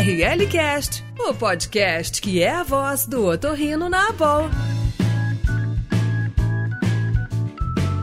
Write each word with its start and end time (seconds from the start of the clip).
RLCast, 0.00 1.04
o 1.28 1.34
podcast 1.34 2.22
que 2.22 2.42
é 2.42 2.48
a 2.48 2.62
voz 2.62 3.04
do 3.04 3.26
otorrino 3.26 3.86
na 3.90 4.08
Abol. 4.08 4.48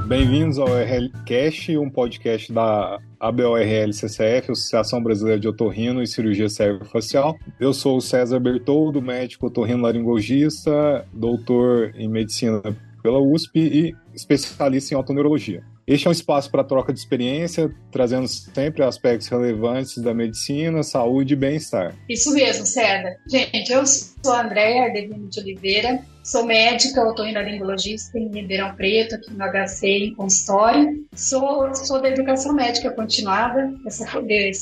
Bem-vindos 0.05 0.59
ao 0.59 0.67
RLCast, 0.67 1.75
um 1.75 1.89
podcast 1.89 2.53
da 2.53 2.99
ABORL-CCF, 3.19 4.51
Associação 4.51 5.01
Brasileira 5.01 5.39
de 5.39 5.47
Otorrino 5.47 6.03
e 6.03 6.05
Cirurgia 6.05 6.47
Cérvico-Facial. 6.47 7.35
Eu 7.59 7.73
sou 7.73 7.97
o 7.97 8.01
César 8.01 8.39
Bertoldo, 8.39 9.01
médico 9.01 9.47
otorrino-laringologista, 9.47 11.03
doutor 11.11 11.95
em 11.95 12.07
medicina 12.07 12.61
pela 13.01 13.17
USP 13.17 13.57
e 13.59 13.95
especialista 14.13 14.93
em 14.93 14.97
otoneurologia. 14.97 15.63
Este 15.87 16.05
é 16.05 16.09
um 16.09 16.11
espaço 16.11 16.51
para 16.51 16.65
troca 16.65 16.91
de 16.91 16.99
experiência, 16.99 17.73
trazendo 17.89 18.27
sempre 18.27 18.83
aspectos 18.83 19.29
relevantes 19.29 19.97
da 19.99 20.13
medicina, 20.13 20.83
saúde 20.83 21.33
e 21.33 21.37
bem-estar. 21.37 21.95
Isso 22.09 22.33
mesmo, 22.33 22.65
César. 22.65 23.15
Gente, 23.25 23.71
eu 23.71 23.85
sou 23.87 24.33
a 24.33 24.41
Andréa 24.41 24.83
Ardevino 24.83 25.29
de 25.29 25.39
Oliveira, 25.39 26.03
Sou 26.27 26.45
médica, 26.45 27.07
otorrinolaringologista 27.07 28.19
em 28.19 28.27
Ribeirão 28.27 28.75
Preto, 28.75 29.15
aqui 29.15 29.31
no 29.31 29.45
HC, 29.45 29.87
em 29.87 30.13
consultório. 30.13 31.07
Sou, 31.15 31.73
sou 31.73 32.01
da 32.01 32.09
educação 32.09 32.51
médica 32.51 32.91
continuada, 32.91 33.73
essa, 33.85 34.05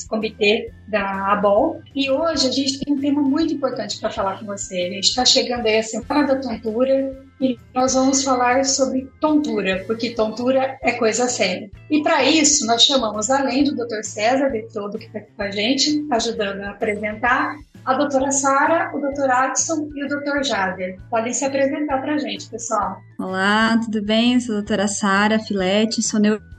comitê 0.08 0.70
da 0.86 1.32
ABOL. 1.32 1.82
E 1.92 2.08
hoje 2.08 2.46
a 2.46 2.52
gente 2.52 2.78
tem 2.78 2.94
um 2.94 3.00
tema 3.00 3.20
muito 3.20 3.52
importante 3.52 3.98
para 3.98 4.10
falar 4.10 4.38
com 4.38 4.46
você. 4.46 4.76
A 4.76 4.92
gente 4.92 5.08
está 5.08 5.24
chegando 5.24 5.66
aí 5.66 5.78
a 5.78 5.82
Semana 5.82 6.34
da 6.34 6.40
Tontura 6.40 7.25
e 7.40 7.58
nós 7.74 7.94
vamos 7.94 8.22
falar 8.22 8.64
sobre 8.64 9.10
tontura, 9.20 9.84
porque 9.86 10.10
tontura 10.10 10.78
é 10.82 10.92
coisa 10.92 11.28
séria. 11.28 11.70
E 11.90 12.02
para 12.02 12.24
isso, 12.24 12.66
nós 12.66 12.82
chamamos, 12.82 13.30
além 13.30 13.64
do 13.64 13.74
Dr. 13.74 14.02
César 14.02 14.48
de 14.50 14.62
todo 14.72 14.98
que 14.98 15.06
está 15.06 15.18
aqui 15.18 15.32
com 15.36 15.42
a 15.42 15.50
gente, 15.50 16.06
ajudando 16.10 16.62
a 16.62 16.70
apresentar, 16.70 17.56
a 17.84 17.94
doutora 17.94 18.32
Sara, 18.32 18.90
o 18.92 19.00
doutor 19.00 19.30
Adson 19.30 19.88
e 19.94 20.04
o 20.04 20.08
doutor 20.08 20.42
Jader. 20.42 20.98
Podem 21.08 21.32
se 21.32 21.44
apresentar 21.44 22.00
para 22.00 22.14
a 22.14 22.18
gente, 22.18 22.48
pessoal. 22.48 22.96
Olá, 23.16 23.78
tudo 23.78 24.02
bem? 24.04 24.34
Eu 24.34 24.40
sou 24.40 24.54
a 24.56 24.58
doutora 24.58 24.88
Sara 24.88 25.38
Filete, 25.38 26.02
sou 26.02 26.18
neurologista. 26.18 26.55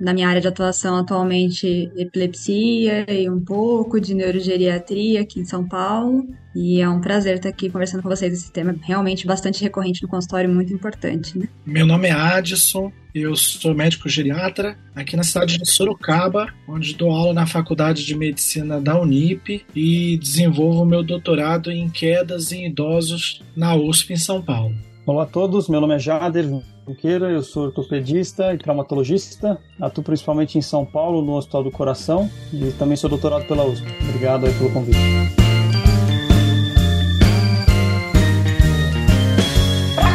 Na 0.00 0.12
minha 0.12 0.28
área 0.28 0.40
de 0.40 0.48
atuação 0.48 0.96
atualmente 0.96 1.90
epilepsia 1.96 3.06
e 3.08 3.28
um 3.30 3.40
pouco 3.40 4.00
de 4.00 4.14
neurogeriatria 4.14 5.20
aqui 5.20 5.40
em 5.40 5.44
São 5.44 5.66
Paulo. 5.66 6.26
E 6.54 6.80
é 6.80 6.88
um 6.88 7.00
prazer 7.00 7.36
estar 7.36 7.48
aqui 7.48 7.70
conversando 7.70 8.02
com 8.02 8.08
vocês. 8.08 8.32
Esse 8.32 8.52
tema 8.52 8.72
é 8.72 8.86
realmente 8.86 9.26
bastante 9.26 9.62
recorrente 9.62 10.02
no 10.02 10.08
consultório, 10.08 10.52
muito 10.52 10.72
importante. 10.72 11.38
Né? 11.38 11.48
Meu 11.64 11.86
nome 11.86 12.08
é 12.08 12.12
Adson, 12.12 12.92
eu 13.14 13.36
sou 13.36 13.74
médico 13.74 14.08
geriatra 14.08 14.76
aqui 14.94 15.16
na 15.16 15.22
cidade 15.22 15.58
de 15.58 15.70
Sorocaba, 15.70 16.52
onde 16.66 16.94
dou 16.94 17.10
aula 17.10 17.32
na 17.32 17.46
Faculdade 17.46 18.04
de 18.04 18.14
Medicina 18.16 18.80
da 18.80 19.00
Unip 19.00 19.64
e 19.74 20.18
desenvolvo 20.18 20.84
meu 20.84 21.02
doutorado 21.02 21.70
em 21.70 21.88
quedas 21.88 22.50
em 22.50 22.66
idosos 22.66 23.42
na 23.56 23.74
USP 23.76 24.14
em 24.14 24.16
São 24.16 24.42
Paulo. 24.42 24.74
Olá 25.06 25.22
a 25.22 25.26
todos, 25.26 25.68
meu 25.68 25.80
nome 25.80 25.94
é 25.94 25.98
Jader 25.98 26.44
Junqueira, 26.88 27.30
eu 27.30 27.42
sou 27.42 27.64
ortopedista 27.64 28.54
e 28.54 28.58
traumatologista, 28.58 29.60
atuo 29.78 30.02
principalmente 30.02 30.56
em 30.56 30.62
São 30.62 30.86
Paulo, 30.86 31.20
no 31.20 31.34
Hospital 31.34 31.62
do 31.62 31.70
Coração 31.70 32.30
e 32.50 32.72
também 32.72 32.96
sou 32.96 33.10
doutorado 33.10 33.46
pela 33.46 33.62
USP. 33.64 33.86
Obrigado 34.08 34.46
pelo 34.56 34.72
convite. 34.72 34.98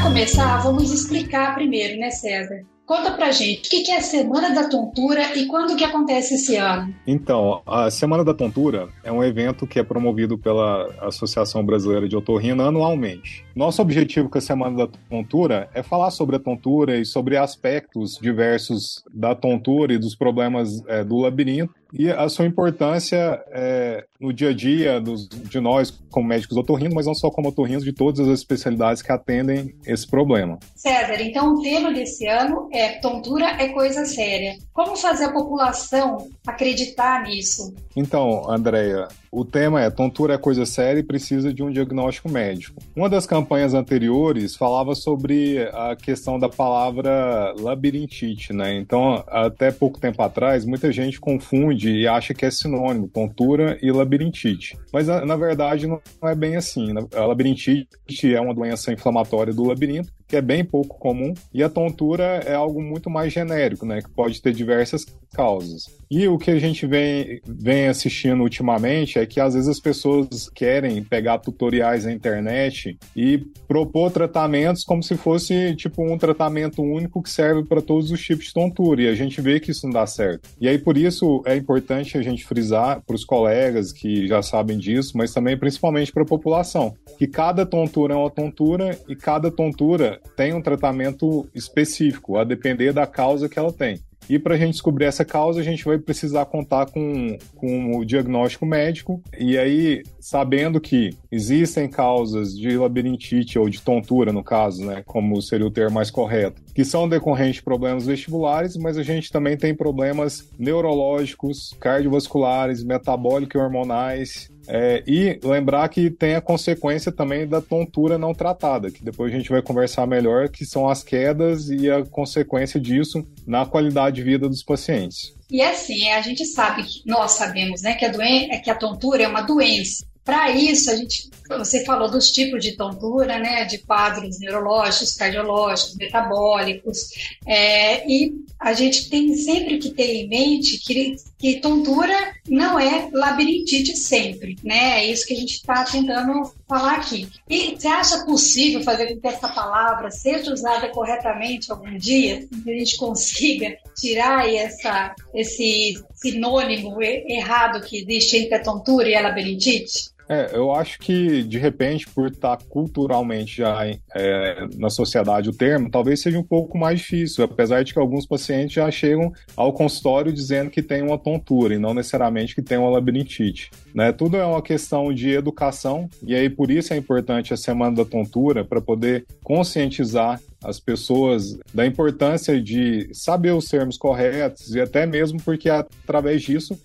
começar, 0.01 0.57
vamos 0.57 0.91
explicar 0.91 1.55
primeiro, 1.55 1.99
né, 1.99 2.11
César? 2.11 2.63
Conta 2.85 3.11
pra 3.11 3.31
gente, 3.31 3.67
o 3.67 3.69
que 3.69 3.89
é 3.91 3.97
a 3.97 4.01
Semana 4.01 4.53
da 4.53 4.69
Tontura 4.69 5.35
e 5.37 5.45
quando 5.47 5.75
que 5.75 5.83
acontece 5.83 6.35
esse 6.35 6.55
ano? 6.57 6.93
Então, 7.07 7.61
a 7.65 7.89
Semana 7.89 8.23
da 8.25 8.33
Tontura 8.33 8.89
é 9.03 9.11
um 9.11 9.23
evento 9.23 9.65
que 9.65 9.79
é 9.79 9.83
promovido 9.83 10.37
pela 10.37 10.93
Associação 10.99 11.65
Brasileira 11.65 12.07
de 12.07 12.15
Otorrino 12.15 12.61
anualmente. 12.61 13.45
Nosso 13.55 13.83
objetivo 13.83 14.29
com 14.29 14.37
a 14.39 14.41
Semana 14.41 14.87
da 14.87 14.91
Tontura 15.09 15.69
é 15.75 15.83
falar 15.83 16.09
sobre 16.09 16.37
a 16.37 16.39
tontura 16.39 16.97
e 16.97 17.05
sobre 17.05 17.37
aspectos 17.37 18.17
diversos 18.19 19.03
da 19.13 19.35
tontura 19.35 19.93
e 19.93 19.99
dos 19.99 20.15
problemas 20.15 20.83
é, 20.87 21.03
do 21.03 21.17
labirinto 21.17 21.73
e 21.93 22.09
a 22.09 22.27
sua 22.27 22.47
importância 22.47 23.43
é, 23.51 24.03
no 24.19 24.33
dia 24.33 24.49
a 24.49 24.53
dia 24.53 24.99
dos, 24.99 25.29
de 25.29 25.59
nós 25.59 25.91
como 26.09 26.27
médicos 26.27 26.57
otorrinos, 26.57 26.95
mas 26.95 27.05
não 27.05 27.13
só 27.13 27.29
como 27.29 27.49
otorrinos, 27.49 27.83
de 27.83 27.93
todas 27.93 28.27
as 28.27 28.39
especialidades 28.39 29.03
que 29.03 29.11
atendem 29.11 29.75
esse 29.85 30.07
problema. 30.07 30.57
César, 30.75 31.21
então 31.21 31.53
o 31.53 31.61
tema 31.61 31.93
desse 31.93 32.25
ano 32.25 32.67
é 32.71 32.99
tontura 32.99 33.45
é 33.61 33.69
coisa 33.69 34.03
séria. 34.05 34.57
Como 34.73 34.95
fazer 34.95 35.25
a 35.25 35.31
população 35.31 36.29
acreditar 36.47 37.21
nisso? 37.21 37.71
Então, 37.95 38.49
Andréia, 38.49 39.07
o 39.33 39.43
tema 39.43 39.81
é 39.81 39.89
tontura 39.89 40.35
é 40.35 40.37
coisa 40.37 40.63
séria 40.63 40.99
e 40.99 41.03
precisa 41.03 41.51
de 41.51 41.63
um 41.63 41.71
diagnóstico 41.71 42.29
médico. 42.29 42.79
Uma 42.95 43.09
das 43.09 43.25
campanhas 43.25 43.73
anteriores 43.73 44.55
falava 44.55 44.93
sobre 44.93 45.67
a 45.73 45.95
questão 45.95 46.37
da 46.37 46.47
palavra 46.47 47.55
labirintite, 47.59 48.53
né? 48.53 48.75
Então, 48.77 49.23
até 49.27 49.71
pouco 49.71 49.99
tempo 49.99 50.21
atrás, 50.21 50.65
muita 50.65 50.91
gente 50.91 51.19
confunde 51.19 51.89
e 51.91 52.07
acha 52.07 52.33
que 52.33 52.45
é 52.45 52.51
sinônimo, 52.51 53.07
tontura 53.07 53.79
e 53.81 53.91
labirintite. 53.91 54.77
Mas, 54.93 55.07
na 55.07 55.35
verdade, 55.35 55.87
não 55.87 55.99
é 56.23 56.35
bem 56.35 56.55
assim. 56.55 56.93
A 57.15 57.25
labirintite 57.25 58.33
é 58.33 58.39
uma 58.39 58.53
doença 58.53 58.93
inflamatória 58.93 59.51
do 59.51 59.63
labirinto 59.63 60.13
que 60.33 60.37
é 60.37 60.41
bem 60.41 60.65
pouco 60.65 60.97
comum, 60.97 61.31
e 61.53 61.61
a 61.61 61.69
tontura 61.69 62.23
é 62.43 62.55
algo 62.55 62.81
muito 62.81 63.07
mais 63.07 63.31
genérico, 63.31 63.85
né, 63.85 64.01
que 64.01 64.09
pode 64.09 64.41
ter 64.41 64.51
diversas 64.51 65.05
causas. 65.31 65.85
E 66.09 66.27
o 66.27 66.39
que 66.39 66.49
a 66.49 66.59
gente 66.59 66.87
vem, 66.87 67.39
vem 67.47 67.87
assistindo 67.87 68.41
ultimamente 68.41 69.19
é 69.19 69.25
que 69.25 69.39
às 69.39 69.53
vezes 69.53 69.69
as 69.69 69.79
pessoas 69.79 70.49
querem 70.49 71.03
pegar 71.03 71.39
tutoriais 71.39 72.05
na 72.05 72.13
internet 72.13 72.97
e 73.15 73.39
propor 73.67 74.11
tratamentos 74.11 74.83
como 74.83 75.03
se 75.03 75.15
fosse 75.15 75.75
tipo 75.75 76.03
um 76.03 76.17
tratamento 76.17 76.81
único 76.81 77.21
que 77.21 77.29
serve 77.29 77.63
para 77.63 77.81
todos 77.81 78.09
os 78.09 78.21
tipos 78.21 78.45
de 78.45 78.53
tontura, 78.53 79.03
e 79.03 79.07
a 79.07 79.15
gente 79.15 79.39
vê 79.39 79.59
que 79.59 79.69
isso 79.69 79.85
não 79.85 79.93
dá 79.93 80.07
certo. 80.07 80.49
E 80.59 80.67
aí 80.67 80.79
por 80.79 80.97
isso 80.97 81.43
é 81.45 81.55
importante 81.55 82.17
a 82.17 82.23
gente 82.23 82.43
frisar 82.43 83.03
para 83.05 83.15
os 83.15 83.23
colegas 83.23 83.91
que 83.91 84.27
já 84.27 84.41
sabem 84.41 84.79
disso, 84.79 85.15
mas 85.15 85.31
também 85.31 85.55
principalmente 85.55 86.11
para 86.11 86.23
a 86.23 86.27
população, 86.27 86.95
que 87.19 87.27
cada 87.27 87.67
tontura 87.67 88.15
é 88.15 88.17
uma 88.17 88.31
tontura 88.31 88.97
e 89.07 89.15
cada 89.15 89.51
tontura 89.51 90.19
tem 90.35 90.53
um 90.53 90.61
tratamento 90.61 91.47
específico, 91.53 92.37
a 92.37 92.43
depender 92.43 92.93
da 92.93 93.05
causa 93.05 93.49
que 93.49 93.59
ela 93.59 93.71
tem. 93.71 93.99
E 94.29 94.39
para 94.39 94.55
a 94.55 94.57
gente 94.57 94.73
descobrir 94.73 95.05
essa 95.05 95.25
causa, 95.25 95.59
a 95.59 95.63
gente 95.63 95.83
vai 95.83 95.97
precisar 95.97 96.45
contar 96.45 96.85
com, 96.87 97.37
com 97.55 97.97
o 97.97 98.05
diagnóstico 98.05 98.65
médico. 98.65 99.21
E 99.37 99.57
aí, 99.57 100.03
sabendo 100.19 100.79
que 100.79 101.17
existem 101.31 101.89
causas 101.89 102.57
de 102.57 102.77
labirintite 102.77 103.59
ou 103.59 103.69
de 103.69 103.81
tontura, 103.81 104.31
no 104.31 104.43
caso, 104.43 104.85
né, 104.85 105.03
como 105.05 105.41
seria 105.41 105.67
o 105.67 105.71
termo 105.71 105.95
mais 105.95 106.09
correto, 106.09 106.61
que 106.73 106.85
são 106.85 107.07
decorrentes 107.07 107.55
de 107.55 107.63
problemas 107.63 108.05
vestibulares, 108.05 108.77
mas 108.77 108.97
a 108.97 109.03
gente 109.03 109.31
também 109.31 109.57
tem 109.57 109.75
problemas 109.75 110.49
neurológicos, 110.57 111.75
cardiovasculares, 111.79 112.83
metabólicos 112.83 113.55
e 113.55 113.63
hormonais, 113.63 114.52
é, 114.67 115.03
e 115.05 115.39
lembrar 115.43 115.87
que 115.89 116.09
tem 116.09 116.35
a 116.35 116.41
consequência 116.41 117.11
também 117.11 117.47
da 117.47 117.61
tontura 117.61 118.17
não 118.17 118.33
tratada, 118.33 118.91
que 118.91 119.03
depois 119.03 119.33
a 119.33 119.37
gente 119.37 119.49
vai 119.49 119.61
conversar 119.61 120.07
melhor, 120.07 120.49
que 120.49 120.65
são 120.65 120.87
as 120.87 121.03
quedas 121.03 121.69
e 121.69 121.89
a 121.89 122.03
consequência 122.05 122.79
disso 122.79 123.25
na 123.45 123.65
qualidade 123.65 124.17
de 124.17 124.23
vida 124.23 124.47
dos 124.47 124.63
pacientes. 124.63 125.33
E 125.49 125.61
assim, 125.61 126.09
a 126.09 126.21
gente 126.21 126.45
sabe, 126.45 126.83
nós 127.05 127.31
sabemos, 127.31 127.81
né, 127.81 127.93
que 127.93 128.05
a, 128.05 128.09
doen 128.09 128.23
que 128.63 128.69
a 128.69 128.75
tontura 128.75 129.23
é 129.23 129.27
uma 129.27 129.41
doença. 129.41 130.05
Para 130.23 130.51
isso, 130.51 130.89
a 130.89 130.95
gente, 130.95 131.29
você 131.49 131.83
falou 131.83 132.09
dos 132.09 132.31
tipos 132.31 132.63
de 132.63 132.77
tontura, 132.77 133.37
né, 133.39 133.65
de 133.65 133.79
quadros 133.79 134.39
neurológicos, 134.39 135.15
cardiológicos, 135.15 135.97
metabólicos, 135.97 137.09
é, 137.45 138.07
e 138.09 138.33
a 138.57 138.71
gente 138.71 139.09
tem 139.09 139.35
sempre 139.35 139.77
que 139.77 139.91
ter 139.91 140.23
em 140.23 140.29
mente 140.29 140.77
que, 140.77 141.17
que 141.37 141.59
tontura 141.59 142.15
não 142.47 142.79
é 142.79 143.09
labirintite 143.11 143.97
sempre, 143.97 144.55
né? 144.63 145.03
É 145.03 145.11
isso 145.11 145.25
que 145.25 145.33
a 145.33 145.37
gente 145.37 145.55
está 145.55 145.83
tentando 145.83 146.49
falar 146.65 146.93
aqui. 146.93 147.27
E 147.49 147.75
você 147.75 147.89
acha 147.89 148.25
possível 148.25 148.81
fazer 148.81 149.07
com 149.07 149.19
que 149.19 149.27
essa 149.27 149.49
palavra 149.49 150.09
seja 150.09 150.53
usada 150.53 150.87
corretamente 150.87 151.69
algum 151.69 151.97
dia, 151.97 152.47
que 152.63 152.71
a 152.71 152.77
gente 152.77 152.95
consiga 152.95 153.75
tirar 153.97 154.47
essa, 154.49 155.13
esse 155.33 156.01
sinônimo 156.15 157.01
errado 157.01 157.81
que 157.81 157.97
existe 157.97 158.37
entre 158.37 158.55
a 158.55 158.63
tontura 158.63 159.09
e 159.09 159.15
a 159.15 159.21
labirintite? 159.21 160.12
É, 160.27 160.51
eu 160.53 160.73
acho 160.73 160.99
que, 160.99 161.43
de 161.43 161.57
repente, 161.57 162.07
por 162.09 162.27
estar 162.27 162.57
culturalmente 162.69 163.57
já 163.57 163.85
é, 164.15 164.67
na 164.77 164.89
sociedade 164.89 165.49
o 165.49 165.53
termo, 165.53 165.89
talvez 165.89 166.21
seja 166.21 166.39
um 166.39 166.43
pouco 166.43 166.77
mais 166.77 166.99
difícil, 166.99 167.43
apesar 167.43 167.83
de 167.83 167.93
que 167.93 167.99
alguns 167.99 168.25
pacientes 168.25 168.73
já 168.73 168.89
chegam 168.89 169.31
ao 169.55 169.73
consultório 169.73 170.31
dizendo 170.31 170.69
que 170.69 170.81
tem 170.81 171.01
uma 171.01 171.17
tontura 171.17 171.75
e 171.75 171.79
não 171.79 171.93
necessariamente 171.93 172.55
que 172.55 172.61
tem 172.61 172.77
uma 172.77 172.89
labirintite. 172.89 173.69
Né? 173.93 174.11
Tudo 174.11 174.37
é 174.37 174.45
uma 174.45 174.61
questão 174.61 175.13
de 175.13 175.31
educação, 175.31 176.09
e 176.25 176.33
aí 176.35 176.49
por 176.49 176.71
isso 176.71 176.93
é 176.93 176.97
importante 176.97 177.53
a 177.53 177.57
Semana 177.57 177.95
da 177.95 178.05
Tontura, 178.05 178.63
para 178.63 178.81
poder 178.81 179.25
conscientizar 179.43 180.39
as 180.63 180.79
pessoas 180.79 181.57
da 181.73 181.85
importância 181.85 182.61
de 182.61 183.09
saber 183.13 183.51
os 183.51 183.67
termos 183.67 183.97
corretos 183.97 184.73
e 184.73 184.81
até 184.81 185.05
mesmo 185.05 185.41
porque 185.43 185.69
através 185.69 186.41
disso 186.41 186.79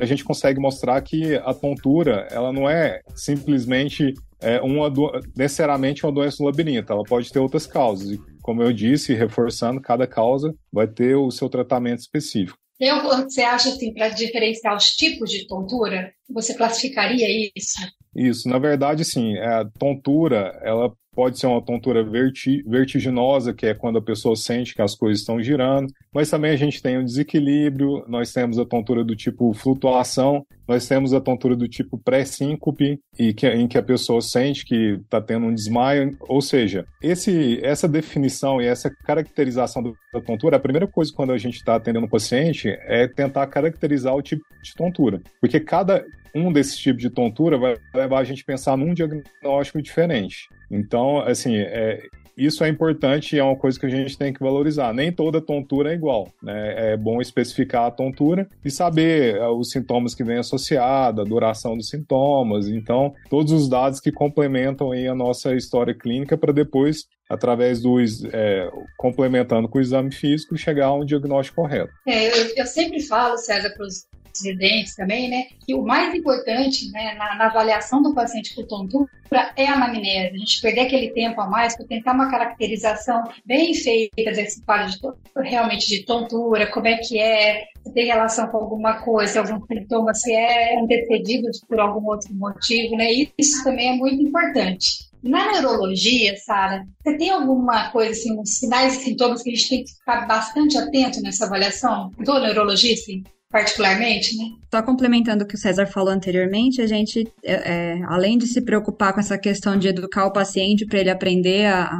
a 0.00 0.04
gente 0.04 0.24
consegue 0.24 0.60
mostrar 0.60 1.00
que 1.02 1.36
a 1.36 1.54
tontura 1.54 2.26
ela 2.30 2.52
não 2.52 2.68
é 2.68 3.00
simplesmente 3.14 4.14
é, 4.40 4.60
uma 4.60 4.90
necessariamente 5.36 6.04
uma 6.04 6.12
doença 6.12 6.38
do 6.38 6.44
labirinto, 6.44 6.92
ela 6.92 7.04
pode 7.04 7.30
ter 7.30 7.38
outras 7.38 7.66
causas. 7.66 8.10
E, 8.10 8.20
como 8.42 8.62
eu 8.62 8.72
disse, 8.72 9.14
reforçando, 9.14 9.80
cada 9.80 10.06
causa 10.06 10.54
vai 10.72 10.86
ter 10.86 11.14
o 11.14 11.30
seu 11.30 11.48
tratamento 11.48 12.00
específico. 12.00 12.58
Tem 12.78 12.88
alguma 12.88 13.26
que 13.26 13.30
você 13.30 13.42
acha, 13.42 13.68
assim, 13.68 13.92
para 13.92 14.08
diferenciar 14.08 14.74
os 14.74 14.96
tipos 14.96 15.30
de 15.30 15.46
tontura? 15.46 16.14
Você 16.32 16.54
classificaria 16.54 17.50
isso? 17.56 17.80
Isso, 18.14 18.48
na 18.48 18.58
verdade, 18.58 19.04
sim. 19.04 19.36
A 19.38 19.64
tontura, 19.78 20.58
ela 20.62 20.92
pode 21.14 21.38
ser 21.38 21.46
uma 21.46 21.62
tontura 21.62 22.04
verti 22.04 22.62
vertiginosa, 22.62 23.52
que 23.52 23.66
é 23.66 23.74
quando 23.74 23.98
a 23.98 24.02
pessoa 24.02 24.36
sente 24.36 24.74
que 24.74 24.82
as 24.82 24.94
coisas 24.94 25.20
estão 25.20 25.42
girando, 25.42 25.92
mas 26.14 26.30
também 26.30 26.52
a 26.52 26.56
gente 26.56 26.80
tem 26.80 26.98
o 26.98 27.04
desequilíbrio, 27.04 28.04
nós 28.08 28.32
temos 28.32 28.58
a 28.58 28.64
tontura 28.64 29.04
do 29.04 29.16
tipo 29.16 29.52
flutuação, 29.52 30.46
nós 30.66 30.86
temos 30.86 31.12
a 31.12 31.20
tontura 31.20 31.56
do 31.56 31.68
tipo 31.68 31.98
pré-síncope, 31.98 32.98
e 33.18 33.34
que, 33.34 33.46
em 33.48 33.66
que 33.66 33.76
a 33.76 33.82
pessoa 33.82 34.22
sente 34.22 34.64
que 34.64 34.98
está 35.02 35.20
tendo 35.20 35.46
um 35.46 35.54
desmaio, 35.54 36.16
ou 36.20 36.40
seja, 36.40 36.86
esse, 37.02 37.60
essa 37.62 37.88
definição 37.88 38.60
e 38.60 38.66
essa 38.66 38.90
caracterização 39.04 39.82
da 39.82 40.20
tontura, 40.20 40.56
a 40.56 40.60
primeira 40.60 40.86
coisa 40.86 41.12
quando 41.14 41.32
a 41.32 41.38
gente 41.38 41.56
está 41.56 41.74
atendendo 41.74 42.06
o 42.06 42.10
paciente 42.10 42.68
é 42.86 43.08
tentar 43.08 43.46
caracterizar 43.48 44.14
o 44.14 44.22
tipo 44.22 44.42
de 44.62 44.74
tontura, 44.74 45.20
porque 45.40 45.58
cada 45.58 46.04
um 46.34 46.52
desses 46.52 46.76
tipos 46.76 47.02
de 47.02 47.10
tontura 47.10 47.58
vai 47.58 47.76
levar 47.94 48.20
a 48.20 48.24
gente 48.24 48.42
a 48.42 48.46
pensar 48.46 48.76
num 48.76 48.94
diagnóstico 48.94 49.82
diferente. 49.82 50.48
Então, 50.70 51.18
assim, 51.20 51.56
é, 51.56 52.00
isso 52.36 52.64
é 52.64 52.68
importante 52.68 53.36
e 53.36 53.38
é 53.38 53.44
uma 53.44 53.56
coisa 53.56 53.78
que 53.78 53.86
a 53.86 53.90
gente 53.90 54.16
tem 54.16 54.32
que 54.32 54.40
valorizar. 54.40 54.94
Nem 54.94 55.12
toda 55.12 55.40
tontura 55.40 55.92
é 55.92 55.94
igual, 55.94 56.32
né? 56.42 56.92
É 56.92 56.96
bom 56.96 57.20
especificar 57.20 57.86
a 57.86 57.90
tontura 57.90 58.48
e 58.64 58.70
saber 58.70 59.36
é, 59.36 59.46
os 59.48 59.70
sintomas 59.70 60.14
que 60.14 60.24
vêm 60.24 60.38
associados, 60.38 61.20
a 61.20 61.28
duração 61.28 61.76
dos 61.76 61.88
sintomas. 61.88 62.68
Então, 62.68 63.12
todos 63.28 63.52
os 63.52 63.68
dados 63.68 64.00
que 64.00 64.10
complementam 64.10 64.92
aí 64.92 65.06
a 65.06 65.14
nossa 65.14 65.54
história 65.54 65.94
clínica 65.94 66.38
para 66.38 66.52
depois 66.52 67.06
através 67.28 67.80
do 67.80 68.00
é, 68.32 68.70
complementando 68.96 69.68
com 69.68 69.78
o 69.78 69.80
exame 69.80 70.10
físico 70.10 70.56
chegar 70.56 70.86
a 70.86 70.94
um 70.94 71.04
diagnóstico 71.04 71.62
correto. 71.62 71.92
É, 72.08 72.28
eu, 72.28 72.54
eu 72.56 72.66
sempre 72.66 73.00
falo, 73.00 73.36
César, 73.36 73.70
para 73.76 73.86
os 73.86 74.06
residentes 74.34 74.94
também, 74.94 75.28
né, 75.28 75.46
que 75.64 75.74
o 75.74 75.82
mais 75.82 76.14
importante 76.14 76.90
né, 76.90 77.14
na, 77.14 77.36
na, 77.36 77.46
avaliação 77.46 78.02
do 78.02 78.14
paciente 78.14 78.54
com 78.54 78.66
tontura 78.66 79.08
é 79.56 79.66
a 79.66 79.74
anamnese. 79.74 80.34
A 80.34 80.38
gente 80.38 80.60
perder 80.60 80.80
aquele 80.82 81.10
tempo 81.10 81.40
a 81.40 81.48
mais 81.48 81.76
para 81.76 81.86
tentar 81.86 82.12
uma 82.12 82.30
caracterização 82.30 83.22
bem 83.44 83.74
feita 83.74 84.32
desse 84.32 84.62
quadro 84.64 84.90
de, 84.90 85.48
realmente 85.48 85.86
de 85.88 86.04
tontura, 86.04 86.70
como 86.70 86.86
é 86.86 86.96
que 86.96 87.18
é, 87.18 87.64
se 87.82 87.92
tem 87.92 88.06
relação 88.06 88.48
com 88.48 88.58
alguma 88.58 89.02
coisa, 89.02 89.40
algum 89.40 89.64
sintoma, 89.66 90.14
se 90.14 90.32
é 90.32 90.78
antecedido 90.80 91.48
por 91.68 91.80
algum 91.80 92.06
outro 92.08 92.32
motivo, 92.34 92.96
né? 92.96 93.06
Isso 93.38 93.62
também 93.64 93.88
é 93.88 93.92
muito 93.96 94.22
importante. 94.22 95.10
Na 95.22 95.52
neurologia, 95.52 96.34
Sara, 96.38 96.86
você 97.02 97.16
tem 97.18 97.30
alguma 97.30 97.90
coisa, 97.90 98.12
assim, 98.12 98.38
uns 98.38 98.58
sinais 98.58 98.96
e 98.96 99.04
sintomas 99.04 99.42
que 99.42 99.50
a 99.50 99.54
gente 99.54 99.68
tem 99.68 99.84
que 99.84 99.92
ficar 99.92 100.26
bastante 100.26 100.78
atento 100.78 101.20
nessa 101.20 101.44
avaliação 101.44 102.10
do 102.18 102.40
neurologista? 102.40 103.12
Particularmente, 103.50 104.36
né? 104.36 104.44
Só 104.72 104.80
complementando 104.80 105.42
o 105.42 105.46
que 105.46 105.56
o 105.56 105.58
César 105.58 105.84
falou 105.84 106.12
anteriormente, 106.12 106.80
a 106.80 106.86
gente, 106.86 107.26
é, 107.42 107.52
é, 107.52 108.02
além 108.04 108.38
de 108.38 108.46
se 108.46 108.62
preocupar 108.62 109.12
com 109.12 109.18
essa 109.18 109.36
questão 109.36 109.76
de 109.76 109.88
educar 109.88 110.26
o 110.26 110.32
paciente 110.32 110.86
para 110.86 111.00
ele 111.00 111.10
aprender 111.10 111.66
a, 111.66 111.90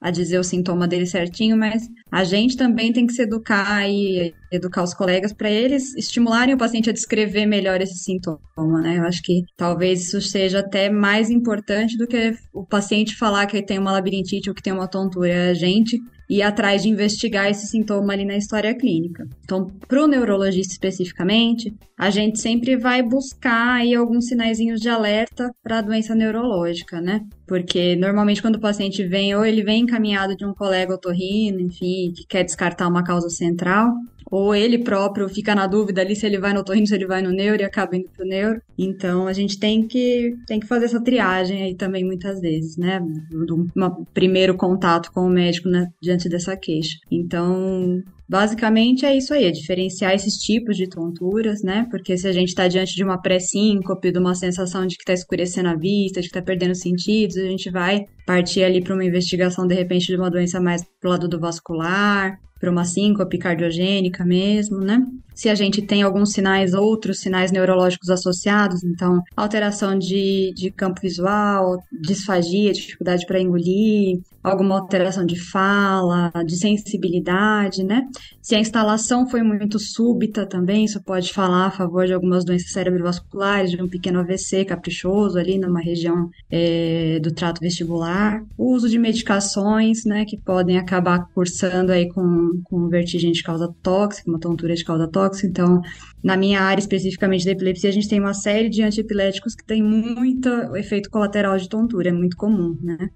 a, 0.00 0.10
dizer 0.10 0.40
o 0.40 0.44
sintoma 0.44 0.88
dele 0.88 1.06
certinho, 1.06 1.56
mas 1.56 1.84
a 2.10 2.24
gente 2.24 2.56
também 2.56 2.92
tem 2.92 3.06
que 3.06 3.12
se 3.12 3.22
educar 3.22 3.88
e 3.88 4.34
educar 4.50 4.82
os 4.82 4.92
colegas 4.92 5.32
para 5.32 5.48
eles 5.48 5.94
estimularem 5.94 6.54
o 6.56 6.58
paciente 6.58 6.90
a 6.90 6.92
descrever 6.92 7.46
melhor 7.46 7.80
esse 7.80 7.98
sintoma, 7.98 8.80
né? 8.82 8.98
Eu 8.98 9.04
acho 9.04 9.22
que 9.22 9.44
talvez 9.56 10.06
isso 10.06 10.20
seja 10.20 10.58
até 10.58 10.90
mais 10.90 11.30
importante 11.30 11.96
do 11.96 12.08
que 12.08 12.36
o 12.52 12.66
paciente 12.66 13.14
falar 13.14 13.46
que 13.46 13.62
tem 13.62 13.78
uma 13.78 13.92
labirintite 13.92 14.48
ou 14.48 14.54
que 14.54 14.62
tem 14.62 14.72
uma 14.72 14.88
tontura. 14.88 15.50
A 15.50 15.54
gente 15.54 16.00
ir 16.28 16.42
atrás 16.42 16.82
de 16.82 16.88
investigar 16.88 17.50
esse 17.50 17.66
sintoma 17.66 18.12
ali 18.12 18.24
na 18.24 18.36
história 18.36 18.74
clínica. 18.74 19.26
Então, 19.44 19.70
para 19.86 20.02
o 20.02 20.06
neurologista 20.06 20.72
especificamente, 20.72 21.74
a 21.96 22.10
gente 22.10 22.40
sempre 22.40 22.76
vai 22.76 23.02
buscar 23.02 23.76
aí 23.76 23.94
alguns 23.94 24.26
sinaizinhos 24.26 24.80
de 24.80 24.88
alerta 24.88 25.50
para 25.62 25.78
a 25.78 25.82
doença 25.82 26.14
neurológica, 26.14 27.00
né? 27.00 27.20
Porque 27.46 27.94
normalmente 27.96 28.42
quando 28.42 28.56
o 28.56 28.60
paciente 28.60 29.06
vem, 29.06 29.34
ou 29.34 29.44
ele 29.44 29.62
vem 29.62 29.82
encaminhado 29.82 30.36
de 30.36 30.44
um 30.44 30.52
colega 30.52 30.94
otorrino, 30.94 31.60
enfim, 31.60 32.12
que 32.14 32.26
quer 32.28 32.44
descartar 32.44 32.88
uma 32.88 33.04
causa 33.04 33.28
central, 33.28 33.92
ou 34.30 34.54
ele 34.54 34.78
próprio 34.78 35.28
fica 35.28 35.54
na 35.54 35.66
dúvida 35.66 36.00
ali 36.00 36.16
se 36.16 36.26
ele 36.26 36.38
vai 36.38 36.52
no 36.52 36.60
otorrino, 36.60 36.86
se 36.86 36.94
ele 36.94 37.06
vai 37.06 37.22
no 37.22 37.30
neuro 37.30 37.62
e 37.62 37.64
acaba 37.64 37.96
indo 37.96 38.08
pro 38.08 38.26
neuro. 38.26 38.60
Então 38.76 39.26
a 39.26 39.32
gente 39.32 39.58
tem 39.58 39.86
que, 39.86 40.34
tem 40.46 40.60
que 40.60 40.66
fazer 40.66 40.86
essa 40.86 41.02
triagem 41.02 41.62
aí 41.62 41.74
também 41.74 42.04
muitas 42.04 42.40
vezes, 42.40 42.76
né? 42.76 43.00
Do 43.30 43.66
primeiro 44.12 44.56
contato 44.56 45.10
com 45.12 45.26
o 45.26 45.30
médico 45.30 45.68
né, 45.68 45.88
diante 46.00 46.28
dessa 46.28 46.56
queixa. 46.56 46.96
Então, 47.10 48.02
Basicamente 48.28 49.06
é 49.06 49.16
isso 49.16 49.32
aí, 49.32 49.44
é 49.44 49.52
diferenciar 49.52 50.12
esses 50.12 50.36
tipos 50.36 50.76
de 50.76 50.88
tonturas, 50.88 51.62
né? 51.62 51.86
Porque 51.90 52.18
se 52.18 52.26
a 52.26 52.32
gente 52.32 52.48
está 52.48 52.66
diante 52.66 52.96
de 52.96 53.04
uma 53.04 53.22
pré-síncope, 53.22 54.10
de 54.10 54.18
uma 54.18 54.34
sensação 54.34 54.84
de 54.84 54.96
que 54.96 55.02
está 55.02 55.12
escurecendo 55.12 55.68
a 55.68 55.76
vista, 55.76 56.20
de 56.20 56.28
que 56.28 56.36
está 56.36 56.42
perdendo 56.42 56.74
sentidos, 56.74 57.36
a 57.36 57.44
gente 57.44 57.70
vai 57.70 58.04
partir 58.26 58.64
ali 58.64 58.82
para 58.82 58.94
uma 58.94 59.04
investigação, 59.04 59.64
de 59.64 59.76
repente, 59.76 60.06
de 60.08 60.16
uma 60.16 60.28
doença 60.28 60.60
mais 60.60 60.82
pro 61.00 61.10
lado 61.10 61.28
do 61.28 61.38
vascular, 61.38 62.36
para 62.66 62.72
uma 62.72 62.84
síncope 62.84 63.38
cardiogênica 63.38 64.24
mesmo, 64.24 64.78
né? 64.80 65.06
Se 65.32 65.48
a 65.48 65.54
gente 65.54 65.82
tem 65.82 66.02
alguns 66.02 66.32
sinais, 66.32 66.74
outros 66.74 67.20
sinais 67.20 67.52
neurológicos 67.52 68.08
associados, 68.08 68.82
então 68.82 69.22
alteração 69.36 69.96
de, 69.96 70.52
de 70.56 70.70
campo 70.70 71.00
visual, 71.00 71.78
disfagia, 71.92 72.72
dificuldade 72.72 73.26
para 73.26 73.40
engolir, 73.40 74.18
alguma 74.42 74.78
alteração 74.78 75.26
de 75.26 75.38
fala, 75.38 76.32
de 76.44 76.56
sensibilidade, 76.56 77.84
né? 77.84 78.06
Se 78.40 78.54
a 78.54 78.60
instalação 78.60 79.28
foi 79.28 79.42
muito 79.42 79.78
súbita 79.78 80.46
também, 80.46 80.84
isso 80.84 81.02
pode 81.02 81.32
falar 81.32 81.66
a 81.66 81.70
favor 81.70 82.06
de 82.06 82.14
algumas 82.14 82.44
doenças 82.44 82.70
cerebrovasculares, 82.70 83.72
de 83.72 83.82
um 83.82 83.88
pequeno 83.88 84.20
AVC 84.20 84.64
caprichoso 84.64 85.36
ali 85.38 85.58
numa 85.58 85.80
região 85.80 86.30
é, 86.48 87.18
do 87.20 87.30
trato 87.32 87.60
vestibular. 87.60 88.42
O 88.56 88.72
uso 88.72 88.88
de 88.88 88.98
medicações, 88.98 90.04
né, 90.04 90.24
que 90.24 90.38
podem 90.38 90.78
acabar 90.78 91.26
cursando 91.34 91.90
aí 91.90 92.08
com, 92.08 92.55
com 92.64 92.88
vertigem 92.88 93.32
de 93.32 93.42
causa 93.42 93.72
tóxica, 93.82 94.30
uma 94.30 94.40
tontura 94.40 94.74
de 94.74 94.84
causa 94.84 95.08
tóxica. 95.08 95.46
Então, 95.46 95.80
na 96.22 96.36
minha 96.36 96.60
área 96.60 96.80
especificamente 96.80 97.44
da 97.44 97.52
epilepsia, 97.52 97.90
a 97.90 97.92
gente 97.92 98.08
tem 98.08 98.20
uma 98.20 98.34
série 98.34 98.68
de 98.68 98.82
antiepiléticos 98.82 99.54
que 99.54 99.64
tem 99.64 99.82
muito 99.82 100.48
efeito 100.76 101.10
colateral 101.10 101.56
de 101.56 101.68
tontura, 101.68 102.08
é 102.08 102.12
muito 102.12 102.36
comum, 102.36 102.78
né? 102.82 103.10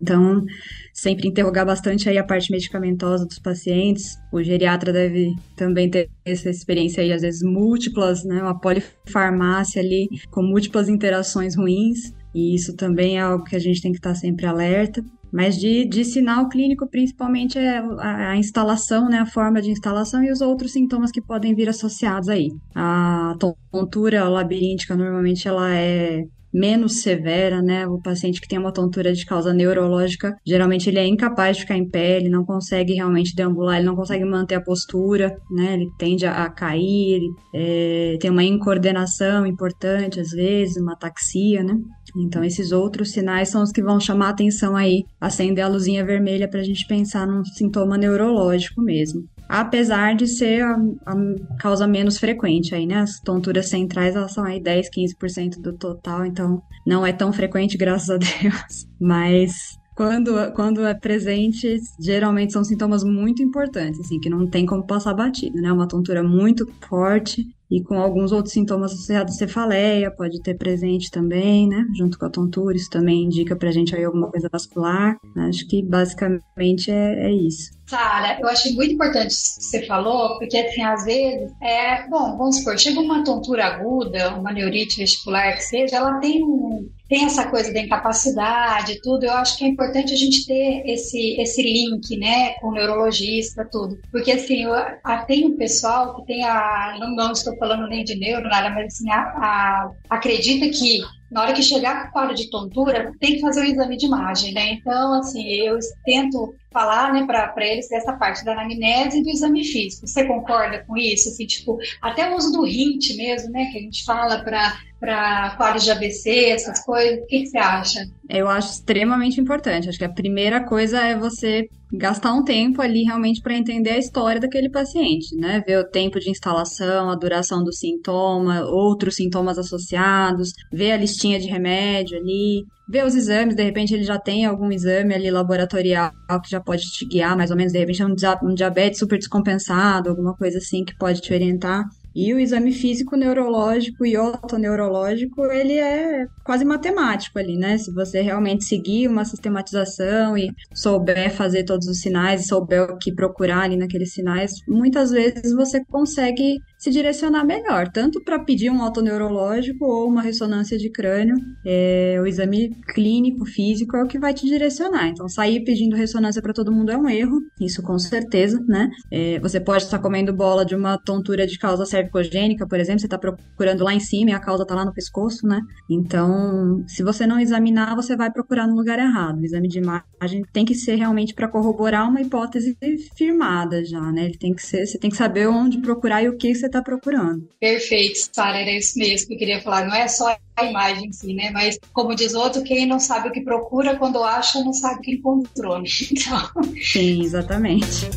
Então, 0.00 0.44
sempre 0.92 1.26
interrogar 1.26 1.64
bastante 1.64 2.08
aí 2.08 2.18
a 2.18 2.24
parte 2.24 2.52
medicamentosa 2.52 3.24
dos 3.24 3.38
pacientes. 3.38 4.16
O 4.32 4.42
geriatra 4.42 4.92
deve 4.92 5.34
também 5.56 5.90
ter 5.90 6.10
essa 6.24 6.50
experiência 6.50 7.02
aí, 7.02 7.12
às 7.12 7.22
vezes 7.22 7.42
múltiplas, 7.42 8.22
né? 8.24 8.42
Uma 8.42 8.58
polifarmácia 8.60 9.80
ali 9.80 10.08
com 10.30 10.42
múltiplas 10.42 10.88
interações 10.88 11.56
ruins. 11.56 12.12
E 12.34 12.54
isso 12.54 12.76
também 12.76 13.16
é 13.16 13.22
algo 13.22 13.44
que 13.44 13.56
a 13.56 13.58
gente 13.58 13.80
tem 13.80 13.92
que 13.92 13.98
estar 13.98 14.14
sempre 14.14 14.44
alerta. 14.44 15.02
Mas 15.36 15.58
de, 15.58 15.84
de 15.84 16.02
sinal 16.02 16.48
clínico, 16.48 16.86
principalmente, 16.86 17.58
é 17.58 17.76
a, 17.76 18.30
a, 18.30 18.36
instalação, 18.38 19.06
né, 19.06 19.18
a 19.18 19.26
forma 19.26 19.60
de 19.60 19.70
instalação 19.70 20.24
e 20.24 20.32
os 20.32 20.40
outros 20.40 20.72
sintomas 20.72 21.10
que 21.12 21.20
podem 21.20 21.54
vir 21.54 21.68
associados 21.68 22.30
aí. 22.30 22.50
A 22.74 23.34
tontura 23.70 24.26
labiríntica, 24.30 24.96
normalmente, 24.96 25.46
ela 25.46 25.70
é 25.74 26.24
menos 26.56 27.02
severa, 27.02 27.60
né? 27.60 27.86
O 27.86 28.00
paciente 28.00 28.40
que 28.40 28.48
tem 28.48 28.58
uma 28.58 28.72
tontura 28.72 29.12
de 29.12 29.26
causa 29.26 29.52
neurológica, 29.52 30.34
geralmente 30.44 30.88
ele 30.88 30.98
é 30.98 31.06
incapaz 31.06 31.56
de 31.56 31.62
ficar 31.62 31.76
em 31.76 31.88
pé, 31.88 32.16
ele 32.16 32.30
não 32.30 32.44
consegue 32.44 32.94
realmente 32.94 33.36
deambular, 33.36 33.76
ele 33.76 33.86
não 33.86 33.94
consegue 33.94 34.24
manter 34.24 34.54
a 34.54 34.60
postura, 34.60 35.36
né? 35.50 35.74
Ele 35.74 35.90
tende 35.98 36.24
a, 36.26 36.48
cair, 36.48 37.16
ele 37.16 37.30
é, 37.54 38.16
tem 38.18 38.30
uma 38.30 38.42
incoordenação 38.42 39.46
importante 39.46 40.18
às 40.18 40.30
vezes, 40.30 40.76
uma 40.76 40.94
ataxia, 40.94 41.62
né? 41.62 41.78
Então, 42.16 42.42
esses 42.42 42.72
outros 42.72 43.10
sinais 43.10 43.50
são 43.50 43.62
os 43.62 43.70
que 43.70 43.82
vão 43.82 44.00
chamar 44.00 44.28
a 44.28 44.30
atenção 44.30 44.74
aí, 44.74 45.04
acender 45.20 45.62
a 45.62 45.68
luzinha 45.68 46.04
vermelha 46.04 46.48
para 46.48 46.60
a 46.60 46.64
gente 46.64 46.86
pensar 46.86 47.26
num 47.26 47.44
sintoma 47.44 47.98
neurológico 47.98 48.80
mesmo 48.80 49.28
apesar 49.48 50.14
de 50.14 50.26
ser 50.26 50.62
a, 50.62 50.76
a, 51.06 51.14
causa 51.58 51.86
menos 51.86 52.18
frequente 52.18 52.74
aí, 52.74 52.86
né? 52.86 52.96
As 52.96 53.20
tonturas 53.20 53.68
centrais, 53.68 54.16
elas 54.16 54.32
são 54.32 54.44
aí 54.44 54.60
10, 54.60 54.90
15% 54.90 55.60
do 55.60 55.72
total, 55.72 56.26
então 56.26 56.62
não 56.86 57.04
é 57.06 57.12
tão 57.12 57.32
frequente, 57.32 57.76
graças 57.76 58.10
a 58.10 58.16
Deus. 58.18 58.86
Mas 59.00 59.52
quando, 59.96 60.52
quando 60.52 60.84
é 60.84 60.92
presente, 60.92 61.78
geralmente 61.98 62.52
são 62.52 62.62
sintomas 62.62 63.02
muito 63.02 63.42
importantes, 63.42 63.98
assim, 64.00 64.20
que 64.20 64.28
não 64.28 64.46
tem 64.46 64.66
como 64.66 64.86
passar 64.86 65.14
batido, 65.14 65.60
né? 65.60 65.72
Uma 65.72 65.88
tontura 65.88 66.22
muito 66.22 66.66
forte 66.86 67.42
e 67.70 67.82
com 67.82 67.98
alguns 67.98 68.30
outros 68.30 68.52
sintomas 68.52 68.92
associados 68.92 69.34
à 69.34 69.38
cefaleia, 69.38 70.10
pode 70.10 70.40
ter 70.42 70.54
presente 70.54 71.10
também, 71.10 71.66
né? 71.66 71.84
Junto 71.96 72.18
com 72.18 72.26
a 72.26 72.30
tontura, 72.30 72.76
isso 72.76 72.90
também 72.90 73.24
indica 73.24 73.56
pra 73.56 73.72
gente 73.72 73.96
aí 73.96 74.04
alguma 74.04 74.30
coisa 74.30 74.48
vascular. 74.52 75.16
Acho 75.48 75.66
que 75.66 75.82
basicamente 75.82 76.90
é, 76.90 77.28
é 77.28 77.32
isso. 77.32 77.75
Sara, 77.86 78.38
eu 78.40 78.48
achei 78.48 78.72
muito 78.72 78.94
importante 78.94 79.30
isso 79.30 79.58
que 79.58 79.64
você 79.64 79.86
falou, 79.86 80.38
porque 80.38 80.58
assim, 80.58 80.82
às 80.82 81.04
vezes, 81.04 81.52
é, 81.62 82.08
bom, 82.08 82.36
vamos 82.36 82.58
supor, 82.58 82.78
chega 82.78 83.00
uma 83.00 83.22
tontura 83.22 83.64
aguda, 83.64 84.34
uma 84.34 84.52
neurite 84.52 84.98
vestibular 84.98 85.52
que 85.52 85.62
seja, 85.62 85.96
ela 85.96 86.18
tem 86.18 86.42
um, 86.42 86.88
tem 87.08 87.24
essa 87.24 87.48
coisa 87.48 87.72
da 87.72 87.80
incapacidade, 87.80 89.00
tudo. 89.00 89.24
Eu 89.24 89.32
acho 89.34 89.56
que 89.56 89.64
é 89.64 89.68
importante 89.68 90.12
a 90.12 90.16
gente 90.16 90.44
ter 90.46 90.82
esse, 90.86 91.40
esse 91.40 91.62
link, 91.62 92.16
né, 92.16 92.54
com 92.54 92.68
o 92.68 92.72
neurologista, 92.72 93.64
tudo. 93.70 93.98
Porque, 94.10 94.32
assim, 94.32 94.64
eu, 94.64 94.74
a, 94.74 95.18
tem 95.18 95.46
um 95.46 95.56
pessoal 95.56 96.16
que 96.16 96.26
tem 96.26 96.44
a. 96.44 96.96
Não, 96.98 97.14
não 97.14 97.32
estou 97.32 97.56
falando 97.56 97.88
nem 97.88 98.04
de 98.04 98.18
neuro, 98.18 98.48
nada, 98.48 98.70
mas, 98.70 98.86
assim, 98.86 99.08
a, 99.10 99.20
a, 99.20 99.90
acredita 100.10 100.68
que 100.68 101.00
na 101.36 101.42
hora 101.42 101.52
que 101.52 101.62
chegar 101.62 102.04
com 102.04 102.08
o 102.08 102.12
quadro 102.12 102.34
de 102.34 102.48
tontura, 102.48 103.12
tem 103.20 103.34
que 103.34 103.42
fazer 103.42 103.60
o 103.60 103.64
exame 103.64 103.98
de 103.98 104.06
imagem, 104.06 104.54
né? 104.54 104.72
Então, 104.72 105.12
assim, 105.12 105.46
eu 105.46 105.78
tento 106.02 106.54
falar, 106.72 107.12
né, 107.12 107.26
para 107.26 107.66
eles 107.66 107.90
dessa 107.90 108.14
parte 108.14 108.42
da 108.42 108.52
anamnese 108.52 109.18
e 109.18 109.22
do 109.22 109.28
exame 109.28 109.62
físico. 109.62 110.06
Você 110.06 110.24
concorda 110.24 110.82
com 110.86 110.96
isso? 110.96 111.28
Assim, 111.28 111.44
tipo, 111.44 111.76
até 112.00 112.30
o 112.30 112.36
uso 112.38 112.52
do 112.52 112.64
RINT 112.64 113.14
mesmo, 113.16 113.52
né, 113.52 113.66
que 113.70 113.76
a 113.76 113.80
gente 113.82 114.02
fala 114.02 114.42
para 114.42 114.78
para 114.98 115.54
quadros 115.56 115.84
de 115.84 115.90
ABC, 115.90 116.46
essas 116.46 116.84
coisas. 116.84 117.18
O 117.18 117.26
que, 117.26 117.40
que 117.40 117.46
você 117.46 117.58
acha? 117.58 118.00
Eu 118.28 118.48
acho 118.48 118.72
extremamente 118.72 119.40
importante. 119.40 119.88
Acho 119.88 119.98
que 119.98 120.04
a 120.04 120.12
primeira 120.12 120.64
coisa 120.64 121.00
é 121.00 121.16
você 121.16 121.68
gastar 121.92 122.32
um 122.32 122.42
tempo 122.42 122.82
ali 122.82 123.04
realmente 123.04 123.40
para 123.40 123.56
entender 123.56 123.90
a 123.90 123.98
história 123.98 124.40
daquele 124.40 124.70
paciente, 124.70 125.36
né? 125.36 125.62
Ver 125.66 125.78
o 125.78 125.88
tempo 125.88 126.18
de 126.18 126.30
instalação, 126.30 127.10
a 127.10 127.14
duração 127.14 127.62
do 127.62 127.72
sintoma, 127.72 128.64
outros 128.64 129.16
sintomas 129.16 129.58
associados, 129.58 130.50
ver 130.72 130.92
a 130.92 130.96
listinha 130.96 131.38
de 131.38 131.46
remédio 131.46 132.18
ali, 132.18 132.64
ver 132.88 133.04
os 133.04 133.14
exames, 133.14 133.54
de 133.54 133.62
repente 133.62 133.92
ele 133.94 134.04
já 134.04 134.18
tem 134.18 134.44
algum 134.44 134.70
exame 134.70 135.14
ali 135.14 135.30
laboratorial 135.30 136.12
que 136.42 136.50
já 136.50 136.60
pode 136.60 136.82
te 136.82 137.06
guiar, 137.06 137.36
mais 137.36 137.50
ou 137.50 137.56
menos, 137.56 137.72
de 137.72 137.78
repente 137.78 138.02
é 138.02 138.06
um 138.06 138.54
diabetes 138.54 138.98
super 138.98 139.18
descompensado, 139.18 140.08
alguma 140.08 140.34
coisa 140.34 140.58
assim 140.58 140.84
que 140.84 140.96
pode 140.96 141.20
te 141.20 141.32
orientar. 141.32 141.84
E 142.18 142.32
o 142.32 142.40
exame 142.40 142.72
físico 142.72 143.14
neurológico 143.14 144.06
e 144.06 144.16
otoneurológico, 144.16 145.44
ele 145.52 145.74
é 145.74 146.24
quase 146.42 146.64
matemático 146.64 147.38
ali, 147.38 147.58
né? 147.58 147.76
Se 147.76 147.92
você 147.92 148.22
realmente 148.22 148.64
seguir 148.64 149.06
uma 149.06 149.22
sistematização 149.26 150.38
e 150.38 150.48
souber 150.74 151.30
fazer 151.30 151.64
todos 151.64 151.86
os 151.86 152.00
sinais 152.00 152.46
souber 152.46 152.84
o 152.90 152.96
que 152.96 153.14
procurar 153.14 153.64
ali 153.64 153.76
naqueles 153.76 154.14
sinais, 154.14 154.52
muitas 154.66 155.10
vezes 155.10 155.54
você 155.54 155.84
consegue 155.84 156.58
se 156.86 156.90
direcionar 156.92 157.44
melhor, 157.44 157.90
tanto 157.90 158.22
para 158.22 158.38
pedir 158.38 158.70
um 158.70 158.80
autoneurológico 158.80 159.84
ou 159.84 160.08
uma 160.08 160.22
ressonância 160.22 160.78
de 160.78 160.88
crânio. 160.88 161.34
É, 161.64 162.16
o 162.22 162.26
exame 162.26 162.70
clínico, 162.94 163.44
físico, 163.44 163.96
é 163.96 164.04
o 164.04 164.06
que 164.06 164.20
vai 164.20 164.32
te 164.32 164.46
direcionar. 164.46 165.08
Então, 165.08 165.28
sair 165.28 165.64
pedindo 165.64 165.96
ressonância 165.96 166.40
para 166.40 166.52
todo 166.52 166.70
mundo 166.70 166.92
é 166.92 166.96
um 166.96 167.08
erro, 167.08 167.40
isso 167.60 167.82
com 167.82 167.98
certeza, 167.98 168.64
né? 168.68 168.88
É, 169.10 169.40
você 169.40 169.58
pode 169.58 169.82
estar 169.82 169.98
comendo 169.98 170.32
bola 170.32 170.64
de 170.64 170.76
uma 170.76 170.96
tontura 170.96 171.44
de 171.44 171.58
causa 171.58 171.84
cervicogênica, 171.84 172.66
por 172.68 172.78
exemplo, 172.78 173.00
você 173.00 173.06
está 173.06 173.18
procurando 173.18 173.82
lá 173.82 173.92
em 173.92 174.00
cima 174.00 174.30
e 174.30 174.34
a 174.34 174.38
causa 174.38 174.62
está 174.62 174.76
lá 174.76 174.84
no 174.84 174.94
pescoço, 174.94 175.44
né? 175.44 175.60
Então, 175.90 176.84
se 176.86 177.02
você 177.02 177.26
não 177.26 177.40
examinar, 177.40 177.96
você 177.96 178.16
vai 178.16 178.30
procurar 178.30 178.68
no 178.68 178.76
lugar 178.76 179.00
errado. 179.00 179.40
O 179.40 179.44
exame 179.44 179.66
de 179.66 179.80
imagem 179.80 180.44
tem 180.52 180.64
que 180.64 180.74
ser 180.74 180.94
realmente 180.94 181.34
para 181.34 181.48
corroborar 181.48 182.08
uma 182.08 182.20
hipótese 182.20 182.76
firmada 183.16 183.84
já, 183.84 184.12
né? 184.12 184.26
Ele 184.26 184.38
tem 184.38 184.54
que 184.54 184.62
ser, 184.62 184.86
você 184.86 184.96
tem 184.98 185.10
que 185.10 185.16
saber 185.16 185.48
onde 185.48 185.78
procurar 185.78 186.22
e 186.22 186.28
o 186.28 186.36
que 186.36 186.54
você 186.54 186.66
está 186.66 186.75
procurando. 186.82 187.48
Perfeito, 187.60 188.18
Sara, 188.32 188.60
era 188.60 188.70
isso 188.70 188.98
mesmo 188.98 189.28
que 189.28 189.34
eu 189.34 189.38
queria 189.38 189.62
falar. 189.62 189.86
Não 189.86 189.94
é 189.94 190.08
só 190.08 190.36
a 190.56 190.64
imagem 190.64 191.08
em 191.08 191.12
si, 191.12 191.34
né? 191.34 191.50
Mas, 191.50 191.78
como 191.92 192.14
diz 192.14 192.34
outro, 192.34 192.62
quem 192.62 192.86
não 192.86 192.98
sabe 192.98 193.28
o 193.28 193.32
que 193.32 193.40
procura, 193.42 193.96
quando 193.96 194.22
acha, 194.22 194.62
não 194.62 194.72
sabe 194.72 194.98
o 194.98 195.02
que 195.02 195.12
encontrou. 195.12 195.78
Né? 195.78 195.86
Então... 196.10 196.74
Sim, 196.82 197.22
exatamente. 197.22 198.08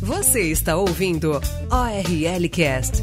Você 0.00 0.50
está 0.50 0.76
ouvindo 0.76 1.32
ORL 1.70 2.48
Cast. 2.50 3.02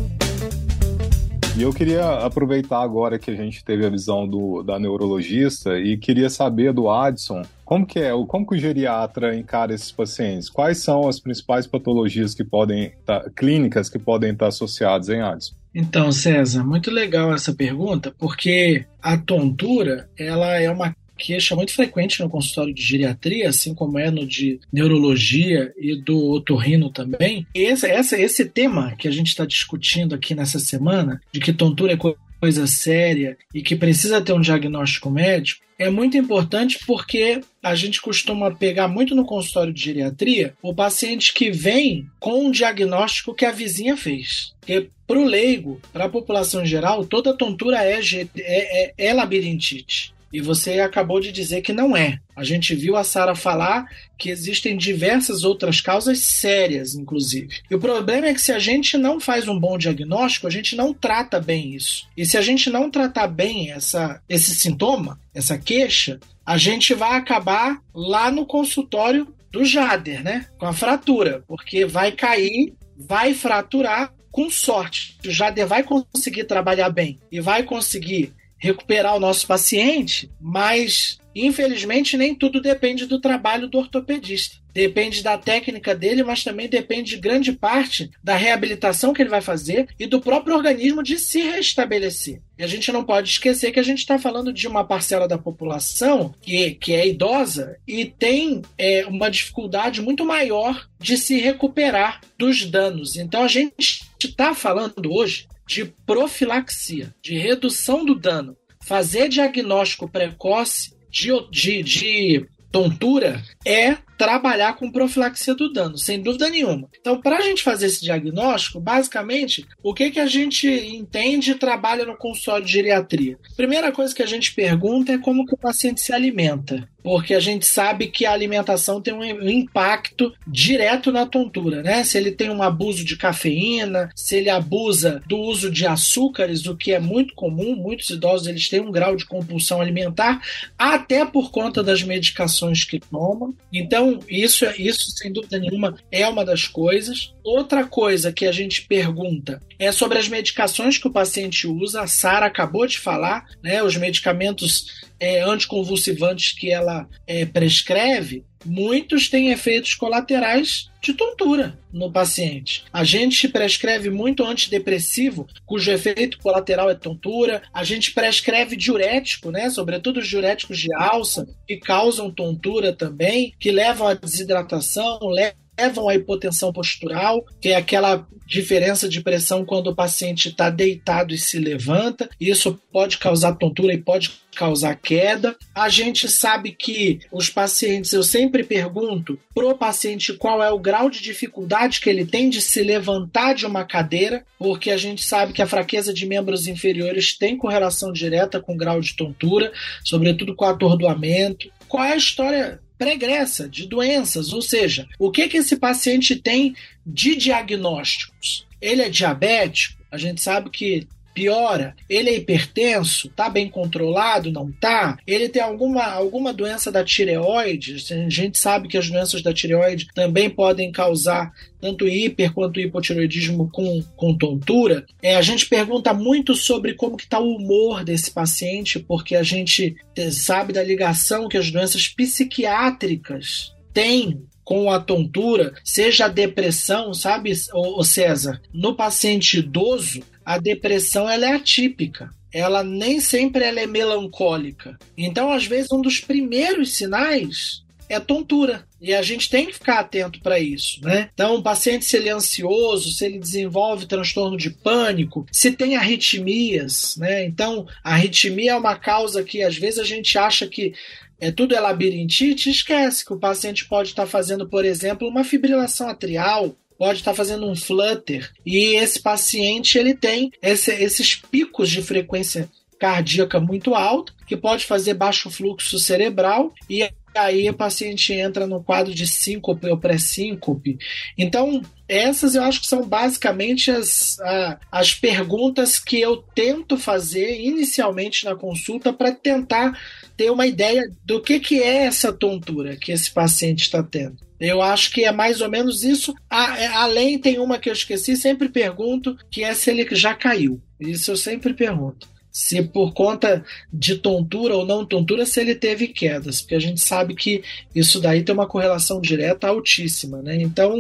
E 1.58 1.62
eu 1.62 1.72
queria 1.72 2.06
aproveitar 2.26 2.82
agora 2.82 3.18
que 3.18 3.32
a 3.32 3.36
gente 3.36 3.64
teve 3.64 3.86
a 3.86 3.90
visão 3.90 4.28
do, 4.28 4.62
da 4.62 4.78
neurologista 4.78 5.80
e 5.80 5.96
queria 5.96 6.30
saber 6.30 6.74
do 6.74 6.90
Adson 6.90 7.44
como 7.66 7.86
que 7.86 7.98
é, 7.98 8.12
como 8.28 8.46
que 8.46 8.56
o 8.56 8.58
geriatra 8.58 9.36
encara 9.36 9.74
esses 9.74 9.92
pacientes? 9.92 10.50
Quais 10.50 10.84
são 10.84 11.08
as 11.08 11.20
principais 11.20 11.66
patologias 11.66 12.36
que 12.36 12.44
podem 12.44 12.92
tá, 13.04 13.28
clínicas 13.36 13.90
que 13.90 13.98
podem 13.98 14.34
estar 14.34 14.48
associadas 14.48 15.10
em 15.10 15.22
Adson? 15.22 15.56
Então, 15.74 16.12
César, 16.12 16.64
muito 16.64 16.92
legal 16.92 17.34
essa 17.34 17.54
pergunta, 17.54 18.14
porque 18.20 18.86
a 19.02 19.18
tontura, 19.18 20.08
ela 20.18 20.60
é 20.60 20.70
uma 20.70 20.96
queixa 21.18 21.56
muito 21.56 21.74
frequente 21.74 22.22
no 22.22 22.30
consultório 22.30 22.74
de 22.74 22.82
geriatria, 22.82 23.50
assim 23.50 23.74
como 23.74 23.98
é 24.00 24.12
no 24.12 24.26
de 24.26 24.60
neurologia 24.72 25.74
e 25.78 25.96
do 25.96 26.32
otorrino 26.32 26.90
também. 26.90 27.46
Esse, 27.54 27.88
esse, 27.88 28.22
esse 28.22 28.46
tema 28.46 28.96
que 28.96 29.08
a 29.08 29.12
gente 29.12 29.28
está 29.28 29.46
discutindo 29.46 30.16
aqui 30.16 30.36
nessa 30.36 30.60
semana, 30.60 31.22
de 31.32 31.40
que 31.40 31.54
tontura 31.54 31.94
é 31.94 31.98
coisa 32.40 32.68
séria 32.68 33.38
e 33.54 33.62
que 33.62 33.76
precisa 33.76 34.22
ter 34.22 34.34
um 34.34 34.42
diagnóstico 34.42 35.10
médico, 35.10 35.66
é 35.78 35.90
muito 35.90 36.18
importante 36.18 36.80
porque 36.86 37.42
a 37.62 37.76
gente 37.76 38.02
costuma 38.02 38.52
pegar 38.52 38.88
muito 38.88 39.14
no 39.14 39.26
consultório 39.26 39.74
de 39.74 39.82
geriatria 39.82 40.54
o 40.62 40.74
paciente 40.74 41.34
que 41.34 41.52
vem 41.52 42.08
com 42.20 42.46
um 42.46 42.52
diagnóstico 42.52 43.34
que 43.34 43.46
a 43.46 43.52
vizinha 43.52 43.98
fez. 43.98 44.54
Porque 44.60 44.90
para 45.06 45.20
o 45.20 45.26
leigo, 45.26 45.82
para 45.92 46.06
a 46.06 46.10
população 46.10 46.64
em 46.64 46.66
geral, 46.66 47.06
toda 47.06 47.36
tontura 47.36 47.84
é, 47.84 48.00
é, 48.00 48.28
é, 48.38 48.94
é 48.98 49.14
labirintite. 49.14 50.15
E 50.36 50.42
você 50.42 50.82
acabou 50.82 51.22
de 51.22 51.32
dizer 51.32 51.62
que 51.62 51.72
não 51.72 51.96
é. 51.96 52.20
A 52.36 52.44
gente 52.44 52.76
viu 52.76 52.98
a 52.98 53.06
Sara 53.06 53.34
falar 53.36 53.86
que 54.18 54.30
existem 54.30 54.76
diversas 54.76 55.46
outras 55.46 55.80
causas 55.80 56.20
sérias, 56.20 56.94
inclusive. 56.94 57.62
E 57.72 57.74
o 57.74 57.80
problema 57.80 58.28
é 58.28 58.34
que 58.34 58.42
se 58.42 58.52
a 58.52 58.60
gente 58.60 58.98
não 58.98 59.18
faz 59.18 59.48
um 59.48 59.58
bom 59.58 59.78
diagnóstico, 59.78 60.46
a 60.46 60.50
gente 60.50 60.76
não 60.76 60.94
trata 60.94 61.40
bem 61.40 61.74
isso. 61.74 62.06
E 62.18 62.26
se 62.26 62.38
a 62.38 62.42
gente 62.42 62.70
não 62.70 62.92
tratar 62.92 63.28
bem 63.28 63.72
essa, 63.72 64.22
esse 64.28 64.54
sintoma, 64.54 65.18
essa 65.34 65.58
queixa, 65.58 66.20
a 66.46 66.58
gente 66.58 66.94
vai 66.94 67.18
acabar 67.18 67.82
lá 67.94 68.30
no 68.30 68.46
consultório 68.46 69.34
do 69.54 69.64
Jader, 69.64 70.22
né? 70.22 70.48
Com 70.58 70.66
a 70.66 70.74
fratura, 70.74 71.46
porque 71.48 71.86
vai 71.86 72.12
cair, 72.12 72.74
vai 72.98 73.34
fraturar 73.34 74.14
com 74.30 74.50
sorte. 74.50 75.18
O 75.26 75.32
Jader 75.32 75.66
vai 75.66 75.82
conseguir 75.82 76.44
trabalhar 76.44 76.90
bem 76.90 77.18
e 77.32 77.40
vai 77.40 77.64
conseguir 77.64 78.34
recuperar 78.66 79.16
o 79.16 79.20
nosso 79.20 79.46
paciente, 79.46 80.30
mas 80.42 81.20
infelizmente 81.36 82.18
nem 82.18 82.34
tudo 82.34 82.62
depende 82.62 83.06
do 83.06 83.20
trabalho 83.20 83.68
do 83.68 83.78
ortopedista. 83.78 84.58
Depende 84.74 85.24
da 85.24 85.38
técnica 85.38 85.96
dele, 85.96 86.22
mas 86.22 86.44
também 86.44 86.68
depende 86.68 87.12
de 87.12 87.18
grande 87.22 87.54
parte 87.54 88.12
da 88.22 88.36
reabilitação 88.36 89.14
que 89.14 89.22
ele 89.22 89.30
vai 89.30 89.40
fazer 89.40 89.88
e 89.98 90.06
do 90.06 90.20
próprio 90.20 90.56
organismo 90.56 91.02
de 91.02 91.18
se 91.18 91.42
restabelecer. 91.42 92.42
E 92.58 92.64
a 92.64 92.68
gente 92.68 92.92
não 92.92 93.04
pode 93.04 93.30
esquecer 93.30 93.72
que 93.72 93.80
a 93.80 93.84
gente 93.84 94.00
está 94.00 94.20
falando 94.20 94.52
de 94.52 94.68
uma 94.68 94.84
parcela 94.84 95.30
da 95.30 95.38
população 95.38 96.34
que, 96.42 96.72
que 96.72 96.94
é 96.94 97.08
idosa 97.08 97.78
e 97.88 98.04
tem 98.06 98.64
é, 98.78 99.06
uma 99.06 99.30
dificuldade 99.30 100.02
muito 100.02 100.26
maior 100.26 100.90
de 101.00 101.18
se 101.18 101.38
recuperar 101.38 102.20
dos 102.38 102.66
danos. 102.66 103.16
Então 103.16 103.44
a 103.44 103.48
gente 103.48 104.04
está 104.20 104.54
falando 104.54 105.10
hoje 105.10 105.48
de 105.68 105.86
profilaxia, 106.06 107.14
de 107.22 107.38
redução 107.38 108.06
do 108.06 108.16
dano, 108.16 108.56
fazer 108.84 109.30
diagnóstico 109.30 110.08
precoce 110.08 110.96
de, 111.10 111.32
de, 111.50 111.84
de 111.84 112.46
tontura 112.72 113.42
é 113.66 113.98
trabalhar 114.18 114.76
com 114.76 114.92
profilaxia 114.92 115.56
do 115.56 115.72
dano, 115.72 115.98
sem 115.98 116.22
dúvida 116.22 116.50
nenhuma. 116.50 116.90
Então, 117.00 117.20
para 117.22 117.38
a 117.38 117.42
gente 117.42 117.64
fazer 117.64 117.88
esse 117.88 118.02
diagnóstico, 118.02 118.80
basicamente, 118.80 119.66
o 119.82 119.94
que, 119.94 120.12
que 120.12 120.20
a 120.20 120.28
gente 120.28 120.68
entende 120.68 121.52
e 121.52 121.56
trabalha 121.56 122.06
no 122.06 122.18
consultório 122.18 122.66
de 122.66 122.72
geriatria? 122.74 123.38
Primeira 123.56 123.92
coisa 123.92 124.14
que 124.14 124.24
a 124.24 124.28
gente 124.28 124.54
pergunta 124.54 125.14
é 125.14 125.18
como 125.18 125.46
que 125.46 125.54
o 125.54 125.58
paciente 125.58 126.02
se 126.02 126.14
alimenta 126.14 126.88
porque 127.06 127.36
a 127.36 127.40
gente 127.40 127.68
sabe 127.68 128.08
que 128.08 128.26
a 128.26 128.32
alimentação 128.32 129.00
tem 129.00 129.14
um 129.14 129.24
impacto 129.48 130.34
direto 130.48 131.12
na 131.12 131.24
tontura, 131.24 131.84
né? 131.84 132.04
Se 132.04 132.18
ele 132.18 132.32
tem 132.32 132.50
um 132.50 132.64
abuso 132.64 133.06
de 133.06 133.16
cafeína, 133.16 134.10
se 134.16 134.38
ele 134.38 134.50
abusa 134.50 135.22
do 135.28 135.38
uso 135.38 135.70
de 135.70 135.86
açúcares, 135.86 136.66
o 136.66 136.76
que 136.76 136.94
é 136.94 137.00
muito 137.00 137.36
comum, 137.36 137.76
muitos 137.76 138.10
idosos 138.10 138.48
eles 138.48 138.68
têm 138.68 138.80
um 138.80 138.92
grau 138.92 139.16
de 139.16 139.24
compulsão 139.24 139.80
alimentar, 139.80 140.42
até 140.76 141.24
por 141.24 141.52
conta 141.52 141.84
das 141.84 142.02
medicações 142.02 142.84
que 142.84 143.00
tomam. 143.00 143.54
Então, 143.72 144.20
isso, 144.28 144.66
isso 144.76 145.12
sem 145.12 145.32
dúvida 145.32 145.60
nenhuma 145.60 145.96
é 146.12 146.28
uma 146.28 146.44
das 146.44 146.68
coisas. 146.68 147.36
Outra 147.44 147.86
coisa 147.86 148.34
que 148.34 148.48
a 148.48 148.52
gente 148.52 148.82
pergunta 148.88 149.62
é 149.80 149.92
sobre 149.92 150.18
as 150.18 150.28
medicações 150.28 150.98
que 150.98 151.08
o 151.08 151.12
paciente 151.12 151.68
usa. 151.68 152.02
A 152.02 152.08
Sara 152.08 152.46
acabou 152.46 152.86
de 152.88 153.00
falar, 153.00 153.46
né? 153.64 153.82
Os 153.84 153.96
medicamentos 153.96 155.04
é, 155.20 155.42
anticonvulsivantes 155.42 156.54
que 156.54 156.72
ela 156.72 157.08
é, 157.26 157.46
prescreve, 157.46 158.44
muitos 158.66 159.30
têm 159.30 159.52
efeitos 159.52 159.94
colaterais 159.94 160.90
de 161.02 161.14
tontura 161.14 161.78
no 161.94 162.12
paciente. 162.12 162.84
A 162.92 163.04
gente 163.04 163.48
prescreve 163.48 164.10
muito 164.10 164.44
antidepressivo, 164.44 165.48
cujo 165.66 165.92
efeito 165.92 166.40
colateral 166.40 166.90
é 166.90 166.96
tontura. 166.96 167.62
A 167.72 167.84
gente 167.84 168.12
prescreve 168.12 168.76
diurético, 168.76 169.52
né? 169.52 169.70
Sobretudo 169.70 170.20
os 170.20 170.28
diuréticos 170.28 170.80
de 170.80 170.94
alça, 170.96 171.48
que 171.68 171.78
causam 171.78 172.32
tontura 172.32 172.92
também, 172.92 173.54
que 173.60 173.72
levam 173.72 174.08
à 174.08 174.14
desidratação, 174.14 175.20
levam 175.28 175.65
levam 175.78 176.10
à 176.10 176.16
hipotensão 176.16 176.72
postural, 176.72 177.44
que 177.62 177.70
é 177.70 177.76
aquela 177.76 178.28
diferença 178.46 179.10
de 179.10 179.22
pressão 179.22 179.66
quando 179.66 179.88
o 179.88 179.96
paciente 179.96 180.50
está 180.50 180.70
deitado 180.70 181.34
e 181.34 181.38
se 181.38 181.58
levanta. 181.58 182.30
Isso 182.40 182.80
pode 182.92 183.18
causar 183.18 183.56
tontura 183.56 183.94
e 183.94 183.98
pode 183.98 184.32
causar 184.56 184.96
queda. 184.96 185.56
A 185.74 185.90
gente 185.90 186.30
sabe 186.30 186.72
que 186.72 187.20
os 187.32 187.50
pacientes, 187.50 188.14
eu 188.14 188.24
sempre 188.24 188.64
pergunto 188.64 189.38
para 189.54 189.68
o 189.68 189.78
paciente 189.78 190.34
qual 190.34 190.64
é 190.64 190.72
o 190.72 190.80
grau 190.80 191.10
de 191.10 191.22
dificuldade 191.22 192.00
que 192.00 192.10
ele 192.10 192.26
tem 192.26 192.50
de 192.50 192.62
se 192.62 192.82
levantar 192.82 193.54
de 193.54 193.66
uma 193.66 193.84
cadeira, 193.84 194.46
porque 194.58 194.92
a 194.92 194.98
gente 194.98 195.24
sabe 195.26 195.52
que 195.52 195.62
a 195.62 195.68
fraqueza 195.68 196.14
de 196.14 196.26
membros 196.26 196.68
inferiores 196.68 197.38
tem 197.38 197.58
correlação 197.58 198.14
direta 198.14 198.62
com 198.62 198.74
o 198.74 198.78
grau 198.78 199.02
de 199.02 199.16
tontura, 199.16 199.72
sobretudo 200.04 200.56
com 200.56 200.66
atordoamento. 200.66 201.70
Qual 201.88 202.04
é 202.04 202.14
a 202.14 202.18
história 202.18 202.80
pregressa 202.98 203.68
de 203.68 203.88
doenças, 203.88 204.54
ou 204.54 204.62
seja, 204.62 205.08
o 205.20 205.32
que, 205.32 205.48
que 205.48 205.58
esse 205.58 205.78
paciente 205.78 206.36
tem 206.36 206.76
de 207.06 207.36
diagnósticos? 207.36 208.66
Ele 208.82 209.02
é 209.02 209.10
diabético? 209.10 210.02
A 210.12 210.18
gente 210.18 210.42
sabe 210.42 210.70
que 210.70 211.08
piora? 211.36 211.94
Ele 212.10 212.30
é 212.30 212.38
hipertenso? 212.38 213.30
Tá 213.30 213.50
bem 213.50 213.70
controlado? 213.70 214.52
Não 214.52 214.72
tá? 214.72 215.18
Ele 215.28 215.50
tem 215.50 215.62
alguma, 215.62 216.06
alguma 216.06 216.54
doença 216.54 216.90
da 216.92 217.04
tireoide? 217.04 217.98
A 218.12 218.30
gente 218.30 218.58
sabe 218.58 218.88
que 218.88 218.98
as 218.98 219.10
doenças 219.10 219.44
da 219.44 219.54
tireoide 219.54 220.08
também 220.16 220.50
podem 220.50 220.92
causar 220.92 221.52
tanto 221.80 222.08
hiper 222.08 222.54
quanto 222.54 222.80
hipotireoidismo 222.80 223.70
com, 223.70 224.02
com 224.16 224.36
tontura. 224.36 225.06
É, 225.22 225.36
a 225.36 225.42
gente 225.42 225.68
pergunta 225.68 226.14
muito 226.14 226.56
sobre 226.56 226.94
como 226.94 227.18
que 227.18 227.26
está 227.26 227.40
o 227.40 227.58
humor 227.58 228.04
desse 228.04 228.32
paciente, 228.32 228.98
porque 228.98 229.36
a 229.36 229.44
gente 229.44 229.96
sabe 230.32 230.74
da 230.74 230.82
ligação 230.82 231.50
que 231.50 231.58
as 231.58 231.70
doenças 231.70 232.08
psiquiátricas 232.08 233.76
têm 233.94 234.42
com 234.66 234.92
a 234.92 235.00
tontura, 235.00 235.74
seja 235.84 236.26
a 236.26 236.28
depressão, 236.28 237.14
sabe, 237.14 237.54
o 237.72 238.04
César? 238.04 238.60
No 238.74 238.96
paciente 238.96 239.60
idoso, 239.60 240.24
a 240.44 240.58
depressão 240.58 241.30
ela 241.30 241.46
é 241.46 241.54
atípica. 241.54 242.32
Ela 242.52 242.84
nem 242.84 243.20
sempre 243.20 243.64
ela 243.64 243.80
é 243.80 243.86
melancólica. 243.86 244.98
Então, 245.16 245.52
às 245.52 245.66
vezes, 245.66 245.92
um 245.92 246.02
dos 246.02 246.20
primeiros 246.20 246.94
sinais 246.94 247.84
é 248.10 248.20
tontura. 248.20 248.86
E 249.02 249.14
a 249.14 249.22
gente 249.22 249.50
tem 249.50 249.68
que 249.68 249.74
ficar 249.74 250.00
atento 250.00 250.40
para 250.42 250.58
isso, 250.58 251.00
né? 251.04 251.30
Então, 251.34 251.56
o 251.56 251.62
paciente, 251.62 252.06
se 252.06 252.18
ele 252.18 252.30
é 252.30 252.32
ansioso, 252.32 253.12
se 253.12 253.26
ele 253.26 253.38
desenvolve 253.38 254.08
transtorno 254.08 254.58
de 254.58 254.72
pânico, 254.72 255.46
se 255.52 255.72
tem 255.72 255.96
arritmias, 255.96 257.16
né? 257.18 257.46
Então, 257.46 257.86
arritmia 258.04 258.72
é 258.72 258.76
uma 258.76 258.96
causa 258.96 259.44
que 259.44 259.62
às 259.62 259.78
vezes 259.78 260.00
a 260.00 260.04
gente 260.04 260.38
acha 260.38 260.66
que 260.66 260.94
é 261.40 261.52
tudo 261.52 261.76
é 261.76 261.80
labirintite, 261.80 262.70
esquece 262.70 263.26
que 263.26 263.34
o 263.34 263.40
paciente 263.40 263.86
pode 263.86 264.10
estar 264.10 264.26
fazendo, 264.26 264.68
por 264.68 264.86
exemplo, 264.86 265.28
uma 265.28 265.44
fibrilação 265.44 266.08
atrial, 266.10 266.76
pode 266.98 267.20
estar 267.20 267.34
fazendo 267.34 267.70
um 267.70 267.76
flutter 267.76 268.52
e 268.66 268.96
esse 268.96 269.22
paciente 269.22 269.98
ele 269.98 270.14
tem 270.14 270.52
esse, 270.62 270.92
esses 270.92 271.36
picos 271.36 271.90
de 271.90 272.02
frequência 272.02 272.70
cardíaca 272.98 273.60
muito 273.60 273.94
alta 273.94 274.34
que 274.48 274.56
pode 274.56 274.86
fazer 274.86 275.14
baixo 275.14 275.50
fluxo 275.50 276.00
cerebral 276.00 276.74
e 276.90 277.10
aí 277.36 277.70
o 277.70 277.74
paciente 277.74 278.34
entra 278.34 278.66
no 278.66 278.84
quadro 278.84 279.14
de 279.14 279.28
síncope 279.28 279.88
ou 279.88 279.98
pré-síncope. 279.98 280.98
Então, 281.38 281.82
essas 282.08 282.56
eu 282.56 282.64
acho 282.64 282.82
que 282.82 282.88
são 282.88 283.08
basicamente 283.08 283.92
as, 283.92 284.40
a, 284.40 284.80
as 284.92 285.14
perguntas 285.14 286.00
que 286.00 286.20
eu 286.20 286.38
tento 286.38 286.98
fazer 286.98 287.60
inicialmente 287.62 288.46
na 288.46 288.56
consulta 288.56 289.12
para 289.12 289.32
tentar 289.32 290.00
ter 290.38 290.50
uma 290.52 290.68
ideia 290.68 291.10
do 291.24 291.42
que, 291.42 291.60
que 291.60 291.82
é 291.82 292.06
essa 292.06 292.32
tontura 292.32 292.96
que 292.96 293.12
esse 293.12 293.32
paciente 293.32 293.82
está 293.84 294.04
tendo. 294.04 294.38
Eu 294.60 294.82
acho 294.82 295.12
que 295.12 295.26
é 295.26 295.32
mais 295.32 295.62
ou 295.62 295.70
menos 295.70 296.04
isso. 296.04 296.34
É, 296.52 296.88
além, 296.88 297.38
tem 297.38 297.60
uma 297.60 297.78
que 297.78 297.90
eu 297.90 297.94
esqueci, 297.94 298.36
sempre 298.36 298.70
pergunto, 298.70 299.38
que 299.52 299.64
é 299.64 299.74
se 299.74 299.90
ele 299.90 300.08
já 300.16 300.34
caiu. 300.34 300.82
Isso 301.00 301.32
eu 301.32 301.38
sempre 301.38 301.74
pergunto. 301.74 302.35
Se 302.56 302.82
por 302.82 303.14
conta 303.14 303.66
de 303.92 304.16
tontura 304.16 304.78
ou 304.78 304.86
não 304.86 305.06
tontura, 305.06 305.46
se 305.46 305.60
ele 305.60 305.76
teve 305.76 306.08
quedas, 306.08 306.62
porque 306.62 306.76
a 306.76 306.80
gente 306.80 307.02
sabe 307.02 307.36
que 307.36 307.62
isso 307.94 308.22
daí 308.22 308.44
tem 308.44 308.56
uma 308.56 308.66
correlação 308.66 309.20
direta 309.20 309.68
altíssima, 309.68 310.42
né? 310.42 310.56
Então, 310.56 310.96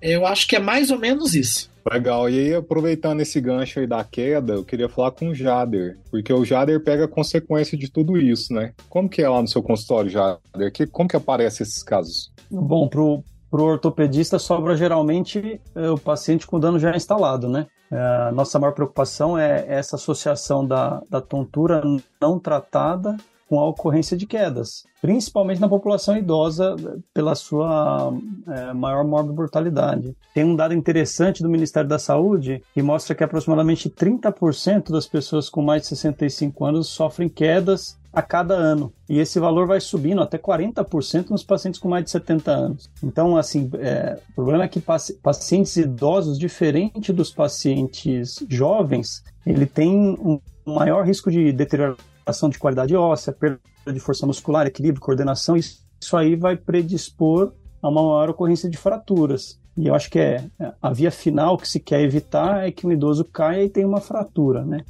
eu 0.00 0.24
acho 0.24 0.46
que 0.46 0.54
é 0.54 0.60
mais 0.60 0.88
ou 0.92 1.00
menos 1.00 1.34
isso. 1.34 1.68
Legal, 1.90 2.30
e 2.30 2.38
aí 2.38 2.54
aproveitando 2.54 3.22
esse 3.22 3.40
gancho 3.40 3.80
aí 3.80 3.88
da 3.88 4.04
queda, 4.04 4.52
eu 4.52 4.64
queria 4.64 4.88
falar 4.88 5.10
com 5.10 5.30
o 5.30 5.34
Jader, 5.34 5.98
porque 6.12 6.32
o 6.32 6.44
Jader 6.44 6.78
pega 6.78 7.06
a 7.06 7.08
consequência 7.08 7.76
de 7.76 7.90
tudo 7.90 8.16
isso, 8.16 8.54
né? 8.54 8.72
Como 8.88 9.08
que 9.08 9.20
é 9.20 9.28
lá 9.28 9.42
no 9.42 9.48
seu 9.48 9.64
consultório, 9.64 10.08
Jader? 10.08 10.72
Que, 10.72 10.86
como 10.86 11.08
que 11.08 11.16
aparecem 11.16 11.64
esses 11.64 11.82
casos? 11.82 12.30
Bom, 12.48 12.86
pro, 12.86 13.24
pro 13.50 13.64
ortopedista 13.64 14.38
sobra 14.38 14.76
geralmente 14.76 15.60
é, 15.74 15.90
o 15.90 15.98
paciente 15.98 16.46
com 16.46 16.60
dano 16.60 16.78
já 16.78 16.94
instalado, 16.94 17.48
né? 17.48 17.66
É, 17.90 18.30
nossa 18.30 18.58
maior 18.58 18.72
preocupação 18.72 19.36
é 19.36 19.64
essa 19.68 19.96
associação 19.96 20.64
da, 20.66 21.02
da 21.10 21.20
tontura 21.20 21.82
não 22.20 22.38
tratada 22.38 23.16
com 23.50 23.58
a 23.58 23.66
ocorrência 23.66 24.16
de 24.16 24.28
quedas, 24.28 24.84
principalmente 25.02 25.60
na 25.60 25.68
população 25.68 26.16
idosa 26.16 26.76
pela 27.12 27.34
sua 27.34 28.14
é, 28.46 28.72
maior 28.72 29.04
mortalidade. 29.04 30.16
Tem 30.32 30.44
um 30.44 30.54
dado 30.54 30.72
interessante 30.72 31.42
do 31.42 31.50
Ministério 31.50 31.88
da 31.88 31.98
Saúde 31.98 32.62
que 32.72 32.80
mostra 32.80 33.12
que 33.12 33.24
aproximadamente 33.24 33.90
30% 33.90 34.92
das 34.92 35.08
pessoas 35.08 35.50
com 35.50 35.62
mais 35.62 35.82
de 35.82 35.88
65 35.88 36.64
anos 36.64 36.86
sofrem 36.86 37.28
quedas 37.28 37.98
a 38.12 38.22
cada 38.22 38.54
ano. 38.54 38.92
E 39.08 39.18
esse 39.18 39.40
valor 39.40 39.66
vai 39.66 39.80
subindo 39.80 40.22
até 40.22 40.38
40% 40.38 41.30
nos 41.30 41.42
pacientes 41.42 41.80
com 41.80 41.88
mais 41.88 42.04
de 42.04 42.10
70 42.12 42.52
anos. 42.52 42.88
Então, 43.02 43.36
assim, 43.36 43.68
é, 43.80 44.16
o 44.30 44.34
problema 44.34 44.62
é 44.62 44.68
que 44.68 44.80
pacientes 44.80 45.76
idosos, 45.76 46.38
diferente 46.38 47.12
dos 47.12 47.32
pacientes 47.32 48.44
jovens, 48.48 49.24
ele 49.44 49.66
tem 49.66 49.90
um 50.20 50.40
maior 50.64 51.04
risco 51.04 51.32
de 51.32 51.50
deterioração 51.52 52.09
de 52.48 52.58
qualidade 52.58 52.94
óssea, 52.94 53.32
perda 53.32 53.60
de 53.92 54.00
força 54.00 54.26
muscular, 54.26 54.66
equilíbrio, 54.66 55.00
coordenação. 55.00 55.56
Isso 55.56 56.16
aí 56.16 56.36
vai 56.36 56.56
predispor 56.56 57.52
a 57.82 57.88
uma 57.88 58.02
maior 58.02 58.30
ocorrência 58.30 58.68
de 58.68 58.76
fraturas. 58.76 59.60
E 59.76 59.86
eu 59.86 59.94
acho 59.94 60.10
que 60.10 60.18
é 60.18 60.44
a 60.82 60.92
via 60.92 61.10
final 61.10 61.56
que 61.56 61.68
se 61.68 61.80
quer 61.80 62.02
evitar 62.02 62.66
é 62.66 62.70
que 62.70 62.86
um 62.86 62.92
idoso 62.92 63.24
caia 63.24 63.64
e 63.64 63.70
tenha 63.70 63.86
uma 63.86 64.00
fratura, 64.00 64.64
né? 64.64 64.84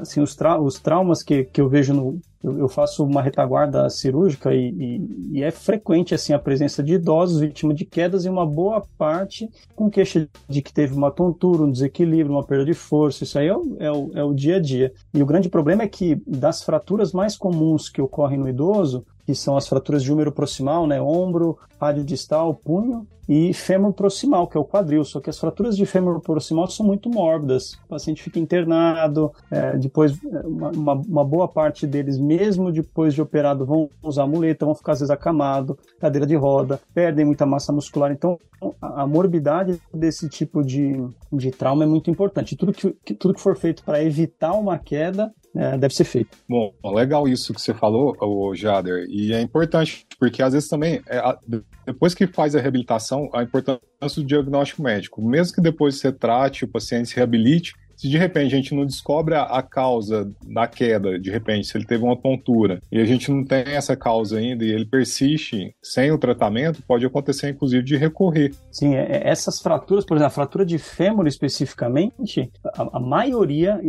Assim, 0.00 0.20
os, 0.20 0.34
tra 0.34 0.60
os 0.60 0.78
traumas 0.78 1.22
que, 1.22 1.44
que 1.44 1.60
eu 1.60 1.68
vejo 1.68 1.92
no, 1.92 2.20
eu, 2.46 2.68
faço 2.68 3.04
uma 3.04 3.20
retaguarda 3.20 3.90
cirúrgica 3.90 4.54
e, 4.54 4.70
e, 4.70 5.38
e, 5.38 5.42
é 5.42 5.50
frequente 5.50 6.14
assim 6.14 6.32
a 6.32 6.38
presença 6.38 6.82
de 6.82 6.94
idosos 6.94 7.40
vítimas 7.40 7.76
de 7.76 7.84
quedas 7.84 8.24
e 8.24 8.28
uma 8.28 8.46
boa 8.46 8.86
parte 8.96 9.50
com 9.74 9.90
queixa 9.90 10.28
de 10.48 10.62
que 10.62 10.72
teve 10.72 10.94
uma 10.94 11.10
tontura, 11.10 11.64
um 11.64 11.70
desequilíbrio, 11.70 12.36
uma 12.36 12.44
perda 12.44 12.64
de 12.64 12.74
força. 12.74 13.24
Isso 13.24 13.38
aí 13.38 13.48
é 13.48 13.56
o, 13.56 13.76
é 13.80 13.90
o, 13.90 14.10
é 14.14 14.24
o 14.24 14.32
dia 14.32 14.56
a 14.56 14.60
dia. 14.60 14.92
E 15.12 15.22
o 15.22 15.26
grande 15.26 15.48
problema 15.48 15.82
é 15.82 15.88
que 15.88 16.22
das 16.26 16.62
fraturas 16.62 17.12
mais 17.12 17.36
comuns 17.36 17.88
que 17.88 18.00
ocorrem 18.00 18.38
no 18.38 18.48
idoso, 18.48 19.04
que 19.24 19.34
são 19.34 19.56
as 19.56 19.66
fraturas 19.66 20.02
de 20.02 20.12
úmero 20.12 20.30
proximal, 20.30 20.86
né, 20.86 21.02
ombro, 21.02 21.58
rádio 21.80 22.04
distal, 22.04 22.54
punho, 22.54 23.06
e 23.28 23.52
fêmur 23.52 23.92
proximal, 23.92 24.46
que 24.46 24.56
é 24.56 24.60
o 24.60 24.64
quadril. 24.64 25.04
Só 25.04 25.20
que 25.20 25.30
as 25.30 25.38
fraturas 25.38 25.76
de 25.76 25.84
fêmur 25.84 26.20
proximal 26.20 26.68
são 26.68 26.86
muito 26.86 27.10
mórbidas. 27.10 27.74
O 27.86 27.88
paciente 27.88 28.22
fica 28.22 28.38
internado, 28.38 29.32
é, 29.50 29.76
depois 29.76 30.12
é, 30.12 30.46
uma, 30.46 30.94
uma, 30.94 31.24
boa 31.24 31.48
parte 31.48 31.86
deles, 31.86 32.18
mesmo 32.18 32.70
depois 32.70 33.14
de 33.14 33.22
operado, 33.22 33.66
vão 33.66 33.88
usar 34.02 34.26
muleta, 34.26 34.64
vão 34.64 34.74
ficar 34.74 34.92
às 34.92 35.00
vezes 35.00 35.10
acamado, 35.10 35.78
cadeira 35.98 36.26
de 36.26 36.36
roda, 36.36 36.80
perdem 36.94 37.24
muita 37.24 37.44
massa 37.44 37.72
muscular. 37.72 38.12
Então, 38.12 38.38
a, 38.80 39.02
a 39.02 39.06
morbidade 39.06 39.80
desse 39.92 40.28
tipo 40.28 40.62
de, 40.62 40.94
de 41.32 41.50
trauma 41.50 41.84
é 41.84 41.86
muito 41.86 42.10
importante. 42.10 42.56
Tudo 42.56 42.72
que, 42.72 42.90
tudo 43.14 43.34
que 43.34 43.40
for 43.40 43.56
feito 43.56 43.82
para 43.82 44.02
evitar 44.02 44.52
uma 44.52 44.78
queda 44.78 45.32
é, 45.54 45.76
deve 45.78 45.94
ser 45.94 46.04
feito. 46.04 46.36
Bom, 46.48 46.72
legal 46.84 47.26
isso 47.26 47.54
que 47.54 47.60
você 47.60 47.72
falou, 47.72 48.14
o 48.20 48.54
Jader, 48.54 49.06
e 49.08 49.32
é 49.32 49.40
importante, 49.40 50.05
porque 50.18 50.42
às 50.42 50.52
vezes 50.52 50.68
também, 50.68 51.00
é, 51.06 51.18
a, 51.18 51.38
depois 51.84 52.14
que 52.14 52.26
faz 52.26 52.54
a 52.54 52.60
reabilitação, 52.60 53.30
a 53.32 53.42
importância 53.42 53.80
do 54.16 54.24
diagnóstico 54.24 54.82
médico, 54.82 55.22
mesmo 55.22 55.54
que 55.54 55.60
depois 55.60 55.96
você 55.98 56.12
trate, 56.12 56.64
o 56.64 56.68
paciente 56.68 57.10
se 57.10 57.16
reabilite, 57.16 57.74
se 57.96 58.08
de 58.08 58.18
repente 58.18 58.54
a 58.54 58.56
gente 58.56 58.74
não 58.74 58.84
descobre 58.84 59.34
a, 59.34 59.42
a, 59.42 59.62
causa 59.62 60.30
da 60.46 60.66
queda, 60.66 61.18
de 61.18 61.30
repente, 61.30 61.66
se 61.66 61.76
ele 61.76 61.86
teve 61.86 62.04
uma 62.04 62.16
tontura, 62.16 62.80
e 62.92 63.00
a 63.00 63.04
gente 63.04 63.30
não 63.30 63.42
tem 63.42 63.64
essa 63.66 63.96
causa 63.96 64.38
ainda 64.38 64.64
e 64.64 64.70
ele 64.70 64.84
persiste 64.84 65.74
sem 65.82 66.12
o 66.12 66.18
tratamento, 66.18 66.82
pode 66.82 67.06
acontecer 67.06 67.48
inclusive 67.48 67.82
de 67.82 67.96
recorrer. 67.96 68.54
Sim, 68.70 68.94
é, 68.94 69.16
é, 69.16 69.28
essas 69.28 69.60
fraturas, 69.60 70.04
por 70.04 70.16
exemplo, 70.16 70.26
a 70.26 70.30
fratura 70.30 70.64
de 70.64 70.78
fêmur 70.78 71.26
especificamente, 71.26 72.50
a, 72.74 72.98
a 72.98 73.00
maioria 73.00 73.80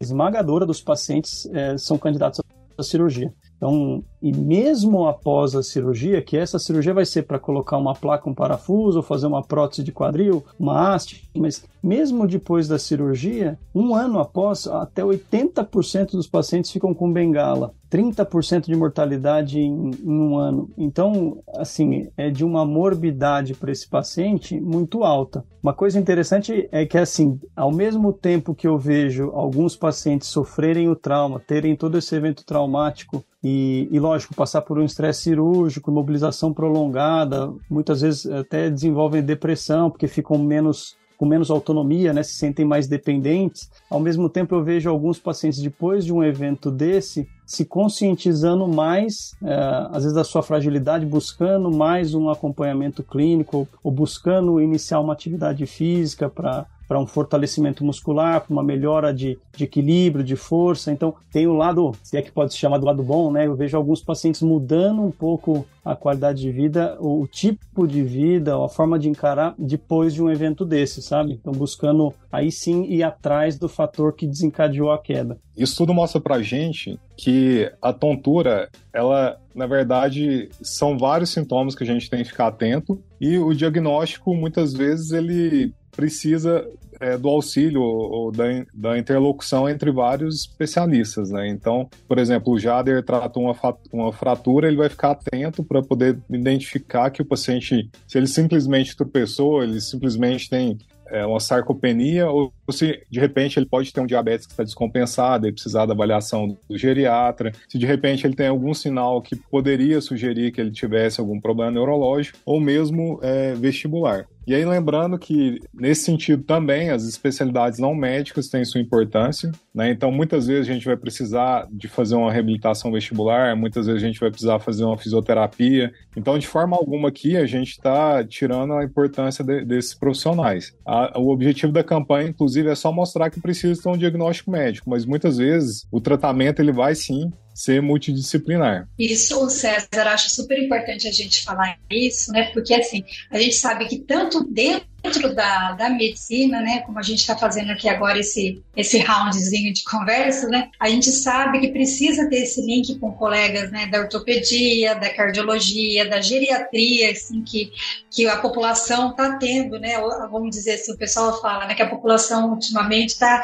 esmagadora 0.00 0.66
dos 0.66 0.80
pacientes 0.80 1.46
é, 1.46 1.78
são 1.78 1.96
candidatos 1.96 2.40
à 2.76 2.82
cirurgia. 2.82 3.32
Então, 3.56 4.04
e 4.20 4.32
mesmo 4.32 5.06
após 5.06 5.54
a 5.54 5.62
cirurgia, 5.62 6.20
que 6.20 6.36
essa 6.36 6.58
cirurgia 6.58 6.92
vai 6.92 7.04
ser 7.04 7.22
para 7.22 7.38
colocar 7.38 7.78
uma 7.78 7.94
placa, 7.94 8.28
um 8.28 8.34
parafuso, 8.34 9.02
fazer 9.02 9.26
uma 9.26 9.42
prótese 9.42 9.82
de 9.82 9.92
quadril, 9.92 10.44
uma 10.58 10.94
haste, 10.94 11.30
mas 11.36 11.64
mesmo 11.82 12.26
depois 12.26 12.66
da 12.66 12.78
cirurgia, 12.78 13.58
um 13.74 13.94
ano 13.94 14.18
após, 14.18 14.66
até 14.66 15.02
80% 15.02 16.12
dos 16.12 16.26
pacientes 16.26 16.70
ficam 16.70 16.92
com 16.92 17.12
bengala. 17.12 17.72
30% 17.88 18.64
de 18.66 18.74
mortalidade 18.74 19.60
em, 19.60 19.90
em, 19.90 20.10
um 20.10 20.36
ano. 20.36 20.68
Então, 20.76 21.38
assim, 21.54 22.08
é 22.16 22.28
de 22.30 22.44
uma 22.44 22.66
morbidade 22.66 23.54
para 23.54 23.70
esse 23.70 23.88
paciente 23.88 24.60
muito 24.60 25.04
alta. 25.04 25.44
Uma 25.62 25.72
coisa 25.72 25.98
interessante 25.98 26.68
é 26.72 26.84
que, 26.84 26.98
assim, 26.98 27.38
ao 27.54 27.70
mesmo 27.70 28.12
tempo 28.12 28.54
que 28.54 28.66
eu 28.66 28.76
vejo 28.76 29.30
alguns 29.30 29.76
pacientes 29.76 30.28
sofrerem 30.28 30.88
o 30.88 30.96
trauma, 30.96 31.38
terem 31.38 31.76
todo 31.76 31.96
esse 31.96 32.14
evento 32.16 32.44
traumático 32.44 33.24
e, 33.48 33.88
e, 33.92 34.00
lógico, 34.00 34.34
passar 34.34 34.62
por 34.62 34.76
um 34.76 34.84
estresse 34.84 35.22
cirúrgico, 35.22 35.92
mobilização 35.92 36.52
prolongada, 36.52 37.52
muitas 37.70 38.00
vezes 38.00 38.26
até 38.26 38.68
desenvolvem 38.68 39.22
depressão, 39.22 39.88
porque 39.88 40.08
ficam 40.08 40.36
menos 40.36 40.96
com 41.16 41.24
menos 41.24 41.48
autonomia, 41.48 42.12
né, 42.12 42.22
se 42.24 42.34
sentem 42.34 42.66
mais 42.66 42.88
dependentes. 42.88 43.70
Ao 43.88 44.00
mesmo 44.00 44.28
tempo, 44.28 44.54
eu 44.54 44.64
vejo 44.64 44.90
alguns 44.90 45.18
pacientes, 45.18 45.62
depois 45.62 46.04
de 46.04 46.12
um 46.12 46.22
evento 46.22 46.72
desse, 46.72 47.26
se 47.46 47.64
conscientizando 47.64 48.66
mais, 48.66 49.34
é, 49.42 49.54
às 49.92 50.02
vezes, 50.02 50.12
da 50.12 50.24
sua 50.24 50.42
fragilidade, 50.42 51.06
buscando 51.06 51.70
mais 51.70 52.14
um 52.14 52.28
acompanhamento 52.28 53.02
clínico 53.02 53.66
ou 53.82 53.92
buscando 53.92 54.60
iniciar 54.60 55.00
uma 55.00 55.12
atividade 55.12 55.64
física 55.66 56.28
para 56.28 56.66
para 56.86 56.98
um 57.00 57.06
fortalecimento 57.06 57.84
muscular, 57.84 58.40
para 58.40 58.52
uma 58.52 58.62
melhora 58.62 59.12
de, 59.12 59.38
de, 59.56 59.64
equilíbrio, 59.64 60.24
de 60.24 60.36
força. 60.36 60.92
Então, 60.92 61.14
tem 61.32 61.46
o 61.46 61.54
lado, 61.54 61.92
se 62.02 62.16
é 62.16 62.22
que 62.22 62.30
pode 62.30 62.52
se 62.52 62.58
chamar 62.58 62.78
do 62.78 62.86
lado 62.86 63.02
bom, 63.02 63.30
né? 63.30 63.46
Eu 63.46 63.56
vejo 63.56 63.76
alguns 63.76 64.00
pacientes 64.00 64.42
mudando 64.42 65.02
um 65.02 65.10
pouco 65.10 65.66
a 65.84 65.94
qualidade 65.94 66.40
de 66.40 66.50
vida, 66.50 66.96
o 67.00 67.26
tipo 67.28 67.86
de 67.86 68.02
vida, 68.02 68.56
a 68.56 68.68
forma 68.68 68.98
de 68.98 69.08
encarar 69.08 69.54
depois 69.56 70.12
de 70.12 70.22
um 70.22 70.28
evento 70.28 70.64
desse, 70.64 71.00
sabe? 71.00 71.32
Então, 71.32 71.52
buscando 71.52 72.12
aí 72.30 72.50
sim 72.50 72.84
ir 72.84 73.04
atrás 73.04 73.56
do 73.56 73.68
fator 73.68 74.12
que 74.12 74.26
desencadeou 74.26 74.90
a 74.90 74.98
queda. 74.98 75.38
Isso 75.56 75.76
tudo 75.76 75.94
mostra 75.94 76.20
pra 76.20 76.42
gente 76.42 76.98
que 77.16 77.70
a 77.80 77.92
tontura, 77.92 78.68
ela, 78.92 79.38
na 79.54 79.66
verdade, 79.66 80.50
são 80.60 80.98
vários 80.98 81.30
sintomas 81.30 81.74
que 81.74 81.84
a 81.84 81.86
gente 81.86 82.10
tem 82.10 82.22
que 82.22 82.30
ficar 82.30 82.48
atento 82.48 83.00
e 83.20 83.38
o 83.38 83.54
diagnóstico, 83.54 84.34
muitas 84.34 84.74
vezes, 84.74 85.12
ele 85.12 85.72
precisa 85.96 86.68
é, 87.00 87.16
do 87.16 87.28
auxílio 87.28 87.82
ou 87.82 88.30
da, 88.30 88.44
da, 88.72 88.98
interlocução 88.98 89.68
entre 89.68 89.90
vários 89.90 90.40
especialistas, 90.40 91.30
né? 91.30 91.48
Então, 91.48 91.88
por 92.06 92.18
exemplo, 92.18 92.52
o 92.52 92.58
Jader 92.58 93.02
trata 93.02 93.38
uma, 93.38 93.54
uma 93.92 94.12
fratura, 94.12 94.68
ele 94.68 94.76
vai 94.76 94.88
ficar 94.88 95.12
atento 95.12 95.64
para 95.64 95.82
poder 95.82 96.18
identificar 96.30 97.10
que 97.10 97.22
o 97.22 97.24
paciente, 97.24 97.90
se 98.06 98.18
ele 98.18 98.26
simplesmente 98.26 98.96
tropeçou, 98.96 99.62
ele 99.62 99.80
simplesmente 99.80 100.48
tem 100.48 100.78
é, 101.08 101.24
uma 101.24 101.40
sarcopenia 101.40 102.28
ou 102.28 102.52
se 102.70 103.02
de 103.10 103.20
repente 103.20 103.58
ele 103.58 103.66
pode 103.66 103.92
ter 103.92 104.00
um 104.00 104.06
diabetes 104.06 104.46
que 104.46 104.52
está 104.52 104.64
descompensado 104.64 105.46
e 105.46 105.52
precisar 105.52 105.86
da 105.86 105.92
avaliação 105.92 106.56
do 106.68 106.76
geriatra, 106.76 107.52
se 107.68 107.78
de 107.78 107.86
repente 107.86 108.26
ele 108.26 108.34
tem 108.34 108.48
algum 108.48 108.74
sinal 108.74 109.22
que 109.22 109.36
poderia 109.36 110.00
sugerir 110.00 110.52
que 110.52 110.60
ele 110.60 110.72
tivesse 110.72 111.20
algum 111.20 111.40
problema 111.40 111.70
neurológico 111.70 112.38
ou 112.44 112.60
mesmo 112.60 113.20
é, 113.22 113.54
vestibular. 113.54 114.26
E 114.46 114.54
aí, 114.54 114.64
lembrando 114.64 115.18
que, 115.18 115.58
nesse 115.74 116.04
sentido 116.04 116.44
também, 116.44 116.90
as 116.90 117.02
especialidades 117.02 117.80
não 117.80 117.94
médicas 117.96 118.48
têm 118.48 118.64
sua 118.64 118.80
importância, 118.80 119.50
né? 119.74 119.90
Então, 119.90 120.12
muitas 120.12 120.46
vezes 120.46 120.68
a 120.68 120.72
gente 120.72 120.86
vai 120.86 120.96
precisar 120.96 121.66
de 121.70 121.88
fazer 121.88 122.14
uma 122.14 122.32
reabilitação 122.32 122.92
vestibular, 122.92 123.56
muitas 123.56 123.86
vezes 123.86 124.00
a 124.00 124.06
gente 124.06 124.20
vai 124.20 124.30
precisar 124.30 124.60
fazer 124.60 124.84
uma 124.84 124.96
fisioterapia. 124.96 125.92
Então, 126.16 126.38
de 126.38 126.46
forma 126.46 126.76
alguma 126.76 127.08
aqui, 127.08 127.36
a 127.36 127.44
gente 127.44 127.70
está 127.70 128.22
tirando 128.24 128.74
a 128.74 128.84
importância 128.84 129.44
de, 129.44 129.64
desses 129.64 129.94
profissionais. 129.94 130.72
A, 130.86 131.18
o 131.18 131.28
objetivo 131.30 131.72
da 131.72 131.82
campanha, 131.82 132.28
inclusive, 132.28 132.68
é 132.68 132.74
só 132.76 132.92
mostrar 132.92 133.30
que 133.30 133.40
precisa 133.40 133.82
ter 133.82 133.88
um 133.88 133.98
diagnóstico 133.98 134.52
médico, 134.52 134.88
mas 134.88 135.04
muitas 135.04 135.38
vezes 135.38 135.88
o 135.90 136.00
tratamento 136.00 136.60
ele 136.60 136.72
vai 136.72 136.94
sim 136.94 137.32
ser 137.56 137.80
multidisciplinar. 137.80 138.86
Isso, 138.98 139.48
César, 139.48 140.08
acho 140.08 140.28
super 140.28 140.62
importante 140.62 141.08
a 141.08 141.10
gente 141.10 141.42
falar 141.42 141.78
isso, 141.90 142.30
né? 142.30 142.50
Porque 142.52 142.74
assim, 142.74 143.02
a 143.30 143.38
gente 143.38 143.54
sabe 143.54 143.86
que 143.86 143.98
tanto 143.98 144.44
dentro 144.44 145.34
da, 145.34 145.72
da 145.72 145.88
medicina, 145.88 146.60
né, 146.60 146.80
como 146.80 146.98
a 146.98 147.02
gente 147.02 147.20
está 147.20 147.34
fazendo 147.34 147.70
aqui 147.70 147.88
agora 147.88 148.18
esse, 148.18 148.62
esse 148.76 148.98
roundzinho 148.98 149.72
de 149.72 149.84
conversa, 149.84 150.48
né, 150.48 150.68
a 150.78 150.88
gente 150.88 151.10
sabe 151.10 151.60
que 151.60 151.68
precisa 151.68 152.28
ter 152.28 152.42
esse 152.42 152.60
link 152.60 152.98
com 152.98 153.12
colegas, 153.12 153.70
né, 153.70 153.86
da 153.86 154.00
ortopedia, 154.00 154.94
da 154.96 155.08
cardiologia, 155.08 156.10
da 156.10 156.20
geriatria, 156.20 157.12
assim, 157.12 157.42
que, 157.42 157.72
que 158.10 158.26
a 158.26 158.36
população 158.36 159.10
está 159.10 159.38
tendo, 159.38 159.78
né, 159.78 159.94
vamos 160.30 160.50
dizer 160.50 160.72
assim, 160.72 160.92
o 160.92 160.98
pessoal 160.98 161.40
fala, 161.40 161.66
né, 161.66 161.74
que 161.74 161.82
a 161.82 161.88
população 161.88 162.50
ultimamente 162.50 163.10
está 163.10 163.42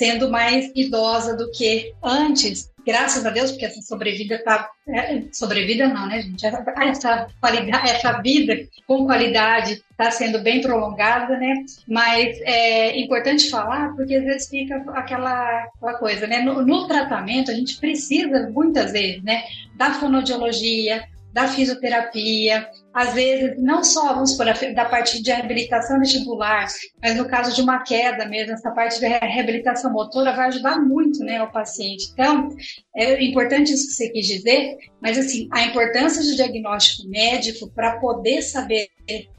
sendo 0.00 0.30
mais 0.30 0.70
idosa 0.74 1.36
do 1.36 1.50
que 1.50 1.92
antes, 2.02 2.69
graças 2.84 3.24
a 3.24 3.30
Deus, 3.30 3.50
porque 3.50 3.66
essa 3.66 3.80
sobrevida 3.82 4.36
está. 4.36 4.68
É, 4.88 5.22
sobrevida 5.32 5.88
não, 5.88 6.06
né, 6.06 6.22
gente? 6.22 6.44
Essa, 6.46 7.26
qualidade, 7.40 7.90
essa 7.90 8.20
vida 8.20 8.58
com 8.86 9.06
qualidade 9.06 9.82
está 9.90 10.10
sendo 10.10 10.40
bem 10.40 10.60
prolongada, 10.60 11.36
né? 11.36 11.64
Mas 11.86 12.40
é 12.42 12.98
importante 12.98 13.50
falar 13.50 13.94
porque 13.94 14.14
às 14.14 14.24
vezes 14.24 14.48
fica 14.48 14.76
aquela, 14.94 15.64
aquela 15.64 15.94
coisa, 15.94 16.26
né? 16.26 16.40
No, 16.40 16.64
no 16.64 16.86
tratamento, 16.86 17.50
a 17.50 17.54
gente 17.54 17.78
precisa, 17.78 18.50
muitas 18.50 18.92
vezes, 18.92 19.22
né, 19.22 19.44
da 19.76 19.92
fonoaudiologia, 19.94 21.04
da 21.32 21.46
fisioterapia, 21.46 22.68
às 22.92 23.14
vezes, 23.14 23.62
não 23.62 23.84
só 23.84 24.14
vamos 24.14 24.36
por 24.36 24.46
da 24.74 24.84
parte 24.84 25.22
de 25.22 25.30
reabilitação 25.30 25.98
vestibular, 25.98 26.66
mas 27.00 27.16
no 27.16 27.28
caso 27.28 27.54
de 27.54 27.62
uma 27.62 27.80
queda 27.82 28.26
mesmo, 28.26 28.52
essa 28.52 28.70
parte 28.72 28.98
de 28.98 29.06
reabilitação 29.06 29.92
motora 29.92 30.34
vai 30.34 30.48
ajudar 30.48 30.80
muito 30.80 31.20
né, 31.20 31.42
o 31.42 31.50
paciente. 31.50 32.10
Então, 32.12 32.48
é 32.96 33.22
importante 33.24 33.72
isso 33.72 33.86
que 33.88 33.94
você 33.94 34.08
quis 34.10 34.26
dizer, 34.26 34.76
mas 35.00 35.16
assim, 35.16 35.48
a 35.52 35.64
importância 35.64 36.22
do 36.22 36.34
diagnóstico 36.34 37.08
médico 37.08 37.70
para 37.72 37.98
poder 37.98 38.42
saber 38.42 38.88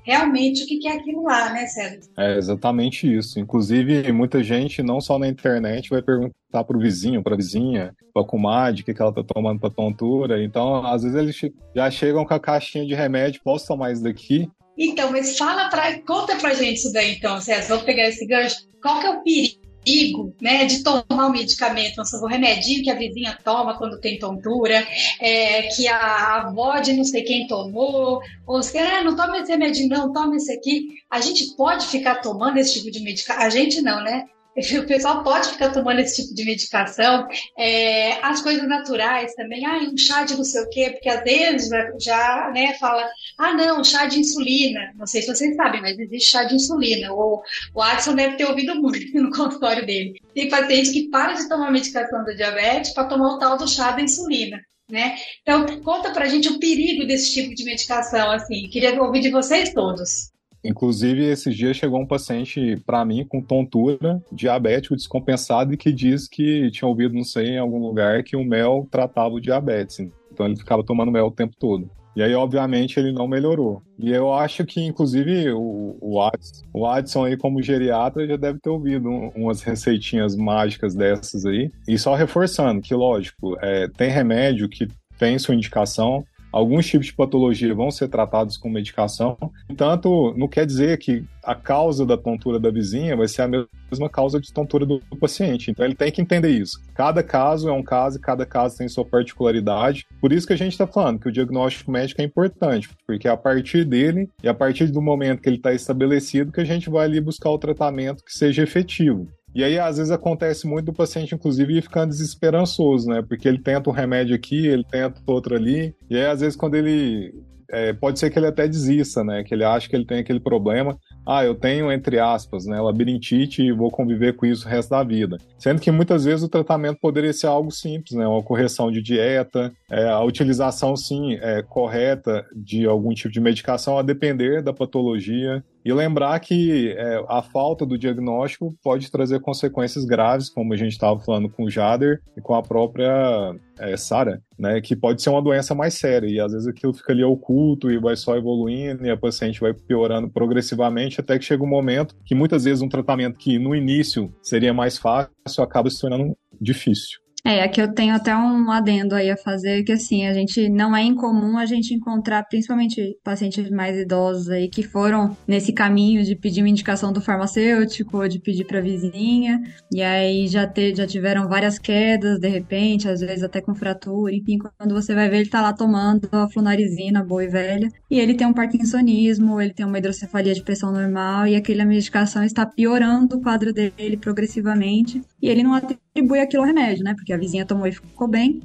realmente 0.04 0.64
o 0.64 0.68
que 0.68 0.88
é 0.88 0.94
aquilo 0.94 1.24
lá, 1.24 1.54
né, 1.54 1.66
Sérgio? 1.68 2.02
É 2.18 2.38
exatamente 2.38 3.12
isso. 3.12 3.40
Inclusive, 3.40 4.12
muita 4.12 4.44
gente, 4.44 4.82
não 4.82 5.00
só 5.00 5.18
na 5.18 5.28
internet, 5.28 5.90
vai 5.90 6.02
perguntar 6.02 6.64
para 6.66 6.78
o 6.78 6.80
vizinho, 6.80 7.24
para 7.24 7.34
a 7.34 7.38
vizinha, 7.38 7.94
para 8.14 8.24
a 8.24 8.26
comadre, 8.26 8.82
o 8.82 8.86
que, 8.86 8.94
que 8.94 9.02
ela 9.02 9.12
está 9.12 9.24
tomando 9.24 9.60
para 9.60 9.70
tontura. 9.70 10.44
Então, 10.44 10.86
às 10.86 11.04
vezes, 11.04 11.18
eles 11.18 11.54
já 11.76 11.90
chegam 11.90 12.26
com 12.26 12.34
a 12.34 12.40
caixinha 12.40 12.86
de 12.86 12.94
remédio 12.94 13.41
posso 13.44 13.68
tomar 13.68 13.92
isso 13.92 14.04
daqui? 14.04 14.50
Então, 14.78 15.12
mas 15.12 15.38
fala 15.38 15.70
para 15.70 16.00
conta 16.02 16.36
pra 16.38 16.54
gente 16.54 16.78
isso 16.78 16.92
daí 16.92 17.16
então, 17.16 17.40
César. 17.42 17.76
Vou 17.76 17.86
pegar 17.86 18.08
esse 18.08 18.26
gancho. 18.26 18.68
Qual 18.82 19.00
que 19.00 19.06
é 19.06 19.10
o 19.12 19.22
perigo, 19.22 20.36
né, 20.42 20.66
de 20.66 20.84
tomar 20.84 21.28
um 21.28 21.32
medicamento, 21.32 22.02
um 22.02 22.28
remedinho 22.28 22.84
que 22.84 22.90
a 22.90 22.96
vizinha 22.96 23.38
toma 23.44 23.78
quando 23.78 24.00
tem 24.00 24.18
tontura, 24.18 24.86
é, 25.20 25.64
que 25.64 25.88
a 25.88 26.48
avó 26.48 26.80
de 26.80 26.94
não 26.94 27.04
sei 27.04 27.24
quem 27.24 27.48
tomou, 27.48 28.22
ou 28.48 28.64
se 28.64 28.78
ah, 28.78 29.04
não 29.04 29.16
toma 29.16 29.40
esse 29.40 29.52
remedinho, 29.52 29.90
não, 29.90 30.12
toma 30.12 30.36
esse 30.36 30.52
aqui. 30.52 30.88
A 31.10 31.20
gente 31.20 31.56
pode 31.56 31.86
ficar 31.88 32.16
tomando 32.16 32.58
esse 32.58 32.74
tipo 32.74 32.90
de 32.90 33.02
medicamento? 33.02 33.46
A 33.46 33.50
gente 33.50 33.82
não, 33.82 34.04
né? 34.04 34.26
o 34.80 34.86
pessoal 34.86 35.24
pode 35.24 35.50
ficar 35.50 35.70
tomando 35.70 36.00
esse 36.00 36.22
tipo 36.22 36.36
de 36.36 36.46
medicação. 36.46 37.28
É, 37.58 38.14
as 38.24 38.42
coisas 38.42 38.68
naturais 38.68 39.34
também, 39.36 39.66
ah, 39.66 39.80
um 39.80 39.98
chá 39.98 40.24
de 40.24 40.36
não 40.36 40.44
sei 40.44 40.62
o 40.62 40.70
quê, 40.70 40.90
porque 40.92 41.10
às 41.10 41.24
vezes 41.24 41.70
já 42.00 42.52
né, 42.54 42.74
fala, 42.80 43.10
ah, 43.38 43.54
não, 43.54 43.84
chá 43.84 44.06
de 44.06 44.20
insulina. 44.20 44.92
Não 44.96 45.06
sei 45.06 45.22
se 45.22 45.34
vocês 45.34 45.56
sabem, 45.56 45.82
mas 45.82 45.98
existe 45.98 46.30
chá 46.30 46.44
de 46.44 46.56
insulina. 46.56 47.14
O, 47.14 47.42
o 47.74 47.82
Adson 47.82 48.16
deve 48.16 48.36
ter 48.36 48.46
ouvido 48.46 48.76
muito 48.76 49.00
no 49.20 49.32
consultório 49.32 49.86
dele. 49.86 50.20
Tem 50.34 50.50
paciente 50.50 50.92
que 50.92 51.10
para 51.10 51.34
de 51.34 51.48
tomar 51.48 51.72
medicação 51.72 52.24
do 52.24 52.36
diabetes 52.36 52.94
para 52.94 53.08
tomar 53.08 53.36
o 53.36 53.40
tal 53.40 53.58
do 53.58 53.68
chá 53.68 53.92
da 53.92 54.02
insulina. 54.02 54.60
Né? 54.90 55.16
Então, 55.42 55.82
conta 55.82 56.12
pra 56.12 56.28
gente 56.28 56.50
o 56.50 56.60
perigo 56.60 57.08
desse 57.08 57.32
tipo 57.32 57.56
de 57.56 57.64
medicação, 57.64 58.30
assim. 58.30 58.68
Queria 58.68 59.02
ouvir 59.02 59.22
de 59.22 59.30
vocês 59.30 59.74
todos. 59.74 60.32
Inclusive, 60.64 61.26
esses 61.26 61.56
dias 61.56 61.78
chegou 61.78 62.00
um 62.00 62.06
paciente 62.06 62.78
para 62.86 63.04
mim 63.04 63.26
com 63.26 63.42
tontura, 63.42 64.22
diabético 64.32 64.96
descompensado 64.96 65.74
e 65.74 65.78
que 65.78 65.92
diz 65.92 66.28
que 66.28 66.70
tinha 66.72 66.88
ouvido, 66.88 67.16
não 67.16 67.24
sei, 67.24 67.50
em 67.50 67.58
algum 67.58 67.80
lugar 67.80 68.24
que 68.24 68.36
o 68.36 68.44
mel 68.44 68.88
tratava 68.92 69.36
o 69.36 69.42
diabetes. 69.42 70.00
Então 70.32 70.46
ele 70.46 70.56
ficava 70.56 70.84
tomando 70.84 71.12
mel 71.12 71.28
o 71.28 71.32
tempo 71.32 71.56
todo. 71.60 71.90
E 72.14 72.22
aí, 72.22 72.34
obviamente, 72.36 73.00
ele 73.00 73.14
não 73.14 73.28
melhorou. 73.28 73.82
E 73.98 74.12
eu 74.12 74.34
acho 74.34 74.66
que, 74.66 74.82
inclusive, 74.82 75.52
o, 75.54 75.98
o, 76.02 76.22
Adson, 76.22 76.66
o 76.74 76.86
Adson 76.86 77.26
aí, 77.26 77.38
como 77.38 77.62
geriatra, 77.62 78.28
já 78.28 78.36
deve 78.36 78.60
ter 78.60 78.70
ouvido 78.70 79.08
um, 79.08 79.30
umas 79.30 79.62
receitinhas 79.62 80.36
mágicas 80.36 80.94
dessas 80.94 81.46
aí. 81.46 81.72
E 81.88 81.98
só 81.98 82.14
reforçando 82.14 82.82
que, 82.82 82.94
lógico, 82.94 83.58
é, 83.62 83.88
tem 83.88 84.10
remédio 84.10 84.68
que 84.68 84.90
tem 85.18 85.40
sua 85.40 85.56
indicação, 85.56 86.26
alguns 86.52 86.88
tipos 86.88 87.08
de 87.08 87.14
patologia 87.14 87.74
vão 87.74 87.92
ser 87.92 88.08
tratados 88.08 88.58
com 88.58 88.70
medicação. 88.70 89.38
Entanto, 89.70 90.34
não 90.38 90.48
quer 90.48 90.66
dizer 90.66 90.98
que 90.98 91.24
a 91.44 91.56
causa 91.56 92.06
da 92.06 92.18
tontura 92.18 92.60
da 92.60 92.70
vizinha 92.70 93.16
vai 93.16 93.28
ser 93.28 93.44
a 93.44 93.48
mesma 93.48 94.10
causa 94.10 94.40
de 94.40 94.54
tontura 94.54 94.86
do 94.86 95.02
paciente. 95.20 95.72
Então 95.72 95.86
ele 95.86 95.96
tem 95.96 96.12
que 96.12 96.22
entender 96.22 96.50
isso. 96.50 96.80
Cada 96.94 97.24
caso 97.24 97.70
é 97.70 97.72
um 97.72 97.84
caso 97.84 98.18
e 98.18 98.22
cada 98.22 98.46
caso 98.46 98.78
tem 98.78 98.88
sua 98.88 99.06
particularidade. 99.06 100.06
Por 100.20 100.32
isso 100.32 100.46
que 100.46 100.54
a 100.54 100.58
gente 100.58 100.74
está 100.74 100.86
falando 100.86 101.20
que 101.20 101.30
o 101.30 101.32
diagnóstico 101.32 101.92
médico 101.92 102.22
é 102.22 102.26
importante, 102.26 102.90
porque 103.08 103.28
é 103.28 103.32
a 103.32 103.38
partir 103.38 103.86
dele 103.86 104.30
e 104.44 104.48
a 104.48 104.54
partir 104.54 104.88
do 104.88 105.02
momento 105.02 105.42
que 105.42 105.50
ele 105.50 105.58
está 105.58 105.74
estabelecido 105.74 106.52
que 106.52 106.62
a 106.62 106.66
gente 106.66 106.90
vai 106.90 107.06
ali 107.06 107.20
buscar 107.20 107.50
o 107.50 107.58
tratamento 107.58 108.24
que 108.24 108.34
seja 108.34 108.64
efetivo. 108.64 109.28
E 109.54 109.64
aí, 109.64 109.78
às 109.78 109.98
vezes, 109.98 110.12
acontece 110.12 110.66
muito 110.66 110.86
do 110.86 110.94
paciente, 110.94 111.36
inclusive, 111.36 111.78
ir 111.78 111.82
ficando 111.82 112.10
desesperançoso, 112.10 113.10
né? 113.10 113.22
Porque 113.22 113.48
ele 113.48 113.60
tenta 113.60 113.90
um 113.90 113.94
remédio 113.94 114.36
aqui, 114.36 114.68
ele 114.68 114.84
tenta 114.84 115.22
outro 115.28 115.56
ali. 115.56 115.94
E 116.10 116.16
aí, 116.16 116.26
às 116.26 116.42
vezes, 116.42 116.56
quando 116.56 116.76
ele. 116.76 117.34
É, 117.70 117.94
pode 117.94 118.20
ser 118.20 118.30
que 118.30 118.38
ele 118.38 118.48
até 118.48 118.68
desista, 118.68 119.24
né? 119.24 119.44
Que 119.44 119.54
ele 119.54 119.64
acha 119.64 119.88
que 119.88 119.96
ele 119.96 120.06
tem 120.06 120.20
aquele 120.20 120.40
problema. 120.40 120.98
Ah, 121.26 121.46
eu 121.46 121.56
tenho, 121.56 121.92
entre 121.92 122.20
aspas, 122.20 122.66
né, 122.66 122.80
labirintite 122.82 123.62
e 123.62 123.72
vou 123.72 123.92
conviver 123.92 124.36
com 124.36 124.46
isso 124.46 124.66
o 124.66 124.70
resto 124.70 124.90
da 124.90 125.04
vida. 125.04 125.38
Sendo 125.58 125.80
que 125.80 125.92
muitas 125.92 126.26
vezes 126.26 126.44
o 126.44 126.50
tratamento 126.50 127.00
poderia 127.00 127.32
ser 127.32 127.48
algo 127.48 127.72
simples, 127.72 128.14
né? 128.14 128.28
Uma 128.28 128.42
correção 128.42 128.92
de 128.92 129.02
dieta, 129.02 129.72
é, 129.90 130.10
a 130.10 130.22
utilização, 130.22 130.96
sim, 130.96 131.36
é, 131.36 131.62
correta 131.62 132.46
de 132.56 132.86
algum 132.86 133.14
tipo 133.14 133.32
de 133.32 133.40
medicação 133.40 133.98
a 133.98 134.02
depender 134.02 134.64
da 134.64 134.74
patologia. 134.74 135.64
E 135.84 135.92
lembrar 135.92 136.40
que 136.40 136.94
é, 136.96 137.24
a 137.28 137.42
falta 137.42 137.88
do 137.88 137.98
diagnóstico 137.98 138.76
pode 138.84 139.10
trazer 139.10 139.40
consequências 139.40 140.06
graves, 140.06 140.48
como 140.48 140.74
a 140.74 140.78
gente 140.78 140.92
estava 140.92 141.20
falando 141.20 141.50
com 141.50 141.64
o 141.64 141.72
Jader 141.72 142.22
e 142.38 142.42
com 142.42 142.54
a 142.54 142.62
própria 142.62 143.56
é, 143.80 143.98
Sara, 143.98 144.42
né? 144.60 144.80
Que 144.80 144.96
pode 144.96 145.24
ser 145.24 145.32
uma 145.32 145.42
doença 145.42 145.74
mais 145.74 145.96
séria. 145.96 146.28
E 146.28 146.40
às 146.40 146.52
vezes 146.52 146.68
aquilo 146.68 146.94
fica 146.94 147.12
ali 147.12 147.24
oculto 147.24 147.90
e 147.90 147.98
vai 147.98 148.16
só 148.16 148.38
evoluindo 148.38 149.06
e 149.06 149.10
a 149.10 149.18
paciente 149.18 149.60
vai 149.60 149.74
piorando 149.74 150.30
progressivamente 150.30 151.11
até 151.20 151.38
que 151.38 151.46
chega 151.46 151.64
um 151.64 151.68
momento 151.68 152.16
que 152.26 152.34
muitas 152.34 152.64
vezes 152.64 152.82
um 152.82 152.90
tratamento 152.90 153.38
que 153.38 153.60
no 153.60 153.76
início 153.76 154.34
seria 154.42 154.74
mais 154.74 154.98
fácil 154.98 155.32
acaba 155.62 155.90
se 155.90 156.00
tornando 156.00 156.38
difícil. 156.60 157.20
É, 157.44 157.64
aqui 157.64 157.82
eu 157.82 157.92
tenho 157.92 158.14
até 158.14 158.36
um 158.36 158.70
adendo 158.70 159.16
aí 159.16 159.30
a 159.32 159.36
fazer, 159.36 159.84
que 159.84 159.92
assim, 159.92 160.28
a 160.28 160.34
gente 160.34 160.70
não 160.70 160.96
é 160.96 161.04
incomum 161.04 161.58
a 161.58 161.66
gente 161.66 161.94
encontrar, 161.94 162.44
principalmente 162.44 163.18
pacientes 163.24 163.70
mais 163.72 163.98
idosos 163.98 164.48
aí, 164.50 164.70
que 164.70 164.84
foram 164.84 165.36
nesse 165.48 165.74
caminho 165.74 166.24
de 166.24 166.36
pedir 166.36 166.62
uma 166.62 166.70
indicação 166.70 167.12
do 167.12 167.20
farmacêutico 167.20 168.18
ou 168.18 168.28
de 168.28 168.40
pedir 168.40 168.66
para 168.66 168.80
vizinha, 168.80 169.60
e 169.92 170.04
aí 170.04 170.48
já, 170.48 170.68
te, 170.68 170.94
já 170.96 171.08
tiveram 171.08 171.48
várias 171.50 171.80
quedas, 171.80 172.40
de 172.40 172.48
repente, 172.48 173.10
às 173.10 173.22
vezes 173.22 173.44
até 173.44 173.60
com 173.60 173.74
fratura, 173.74 174.36
enfim, 174.36 174.60
quando 174.78 174.94
você 174.94 175.16
vai 175.16 175.28
ver, 175.28 175.38
ele 175.38 175.50
tá 175.50 175.62
lá 175.62 175.74
tomando 175.74 176.30
a 176.32 176.48
flunarizina, 176.48 177.24
boa 177.24 177.44
e 177.44 177.48
velha, 177.48 177.90
e 178.10 178.20
ele 178.20 178.36
tem 178.36 178.46
um 178.46 178.54
parkinsonismo, 178.54 179.60
ele 179.60 179.74
tem 179.74 179.86
uma 179.86 179.98
hidrocefalia 179.98 180.54
de 180.54 180.64
pressão 180.64 180.92
normal, 180.92 181.48
e 181.48 181.56
aquela 181.56 181.86
medicação 181.86 182.44
está 182.44 182.68
piorando 182.68 183.38
o 183.38 183.42
quadro 183.42 183.74
dele 183.74 184.16
progressivamente, 184.18 185.22
e 185.42 185.50
ele 185.50 185.64
não 185.64 185.74
atribui 185.74 186.40
aquilo 186.40 186.64
ao 186.64 186.68
remédio, 186.68 187.04
né? 187.04 187.14
Porque 187.16 187.34
a 187.34 187.38
vizinha 187.38 187.66
tomou 187.66 187.88
e 187.88 187.92
ficou 187.92 188.28
bem. 188.28 188.62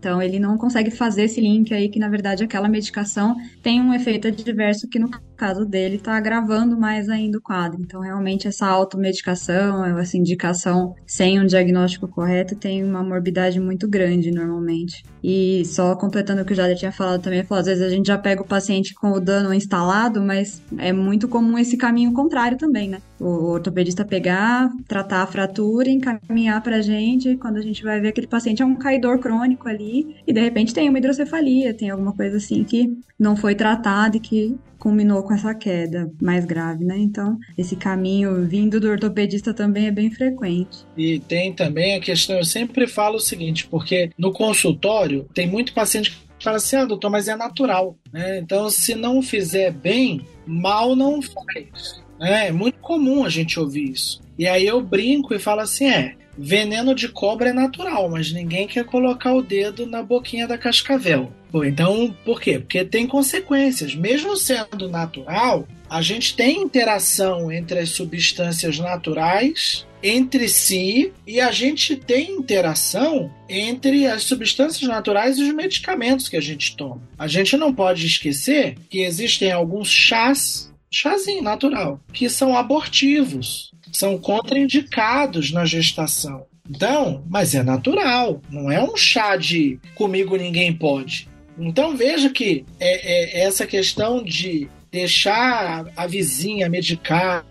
Então 0.00 0.20
ele 0.20 0.40
não 0.40 0.56
consegue 0.56 0.90
fazer 0.90 1.24
esse 1.24 1.42
link 1.42 1.74
aí 1.74 1.90
que 1.90 1.98
na 1.98 2.08
verdade 2.08 2.42
aquela 2.42 2.68
medicação 2.68 3.36
tem 3.62 3.82
um 3.82 3.92
efeito 3.92 4.28
adverso 4.28 4.88
que 4.88 4.98
no 4.98 5.10
caso 5.36 5.64
dele 5.64 5.96
está 5.96 6.16
agravando 6.16 6.78
mais 6.78 7.08
ainda 7.08 7.38
o 7.38 7.40
quadro. 7.40 7.80
Então 7.80 8.00
realmente 8.00 8.48
essa 8.48 8.66
automedicação, 8.66 9.84
essa 9.98 10.16
indicação 10.16 10.94
sem 11.06 11.38
um 11.38 11.46
diagnóstico 11.46 12.08
correto 12.08 12.56
tem 12.56 12.82
uma 12.82 13.02
morbidade 13.02 13.60
muito 13.60 13.86
grande 13.86 14.30
normalmente. 14.30 15.04
E 15.22 15.64
só 15.66 15.94
completando 15.94 16.42
o 16.42 16.44
que 16.44 16.52
o 16.52 16.56
Jader 16.56 16.76
tinha 16.76 16.92
falado 16.92 17.20
também, 17.20 17.44
falou, 17.44 17.60
às 17.60 17.66
vezes 17.66 17.82
a 17.82 17.90
gente 17.90 18.06
já 18.06 18.16
pega 18.16 18.40
o 18.40 18.46
paciente 18.46 18.94
com 18.94 19.12
o 19.12 19.20
dano 19.20 19.52
instalado, 19.52 20.22
mas 20.22 20.62
é 20.78 20.92
muito 20.92 21.28
comum 21.28 21.58
esse 21.58 21.76
caminho 21.76 22.12
contrário 22.14 22.56
também, 22.56 22.88
né? 22.88 23.02
O 23.18 23.50
ortopedista 23.50 24.02
pegar, 24.02 24.70
tratar 24.88 25.22
a 25.22 25.26
fratura, 25.26 25.90
encaminhar 25.90 26.62
pra 26.62 26.80
gente, 26.80 27.36
quando 27.36 27.58
a 27.58 27.62
gente 27.62 27.82
vai 27.82 28.00
ver 28.00 28.08
aquele 28.08 28.26
paciente 28.26 28.62
é 28.62 28.64
um 28.64 28.76
caidor 28.76 29.18
crônico 29.18 29.68
ali, 29.68 29.89
e 30.26 30.32
de 30.32 30.40
repente 30.40 30.74
tem 30.74 30.88
uma 30.88 30.98
hidrocefalia, 30.98 31.74
tem 31.74 31.90
alguma 31.90 32.12
coisa 32.12 32.36
assim 32.36 32.64
que 32.64 32.90
não 33.18 33.36
foi 33.36 33.54
tratada 33.54 34.16
e 34.16 34.20
que 34.20 34.56
culminou 34.78 35.22
com 35.22 35.34
essa 35.34 35.54
queda 35.54 36.10
mais 36.20 36.44
grave, 36.44 36.84
né? 36.84 36.96
Então, 36.98 37.38
esse 37.56 37.76
caminho 37.76 38.46
vindo 38.46 38.80
do 38.80 38.88
ortopedista 38.88 39.52
também 39.52 39.86
é 39.86 39.90
bem 39.90 40.10
frequente. 40.10 40.78
E 40.96 41.20
tem 41.20 41.52
também 41.52 41.94
a 41.94 42.00
questão, 42.00 42.36
eu 42.36 42.44
sempre 42.44 42.86
falo 42.86 43.16
o 43.16 43.20
seguinte, 43.20 43.66
porque 43.66 44.10
no 44.18 44.32
consultório 44.32 45.28
tem 45.34 45.46
muito 45.46 45.74
paciente 45.74 46.10
que 46.38 46.44
fala 46.44 46.56
assim, 46.56 46.76
ah, 46.76 46.86
doutor, 46.86 47.10
mas 47.10 47.28
é 47.28 47.36
natural, 47.36 47.96
né? 48.10 48.38
Então, 48.38 48.70
se 48.70 48.94
não 48.94 49.20
fizer 49.20 49.70
bem, 49.70 50.22
mal 50.46 50.96
não 50.96 51.20
faz. 51.20 52.02
Né? 52.18 52.48
É 52.48 52.52
muito 52.52 52.78
comum 52.78 53.24
a 53.24 53.28
gente 53.28 53.60
ouvir 53.60 53.90
isso. 53.90 54.22
E 54.38 54.46
aí 54.46 54.66
eu 54.66 54.80
brinco 54.80 55.34
e 55.34 55.38
falo 55.38 55.60
assim, 55.60 55.90
é, 55.90 56.14
veneno 56.40 56.94
de 56.94 57.08
cobra 57.08 57.50
é 57.50 57.52
natural, 57.52 58.08
mas 58.08 58.32
ninguém 58.32 58.66
quer 58.66 58.84
colocar 58.84 59.34
o 59.34 59.42
dedo 59.42 59.84
na 59.86 60.02
boquinha 60.02 60.48
da 60.48 60.56
cascavel. 60.56 61.30
Então, 61.64 62.16
por 62.24 62.40
quê? 62.40 62.58
Porque 62.58 62.84
tem 62.84 63.06
consequências. 63.06 63.94
Mesmo 63.94 64.36
sendo 64.36 64.88
natural, 64.88 65.68
a 65.88 66.00
gente 66.00 66.34
tem 66.34 66.62
interação 66.62 67.52
entre 67.52 67.80
as 67.80 67.90
substâncias 67.90 68.78
naturais 68.78 69.86
entre 70.02 70.48
si 70.48 71.12
e 71.26 71.40
a 71.40 71.50
gente 71.50 71.94
tem 71.94 72.30
interação 72.30 73.30
entre 73.48 74.06
as 74.06 74.22
substâncias 74.22 74.88
naturais 74.88 75.36
e 75.36 75.42
os 75.42 75.54
medicamentos 75.54 76.28
que 76.28 76.36
a 76.36 76.40
gente 76.40 76.74
toma. 76.74 77.02
A 77.18 77.26
gente 77.26 77.56
não 77.56 77.74
pode 77.74 78.06
esquecer 78.06 78.76
que 78.88 79.02
existem 79.02 79.52
alguns 79.52 79.90
chás, 79.90 80.72
chazinho 80.90 81.42
natural, 81.42 82.00
que 82.12 82.30
são 82.30 82.56
abortivos 82.56 83.69
são 83.92 84.18
contraindicados 84.18 85.52
na 85.52 85.64
gestação. 85.64 86.46
Então, 86.68 87.24
mas 87.28 87.54
é 87.54 87.62
natural, 87.62 88.40
não 88.48 88.70
é 88.70 88.82
um 88.82 88.96
chá 88.96 89.36
de 89.36 89.80
comigo 89.94 90.36
ninguém 90.36 90.72
pode. 90.72 91.28
Então 91.58 91.96
veja 91.96 92.30
que 92.30 92.64
é, 92.78 93.40
é 93.40 93.44
essa 93.44 93.66
questão 93.66 94.22
de 94.22 94.68
deixar 94.90 95.86
a 95.96 96.06
vizinha 96.06 96.68
medicar, 96.68 97.44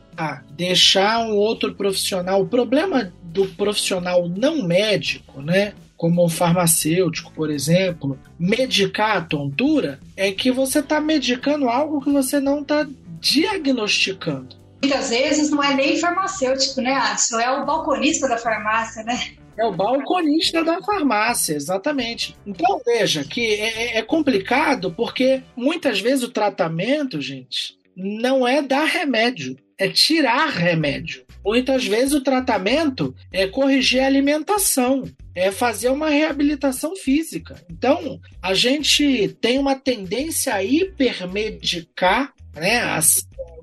deixar 0.55 1.19
um 1.19 1.35
outro 1.35 1.75
profissional. 1.75 2.41
O 2.41 2.47
problema 2.47 3.13
do 3.23 3.45
profissional 3.45 4.27
não 4.27 4.63
médico, 4.63 5.41
né? 5.41 5.73
Como 5.95 6.23
o 6.23 6.29
farmacêutico, 6.29 7.31
por 7.33 7.49
exemplo, 7.49 8.17
medicar 8.39 9.17
a 9.17 9.21
tontura 9.21 9.99
é 10.15 10.31
que 10.31 10.49
você 10.49 10.79
está 10.79 11.01
medicando 11.01 11.67
algo 11.67 12.01
que 12.01 12.09
você 12.09 12.39
não 12.39 12.61
está 12.61 12.87
diagnosticando 13.19 14.59
muitas 14.81 15.09
vezes 15.09 15.49
não 15.49 15.63
é 15.63 15.73
nem 15.73 15.97
farmacêutico, 15.97 16.81
né, 16.81 16.93
Adson? 16.93 17.39
É 17.39 17.51
o 17.51 17.65
balconista 17.65 18.27
da 18.27 18.37
farmácia, 18.37 19.03
né? 19.03 19.19
É 19.57 19.65
o 19.65 19.73
balconista 19.73 20.63
da 20.63 20.81
farmácia, 20.81 21.53
exatamente. 21.53 22.35
Então 22.45 22.81
veja 22.85 23.25
que 23.25 23.55
é, 23.55 23.95
é, 23.95 23.97
é 23.97 24.01
complicado 24.01 24.93
porque 24.95 25.43
muitas 25.55 25.99
vezes 25.99 26.23
o 26.23 26.31
tratamento, 26.31 27.19
gente, 27.19 27.77
não 27.95 28.47
é 28.47 28.61
dar 28.61 28.85
remédio, 28.85 29.57
é 29.77 29.89
tirar 29.89 30.47
remédio. 30.49 31.25
Muitas 31.43 31.85
vezes 31.85 32.13
o 32.13 32.21
tratamento 32.21 33.15
é 33.31 33.47
corrigir 33.47 34.01
a 34.01 34.05
alimentação, 34.05 35.09
é 35.33 35.51
fazer 35.51 35.89
uma 35.89 36.09
reabilitação 36.09 36.95
física. 36.95 37.63
Então, 37.69 38.19
a 38.41 38.53
gente 38.53 39.29
tem 39.41 39.57
uma 39.57 39.75
tendência 39.75 40.53
a 40.53 40.63
hipermedicar, 40.63 42.33
né? 42.55 42.81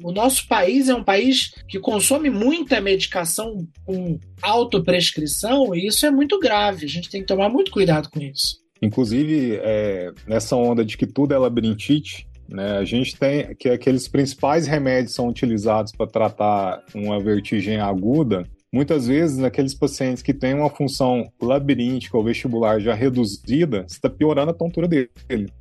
o 0.02 0.12
nosso 0.12 0.46
país 0.46 0.88
é 0.88 0.94
um 0.94 1.04
país 1.04 1.52
que 1.68 1.78
consome 1.78 2.30
muita 2.30 2.80
medicação 2.80 3.66
com 3.84 4.18
autoprescrição 4.42 5.74
e 5.74 5.86
isso 5.86 6.04
é 6.06 6.10
muito 6.10 6.38
grave. 6.38 6.84
A 6.84 6.88
gente 6.88 7.10
tem 7.10 7.20
que 7.20 7.26
tomar 7.26 7.48
muito 7.48 7.70
cuidado 7.70 8.08
com 8.10 8.20
isso. 8.20 8.58
Inclusive, 8.80 9.58
é, 9.62 10.12
nessa 10.26 10.54
onda 10.54 10.84
de 10.84 10.96
que 10.96 11.06
tudo 11.06 11.32
é 11.32 11.38
labirintite, 11.38 12.28
né, 12.48 12.78
a 12.78 12.84
gente 12.84 13.16
tem 13.16 13.54
que 13.56 13.68
aqueles 13.68 14.06
principais 14.06 14.66
remédios 14.66 15.14
são 15.14 15.28
utilizados 15.28 15.92
para 15.92 16.06
tratar 16.06 16.82
uma 16.94 17.18
vertigem 17.18 17.78
aguda 17.80 18.46
Muitas 18.72 19.06
vezes, 19.06 19.38
naqueles 19.38 19.74
pacientes 19.74 20.22
que 20.22 20.34
têm 20.34 20.54
uma 20.54 20.68
função 20.68 21.30
labiríntica 21.40 22.16
ou 22.16 22.24
vestibular 22.24 22.80
já 22.80 22.94
reduzida, 22.94 23.84
você 23.86 23.94
está 23.94 24.10
piorando 24.10 24.50
a 24.50 24.54
tontura 24.54 24.88
dele, 24.88 25.08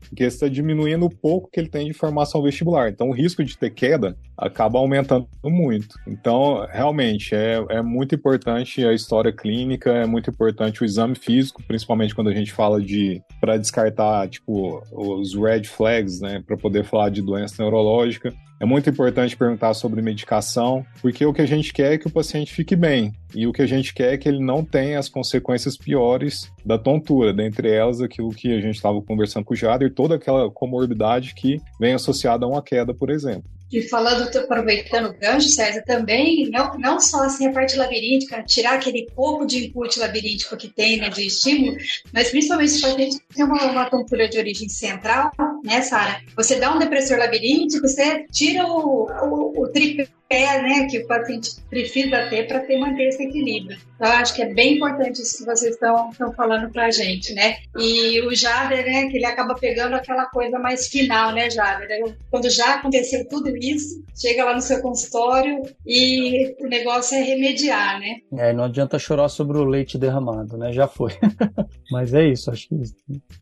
porque 0.10 0.24
você 0.24 0.36
está 0.36 0.48
diminuindo 0.48 1.06
o 1.06 1.10
pouco 1.10 1.50
que 1.52 1.60
ele 1.60 1.70
tem 1.70 1.88
de 1.88 1.94
formação 1.94 2.42
vestibular. 2.42 2.90
Então, 2.90 3.10
o 3.10 3.14
risco 3.14 3.44
de 3.44 3.58
ter 3.58 3.70
queda 3.70 4.18
acaba 4.38 4.80
aumentando 4.80 5.28
muito. 5.44 5.96
Então, 6.08 6.66
realmente, 6.70 7.36
é, 7.36 7.64
é 7.70 7.82
muito 7.82 8.16
importante 8.16 8.86
a 8.86 8.94
história 8.94 9.32
clínica, 9.32 9.92
é 9.92 10.06
muito 10.06 10.30
importante 10.30 10.82
o 10.82 10.86
exame 10.86 11.16
físico, 11.16 11.64
principalmente 11.64 12.14
quando 12.14 12.30
a 12.30 12.34
gente 12.34 12.52
fala 12.52 12.82
de 12.82 13.22
para 13.40 13.58
descartar, 13.58 14.28
tipo, 14.28 14.82
os 14.92 15.36
red 15.36 15.64
flags, 15.64 16.20
né, 16.20 16.44
para 16.46 16.58
poder 16.58 16.84
falar 16.84 17.10
de 17.10 17.22
doença 17.22 17.62
neurológica. 17.62 18.34
É 18.60 18.66
muito 18.66 18.90
importante 18.90 19.36
perguntar 19.36 19.74
sobre 19.74 20.02
medicação, 20.02 20.86
porque 21.02 21.26
o 21.26 21.34
que 21.34 21.42
a 21.42 21.46
gente 21.46 21.74
quer 21.74 21.94
é 21.94 21.98
que 21.98 22.08
o 22.08 22.12
paciente 22.12 22.54
fique 22.54 22.76
bem. 22.76 23.14
E 23.34 23.46
o 23.46 23.52
que 23.52 23.62
a 23.62 23.66
gente 23.66 23.94
quer 23.94 24.14
é 24.14 24.18
que 24.18 24.30
ele 24.30 24.40
não 24.40 24.64
tenha 24.64 24.98
as 24.98 25.10
consequências 25.10 25.78
piores 25.78 26.50
da 26.66 26.78
tontura, 26.78 27.34
dentre 27.34 27.70
elas 27.70 28.00
aquilo 28.00 28.30
que 28.30 28.54
a 28.54 28.62
gente 28.62 28.76
estava 28.76 29.02
conversando 29.02 29.44
com 29.44 29.54
o 29.54 29.58
Jader, 29.58 29.94
toda 29.94 30.16
aquela 30.16 30.50
comorbidade 30.50 31.36
que 31.36 31.60
vem 31.80 31.94
associada 31.94 32.46
a 32.46 32.50
uma 32.50 32.62
queda, 32.62 32.94
por 32.94 33.10
exemplo. 33.10 33.55
E 33.76 33.82
falando, 33.90 34.26
aproveitando 34.38 35.10
o 35.10 35.14
gancho, 35.14 35.50
César, 35.50 35.84
também, 35.86 36.50
não, 36.50 36.78
não 36.78 36.98
só 36.98 37.24
assim 37.24 37.46
a 37.46 37.52
parte 37.52 37.76
labiríntica, 37.76 38.42
tirar 38.42 38.76
aquele 38.76 39.06
pouco 39.14 39.46
de 39.46 39.66
input 39.66 40.00
labiríntico 40.00 40.56
que 40.56 40.70
tem, 40.70 40.96
né, 40.96 41.10
de 41.10 41.28
estímulo, 41.28 41.76
mas 42.14 42.30
principalmente 42.30 42.72
se 42.72 42.86
a 42.86 42.92
gente 42.92 43.20
tem 43.36 43.44
uma, 43.44 43.62
uma 43.66 43.90
tontura 43.90 44.30
de 44.30 44.38
origem 44.38 44.70
central, 44.70 45.30
né, 45.62 45.82
Sara? 45.82 46.22
Você 46.38 46.56
dá 46.56 46.74
um 46.74 46.80
depressor 46.80 47.18
labiríntico, 47.18 47.86
você 47.86 48.26
tira 48.32 48.66
o, 48.66 49.10
o, 49.10 49.64
o 49.64 49.68
tripé 49.68 50.08
é, 50.30 50.62
né, 50.62 50.88
que 50.90 51.00
o 51.00 51.08
paciente 51.08 51.52
precisa 51.70 52.28
ter 52.30 52.48
para 52.48 52.60
ter 52.62 52.78
manter 52.78 53.10
esse 53.10 53.24
equilíbrio. 53.24 53.78
Então, 53.96 54.12
acho 54.12 54.36
que 54.36 54.42
é 54.42 54.54
bem 54.54 54.76
importante 54.76 55.22
isso 55.22 55.38
que 55.38 55.46
vocês 55.46 55.74
estão 55.74 56.12
falando 56.36 56.70
para 56.72 56.88
a 56.88 56.92
gente, 56.92 57.34
né? 57.34 57.58
E 57.78 58.22
o 58.22 58.36
Jader, 58.36 58.86
né, 58.86 59.08
que 59.08 59.18
ele 59.18 59.26
acaba 59.26 59.56
pegando 59.56 59.96
aquela 59.96 60.26
coisa 60.26 60.60
mais 60.60 60.88
final, 60.88 61.32
né, 61.32 61.50
Jader? 61.50 62.16
Quando 62.30 62.50
já 62.50 62.76
aconteceu 62.76 63.26
tudo 63.30 63.56
isso, 63.56 64.04
chega 64.20 64.44
lá 64.44 64.54
no 64.54 64.62
seu 64.62 64.82
consultório 64.82 65.62
e 65.86 66.56
o 66.60 66.68
negócio 66.68 67.18
é 67.18 67.22
remediar, 67.22 68.00
né? 68.00 68.16
É, 68.38 68.52
não 68.52 68.66
adianta 68.66 69.00
chorar 69.00 69.30
sobre 69.30 69.58
o 69.58 69.64
leite 69.64 69.98
derramado, 69.98 70.58
né? 70.58 70.74
Já 70.74 70.88
foi. 70.88 71.14
Mas 71.90 72.14
é 72.14 72.26
isso, 72.26 72.52
acho 72.52 72.68
que 72.68 72.76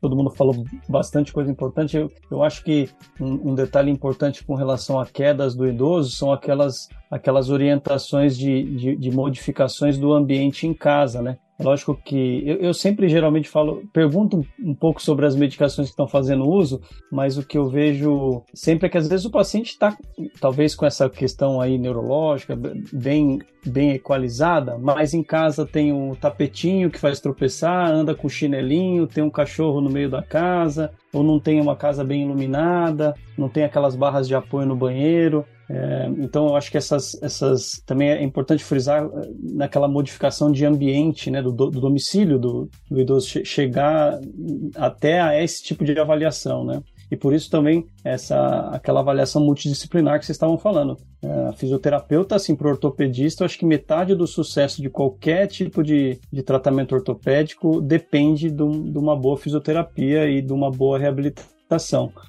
todo 0.01 0.15
mundo 0.15 0.29
falou 0.29 0.63
bastante 0.87 1.31
coisa 1.31 1.49
importante. 1.49 1.97
Eu, 1.97 2.11
eu 2.29 2.43
acho 2.43 2.63
que 2.63 2.89
um, 3.19 3.51
um 3.51 3.55
detalhe 3.55 3.89
importante 3.89 4.43
com 4.43 4.53
relação 4.53 4.99
a 4.99 5.05
quedas 5.05 5.55
do 5.55 5.67
idoso 5.67 6.11
são 6.11 6.31
aquelas 6.31 6.72
aquelas, 6.73 6.89
aquelas 7.09 7.49
orientações 7.49 8.37
de, 8.37 8.63
de, 8.75 8.95
de 8.95 9.11
modificações 9.11 9.97
do 9.97 10.13
ambiente 10.13 10.65
em 10.67 10.73
casa, 10.73 11.21
né? 11.21 11.37
É 11.59 11.63
lógico 11.63 11.95
que 11.95 12.41
eu, 12.47 12.57
eu, 12.57 12.73
sempre 12.73 13.07
geralmente 13.07 13.47
falo, 13.47 13.83
pergunto 13.93 14.43
um 14.59 14.73
pouco 14.73 14.99
sobre 14.99 15.27
as 15.27 15.35
medicações 15.35 15.87
que 15.87 15.91
estão 15.91 16.07
fazendo 16.07 16.49
uso, 16.49 16.81
mas 17.11 17.37
o 17.37 17.45
que 17.45 17.57
eu 17.57 17.69
vejo 17.69 18.41
sempre 18.55 18.87
é 18.87 18.89
que 18.89 18.97
às 18.97 19.07
vezes 19.07 19.23
o 19.25 19.31
paciente 19.31 19.69
está, 19.69 19.95
talvez 20.41 20.73
com 20.73 20.83
essa 20.83 21.07
questão 21.07 21.61
aí 21.61 21.77
neurológica, 21.77 22.57
bem, 22.91 23.39
bem 23.63 23.91
equalizada, 23.91 24.79
mas 24.79 25.13
em 25.13 25.21
casa 25.21 25.63
tem 25.63 25.93
um 25.93 26.15
tapetinho 26.15 26.89
que 26.89 26.99
faz 26.99 27.19
tropeçar, 27.19 27.91
anda 27.91 28.15
com 28.15 28.27
chinelinho, 28.27 29.05
tem 29.05 29.23
um 29.23 29.29
cachorro 29.29 29.79
no 29.79 29.91
meio 29.91 30.09
da 30.09 30.23
casa, 30.23 30.91
ou 31.13 31.21
não 31.21 31.39
tem 31.39 31.61
uma 31.61 31.75
casa 31.75 32.03
bem 32.03 32.23
iluminada, 32.23 33.13
não 33.37 33.47
tem 33.47 33.63
aquelas 33.63 33.95
barras 33.95 34.27
de 34.27 34.33
apoio 34.33 34.65
no 34.65 34.75
banheiro. 34.75 35.45
É, 35.69 36.07
então, 36.17 36.47
eu 36.47 36.55
acho 36.55 36.69
que 36.69 36.77
essas, 36.77 37.21
essas 37.21 37.81
também 37.85 38.09
é 38.09 38.21
importante 38.21 38.63
frisar 38.63 39.05
eh, 39.05 39.29
naquela 39.53 39.87
modificação 39.87 40.51
de 40.51 40.65
ambiente, 40.65 41.31
né, 41.31 41.41
do, 41.41 41.51
do 41.51 41.79
domicílio 41.79 42.37
do, 42.37 42.69
do 42.89 42.99
idoso 42.99 43.27
che 43.27 43.45
chegar 43.45 44.19
até 44.75 45.21
a 45.21 45.41
esse 45.41 45.63
tipo 45.63 45.85
de 45.85 45.97
avaliação, 45.97 46.65
né? 46.65 46.81
E 47.09 47.15
por 47.15 47.33
isso 47.33 47.49
também 47.49 47.85
essa 48.03 48.69
aquela 48.69 49.01
avaliação 49.01 49.43
multidisciplinar 49.43 50.19
que 50.19 50.25
vocês 50.25 50.35
estavam 50.35 50.57
falando. 50.57 50.97
É, 51.21 51.51
fisioterapeuta, 51.53 52.35
assim, 52.35 52.55
para 52.55 52.67
ortopedista, 52.67 53.43
eu 53.43 53.45
acho 53.45 53.57
que 53.57 53.65
metade 53.65 54.15
do 54.15 54.25
sucesso 54.25 54.81
de 54.81 54.89
qualquer 54.89 55.47
tipo 55.47 55.83
de, 55.83 56.19
de 56.31 56.41
tratamento 56.41 56.95
ortopédico 56.95 57.79
depende 57.79 58.49
de, 58.49 58.63
um, 58.63 58.91
de 58.91 58.97
uma 58.97 59.15
boa 59.15 59.37
fisioterapia 59.37 60.27
e 60.27 60.41
de 60.41 60.51
uma 60.51 60.71
boa 60.71 60.97
reabilitação 60.97 61.52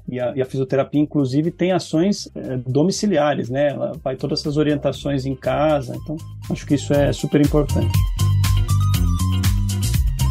e 0.09 0.21
a, 0.21 0.35
e 0.37 0.43
a 0.43 0.45
fisioterapia, 0.45 1.01
inclusive, 1.01 1.51
tem 1.51 1.73
ações 1.73 2.29
é, 2.35 2.57
domiciliares, 2.57 3.49
né? 3.49 3.71
Ela 3.71 3.93
vai 4.03 4.17
todas 4.17 4.41
essas 4.41 4.57
orientações 4.57 5.27
em 5.27 5.35
casa. 5.35 5.97
Então, 5.97 6.17
acho 6.51 6.67
que 6.67 6.75
isso 6.75 6.93
é 6.93 7.13
super 7.13 7.41
importante. 7.41 7.93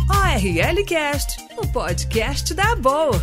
ORL 0.10 0.86
Cast, 0.86 1.46
o 1.58 1.68
podcast 1.68 2.54
da 2.54 2.76
Boa. 2.76 3.22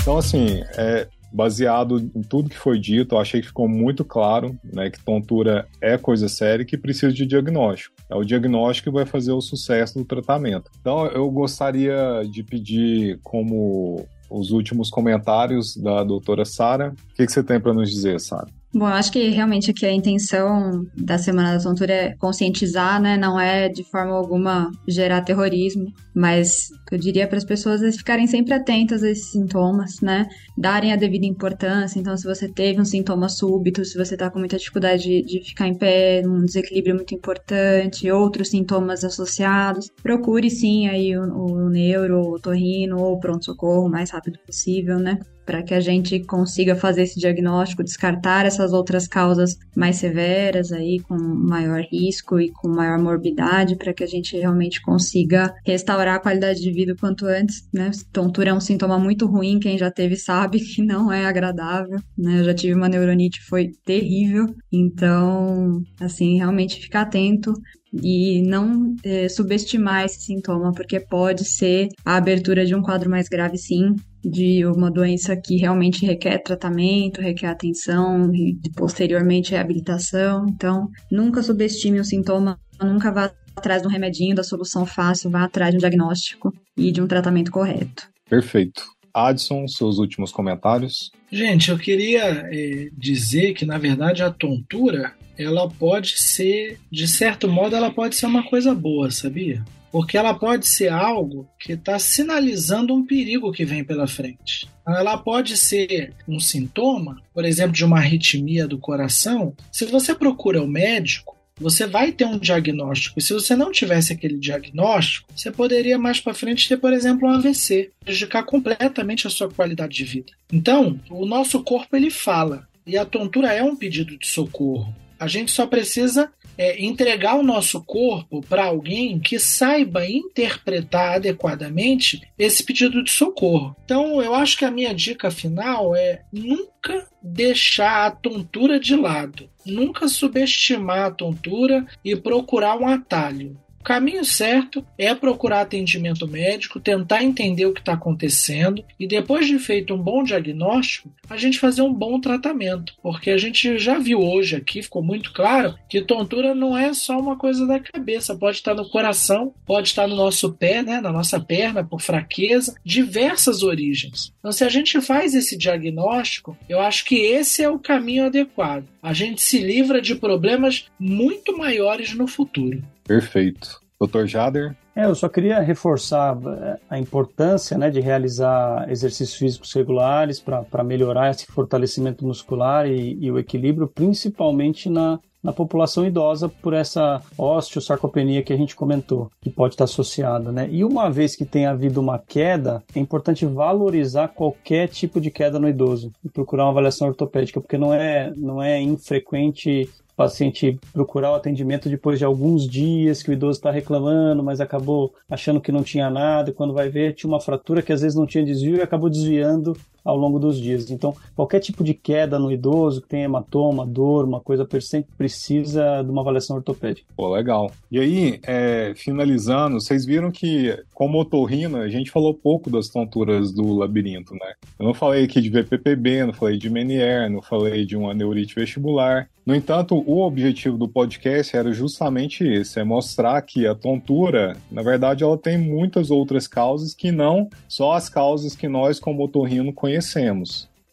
Então, 0.00 0.18
assim, 0.18 0.62
é, 0.76 1.06
baseado 1.32 1.98
em 1.98 2.22
tudo 2.22 2.48
que 2.50 2.58
foi 2.58 2.78
dito, 2.78 3.14
eu 3.14 3.20
achei 3.20 3.40
que 3.40 3.48
ficou 3.48 3.68
muito 3.68 4.04
claro 4.04 4.58
né, 4.64 4.90
que 4.90 5.02
tontura 5.02 5.66
é 5.80 5.96
coisa 5.98 6.28
séria 6.28 6.62
e 6.62 6.66
que 6.66 6.76
precisa 6.76 7.12
de 7.12 7.26
diagnóstico. 7.26 7.94
É 8.10 8.14
o 8.14 8.24
diagnóstico 8.24 8.90
que 8.90 8.94
vai 8.94 9.06
fazer 9.06 9.32
o 9.32 9.40
sucesso 9.40 9.98
do 9.98 10.04
tratamento. 10.04 10.70
Então, 10.80 11.06
eu 11.06 11.30
gostaria 11.30 12.22
de 12.30 12.42
pedir 12.42 13.18
como 13.22 14.06
os 14.30 14.50
últimos 14.50 14.90
comentários 14.90 15.76
da 15.76 16.04
doutora 16.04 16.44
Sara. 16.44 16.94
O 17.10 17.14
que, 17.14 17.26
que 17.26 17.32
você 17.32 17.42
tem 17.42 17.60
para 17.60 17.72
nos 17.72 17.90
dizer, 17.90 18.20
Sara? 18.20 18.48
Bom, 18.72 18.86
eu 18.86 18.92
acho 18.92 19.10
que 19.10 19.30
realmente 19.30 19.70
aqui 19.70 19.86
a 19.86 19.92
intenção 19.92 20.86
da 20.94 21.16
Semana 21.16 21.56
da 21.56 21.62
Tontura 21.62 21.92
é 21.92 22.14
conscientizar, 22.16 23.00
né? 23.00 23.16
Não 23.16 23.40
é 23.40 23.66
de 23.66 23.82
forma 23.82 24.12
alguma 24.12 24.70
gerar 24.86 25.22
terrorismo, 25.22 25.90
mas 26.14 26.68
eu 26.92 26.98
diria 26.98 27.26
para 27.26 27.38
as 27.38 27.46
pessoas 27.46 27.82
é 27.82 27.90
ficarem 27.90 28.26
sempre 28.26 28.52
atentas 28.52 29.02
a 29.02 29.10
esses 29.10 29.30
sintomas, 29.30 30.02
né? 30.02 30.28
Darem 30.56 30.92
a 30.92 30.96
devida 30.96 31.24
importância. 31.24 31.98
Então, 31.98 32.14
se 32.14 32.24
você 32.24 32.46
teve 32.46 32.78
um 32.78 32.84
sintoma 32.84 33.30
súbito, 33.30 33.82
se 33.86 33.96
você 33.96 34.14
está 34.14 34.30
com 34.30 34.38
muita 34.38 34.58
dificuldade 34.58 35.02
de, 35.02 35.22
de, 35.22 35.40
ficar 35.48 35.66
em 35.66 35.74
pé, 35.74 36.22
um 36.26 36.44
desequilíbrio 36.44 36.94
muito 36.94 37.14
importante, 37.14 38.10
outros 38.10 38.50
sintomas 38.50 39.02
associados, 39.02 39.90
procure 40.02 40.50
sim 40.50 40.88
aí 40.88 41.16
o, 41.16 41.22
o 41.22 41.70
neuro, 41.70 42.20
o 42.20 42.38
torrino 42.38 43.00
ou 43.00 43.18
pronto-socorro 43.18 43.86
o 43.86 43.90
mais 43.90 44.10
rápido 44.10 44.38
possível, 44.46 44.98
né? 44.98 45.18
Para 45.48 45.62
que 45.62 45.72
a 45.72 45.80
gente 45.80 46.20
consiga 46.20 46.76
fazer 46.76 47.04
esse 47.04 47.18
diagnóstico, 47.18 47.82
descartar 47.82 48.44
essas 48.44 48.74
outras 48.74 49.08
causas 49.08 49.56
mais 49.74 49.96
severas 49.96 50.72
aí 50.72 51.00
com 51.00 51.16
maior 51.16 51.80
risco 51.90 52.38
e 52.38 52.50
com 52.50 52.68
maior 52.68 52.98
morbidade, 52.98 53.74
para 53.74 53.94
que 53.94 54.04
a 54.04 54.06
gente 54.06 54.36
realmente 54.36 54.82
consiga 54.82 55.54
restaurar 55.64 56.16
a 56.16 56.20
qualidade 56.20 56.60
de 56.60 56.70
vida 56.70 56.92
o 56.92 56.96
quanto 56.98 57.24
antes, 57.24 57.66
né? 57.72 57.90
Tontura 58.12 58.50
é 58.50 58.52
um 58.52 58.60
sintoma 58.60 58.98
muito 58.98 59.24
ruim, 59.24 59.58
quem 59.58 59.78
já 59.78 59.90
teve 59.90 60.16
sabe 60.20 60.60
que 60.60 60.82
não 60.82 61.10
é 61.10 61.24
agradável, 61.24 61.98
né? 62.16 62.40
Eu 62.40 62.44
já 62.44 62.52
tive 62.52 62.74
uma 62.74 62.86
neuronite, 62.86 63.40
foi 63.40 63.70
terrível, 63.86 64.54
então, 64.70 65.82
assim, 65.98 66.36
realmente 66.36 66.78
ficar 66.78 67.02
atento 67.02 67.54
e 67.92 68.42
não 68.42 68.94
é, 69.04 69.28
subestimar 69.28 70.04
esse 70.04 70.20
sintoma, 70.22 70.72
porque 70.72 71.00
pode 71.00 71.44
ser 71.44 71.88
a 72.04 72.16
abertura 72.16 72.64
de 72.64 72.74
um 72.74 72.82
quadro 72.82 73.10
mais 73.10 73.28
grave, 73.28 73.56
sim, 73.56 73.94
de 74.22 74.64
uma 74.66 74.90
doença 74.90 75.36
que 75.36 75.56
realmente 75.56 76.04
requer 76.04 76.38
tratamento, 76.38 77.20
requer 77.20 77.46
atenção 77.46 78.32
e 78.34 78.58
posteriormente 78.76 79.52
reabilitação. 79.52 80.46
Então, 80.48 80.88
nunca 81.10 81.42
subestime 81.42 82.00
o 82.00 82.04
sintoma, 82.04 82.58
nunca 82.82 83.10
vá 83.10 83.32
atrás 83.56 83.82
de 83.82 83.88
um 83.88 83.90
remedinho, 83.90 84.34
da 84.34 84.44
solução 84.44 84.86
fácil, 84.86 85.30
vá 85.30 85.44
atrás 85.44 85.70
de 85.70 85.76
um 85.76 85.80
diagnóstico 85.80 86.52
e 86.76 86.92
de 86.92 87.02
um 87.02 87.06
tratamento 87.06 87.50
correto. 87.50 88.08
Perfeito. 88.28 88.97
Adson, 89.12 89.66
seus 89.68 89.98
últimos 89.98 90.32
comentários. 90.32 91.10
Gente, 91.30 91.70
eu 91.70 91.78
queria 91.78 92.48
é, 92.50 92.88
dizer 92.96 93.54
que, 93.54 93.64
na 93.64 93.78
verdade, 93.78 94.22
a 94.22 94.30
tontura 94.30 95.12
ela 95.36 95.68
pode 95.68 96.20
ser, 96.20 96.78
de 96.90 97.06
certo 97.06 97.48
modo, 97.48 97.76
ela 97.76 97.90
pode 97.90 98.16
ser 98.16 98.26
uma 98.26 98.42
coisa 98.42 98.74
boa, 98.74 99.10
sabia? 99.10 99.62
porque 99.90 100.16
ela 100.16 100.34
pode 100.34 100.66
ser 100.66 100.92
algo 100.92 101.48
que 101.58 101.72
está 101.72 101.98
sinalizando 101.98 102.94
um 102.94 103.06
perigo 103.06 103.52
que 103.52 103.64
vem 103.64 103.82
pela 103.82 104.06
frente. 104.06 104.68
Ela 104.86 105.16
pode 105.16 105.56
ser 105.56 106.14
um 106.26 106.40
sintoma, 106.40 107.22
por 107.32 107.44
exemplo, 107.44 107.72
de 107.72 107.84
uma 107.84 107.98
arritmia 107.98 108.66
do 108.66 108.78
coração. 108.78 109.54
Se 109.72 109.84
você 109.86 110.14
procura 110.14 110.62
o 110.62 110.68
médico, 110.68 111.36
você 111.60 111.86
vai 111.86 112.12
ter 112.12 112.24
um 112.24 112.38
diagnóstico. 112.38 113.20
Se 113.20 113.32
você 113.32 113.54
não 113.56 113.72
tivesse 113.72 114.12
aquele 114.12 114.38
diagnóstico, 114.38 115.28
você 115.34 115.50
poderia 115.50 115.98
mais 115.98 116.20
para 116.20 116.34
frente 116.34 116.68
ter, 116.68 116.76
por 116.76 116.92
exemplo, 116.92 117.28
um 117.28 117.32
AVC, 117.32 117.90
prejudicar 118.04 118.44
completamente 118.44 119.26
a 119.26 119.30
sua 119.30 119.48
qualidade 119.50 119.94
de 119.94 120.04
vida. 120.04 120.32
Então, 120.52 121.00
o 121.10 121.26
nosso 121.26 121.62
corpo 121.62 121.96
ele 121.96 122.10
fala, 122.10 122.68
e 122.86 122.96
a 122.96 123.04
tontura 123.04 123.52
é 123.52 123.62
um 123.62 123.76
pedido 123.76 124.16
de 124.16 124.26
socorro. 124.26 124.94
A 125.20 125.26
gente 125.26 125.50
só 125.50 125.66
precisa 125.66 126.30
é, 126.58 126.82
entregar 126.82 127.36
o 127.36 127.42
nosso 127.42 127.80
corpo 127.82 128.40
para 128.48 128.64
alguém 128.64 129.18
que 129.20 129.38
saiba 129.38 130.04
interpretar 130.04 131.16
adequadamente 131.16 132.22
esse 132.36 132.64
pedido 132.64 133.02
de 133.02 133.10
socorro. 133.12 133.76
Então, 133.84 134.20
eu 134.20 134.34
acho 134.34 134.58
que 134.58 134.64
a 134.64 134.70
minha 134.70 134.92
dica 134.92 135.30
final 135.30 135.94
é 135.94 136.22
nunca 136.32 137.06
deixar 137.22 138.06
a 138.06 138.10
tontura 138.10 138.80
de 138.80 138.96
lado, 138.96 139.48
nunca 139.68 140.08
subestimar 140.08 141.06
a 141.06 141.10
tontura 141.10 141.86
e 142.04 142.16
procurar 142.16 142.76
um 142.76 142.86
atalho 142.86 143.56
caminho 143.88 144.22
certo 144.22 144.84
é 144.98 145.14
procurar 145.14 145.62
atendimento 145.62 146.28
médico, 146.28 146.78
tentar 146.78 147.24
entender 147.24 147.64
o 147.64 147.72
que 147.72 147.80
está 147.80 147.94
acontecendo 147.94 148.84
e 149.00 149.06
depois 149.06 149.46
de 149.46 149.58
feito 149.58 149.94
um 149.94 149.98
bom 149.98 150.22
diagnóstico, 150.22 151.10
a 151.30 151.38
gente 151.38 151.58
fazer 151.58 151.80
um 151.80 151.92
bom 151.92 152.20
tratamento, 152.20 152.92
porque 153.02 153.30
a 153.30 153.38
gente 153.38 153.78
já 153.78 153.98
viu 153.98 154.20
hoje 154.20 154.56
aqui, 154.56 154.82
ficou 154.82 155.02
muito 155.02 155.32
claro 155.32 155.74
que 155.88 156.02
tontura 156.02 156.54
não 156.54 156.76
é 156.76 156.92
só 156.92 157.18
uma 157.18 157.34
coisa 157.36 157.66
da 157.66 157.80
cabeça, 157.80 158.36
pode 158.36 158.58
estar 158.58 158.74
no 158.74 158.86
coração, 158.90 159.54
pode 159.64 159.88
estar 159.88 160.06
no 160.06 160.16
nosso 160.16 160.52
pé, 160.52 160.82
né, 160.82 161.00
na 161.00 161.10
nossa 161.10 161.40
perna 161.40 161.82
por 161.82 162.02
fraqueza, 162.02 162.74
diversas 162.84 163.62
origens. 163.62 164.34
Então, 164.38 164.52
se 164.52 164.64
a 164.64 164.68
gente 164.68 165.00
faz 165.00 165.34
esse 165.34 165.56
diagnóstico, 165.56 166.54
eu 166.68 166.78
acho 166.78 167.06
que 167.06 167.16
esse 167.16 167.62
é 167.62 167.70
o 167.70 167.78
caminho 167.78 168.26
adequado. 168.26 168.84
A 169.02 169.12
gente 169.12 169.40
se 169.40 169.58
livra 169.58 170.00
de 170.00 170.14
problemas 170.14 170.86
muito 170.98 171.56
maiores 171.56 172.14
no 172.14 172.26
futuro. 172.26 172.82
Perfeito. 173.04 173.80
Dr. 174.00 174.26
Jader? 174.26 174.76
É, 174.94 175.04
eu 175.04 175.14
só 175.14 175.28
queria 175.28 175.60
reforçar 175.60 176.36
eh, 176.36 176.80
a 176.90 176.98
importância 176.98 177.78
né, 177.78 177.90
de 177.90 178.00
realizar 178.00 178.90
exercícios 178.90 179.36
físicos 179.36 179.72
regulares 179.72 180.40
para 180.40 180.82
melhorar 180.84 181.30
esse 181.30 181.46
fortalecimento 181.46 182.24
muscular 182.24 182.86
e, 182.88 183.16
e, 183.20 183.30
o 183.30 183.38
equilíbrio, 183.38 183.86
principalmente 183.86 184.88
na, 184.88 185.20
na 185.42 185.52
população 185.52 186.06
idosa 186.06 186.48
por 186.48 186.72
essa 186.72 187.20
osteosarcopenia 187.36 188.42
que 188.42 188.52
a 188.52 188.56
gente 188.56 188.74
comentou, 188.74 189.30
que 189.40 189.50
pode 189.50 189.74
estar 189.74 189.84
associada, 189.84 190.50
né? 190.50 190.68
E 190.70 190.84
uma 190.84 191.10
vez 191.10 191.36
que 191.36 191.44
tenha 191.44 191.70
havido 191.70 192.00
uma 192.00 192.18
queda, 192.18 192.82
é 192.94 192.98
importante 192.98 193.46
valorizar 193.46 194.28
qualquer 194.28 194.88
tipo 194.88 195.20
de 195.20 195.30
queda 195.30 195.58
no 195.58 195.68
idoso 195.68 196.12
e 196.24 196.28
procurar 196.28 196.64
uma 196.64 196.70
avaliação 196.70 197.08
ortopédica, 197.08 197.60
porque 197.60 197.78
não 197.78 197.94
é, 197.94 198.32
não 198.36 198.62
é 198.62 198.80
infrequente 198.80 199.88
paciente 200.18 200.76
procurar 200.92 201.30
o 201.30 201.36
atendimento 201.36 201.88
depois 201.88 202.18
de 202.18 202.24
alguns 202.24 202.68
dias 202.68 203.22
que 203.22 203.30
o 203.30 203.32
idoso 203.32 203.60
está 203.60 203.70
reclamando, 203.70 204.42
mas 204.42 204.60
acabou 204.60 205.14
achando 205.30 205.60
que 205.60 205.70
não 205.70 205.84
tinha 205.84 206.10
nada, 206.10 206.50
e 206.50 206.52
quando 206.52 206.74
vai 206.74 206.88
ver 206.88 207.14
tinha 207.14 207.30
uma 207.30 207.40
fratura 207.40 207.82
que 207.82 207.92
às 207.92 208.00
vezes 208.00 208.18
não 208.18 208.26
tinha 208.26 208.44
desvio 208.44 208.78
e 208.78 208.82
acabou 208.82 209.08
desviando 209.08 209.76
ao 210.08 210.16
longo 210.16 210.38
dos 210.38 210.58
dias. 210.58 210.90
Então, 210.90 211.14
qualquer 211.36 211.60
tipo 211.60 211.84
de 211.84 211.92
queda 211.92 212.38
no 212.38 212.50
idoso 212.50 213.02
que 213.02 213.08
tem 213.08 213.24
hematoma, 213.24 213.86
dor, 213.86 214.24
uma 214.24 214.40
coisa 214.40 214.64
persistente, 214.64 215.06
precisa 215.18 216.02
de 216.02 216.10
uma 216.10 216.22
avaliação 216.22 216.56
ortopédica. 216.56 217.06
Pô, 217.14 217.28
legal. 217.28 217.70
E 217.90 218.00
aí, 218.00 218.40
é, 218.44 218.94
finalizando, 218.96 219.78
vocês 219.78 220.06
viram 220.06 220.30
que, 220.30 220.74
como 220.94 221.20
otorrina, 221.20 221.80
a 221.80 221.88
gente 221.88 222.10
falou 222.10 222.32
pouco 222.32 222.70
das 222.70 222.88
tonturas 222.88 223.52
do 223.52 223.74
labirinto, 223.74 224.32
né? 224.32 224.54
Eu 224.78 224.86
não 224.86 224.94
falei 224.94 225.24
aqui 225.24 225.42
de 225.42 225.50
VPPB, 225.50 226.24
não 226.24 226.32
falei 226.32 226.56
de 226.56 226.70
Menier, 226.70 227.30
não 227.30 227.42
falei 227.42 227.84
de 227.84 227.94
uma 227.94 228.14
neurite 228.14 228.54
vestibular. 228.54 229.28
No 229.44 229.54
entanto, 229.54 229.96
o 230.06 230.20
objetivo 230.20 230.76
do 230.76 230.86
podcast 230.86 231.56
era 231.56 231.72
justamente 231.72 232.44
esse, 232.44 232.78
é 232.78 232.84
mostrar 232.84 233.40
que 233.40 233.66
a 233.66 233.74
tontura, 233.74 234.54
na 234.70 234.82
verdade, 234.82 235.24
ela 235.24 235.38
tem 235.38 235.56
muitas 235.56 236.10
outras 236.10 236.46
causas 236.46 236.92
que 236.92 237.10
não 237.10 237.48
só 237.66 237.92
as 237.92 238.10
causas 238.10 238.54
que 238.54 238.68
nós, 238.68 239.00
como 239.00 239.24
otorrino, 239.24 239.72
conhecemos. 239.72 239.97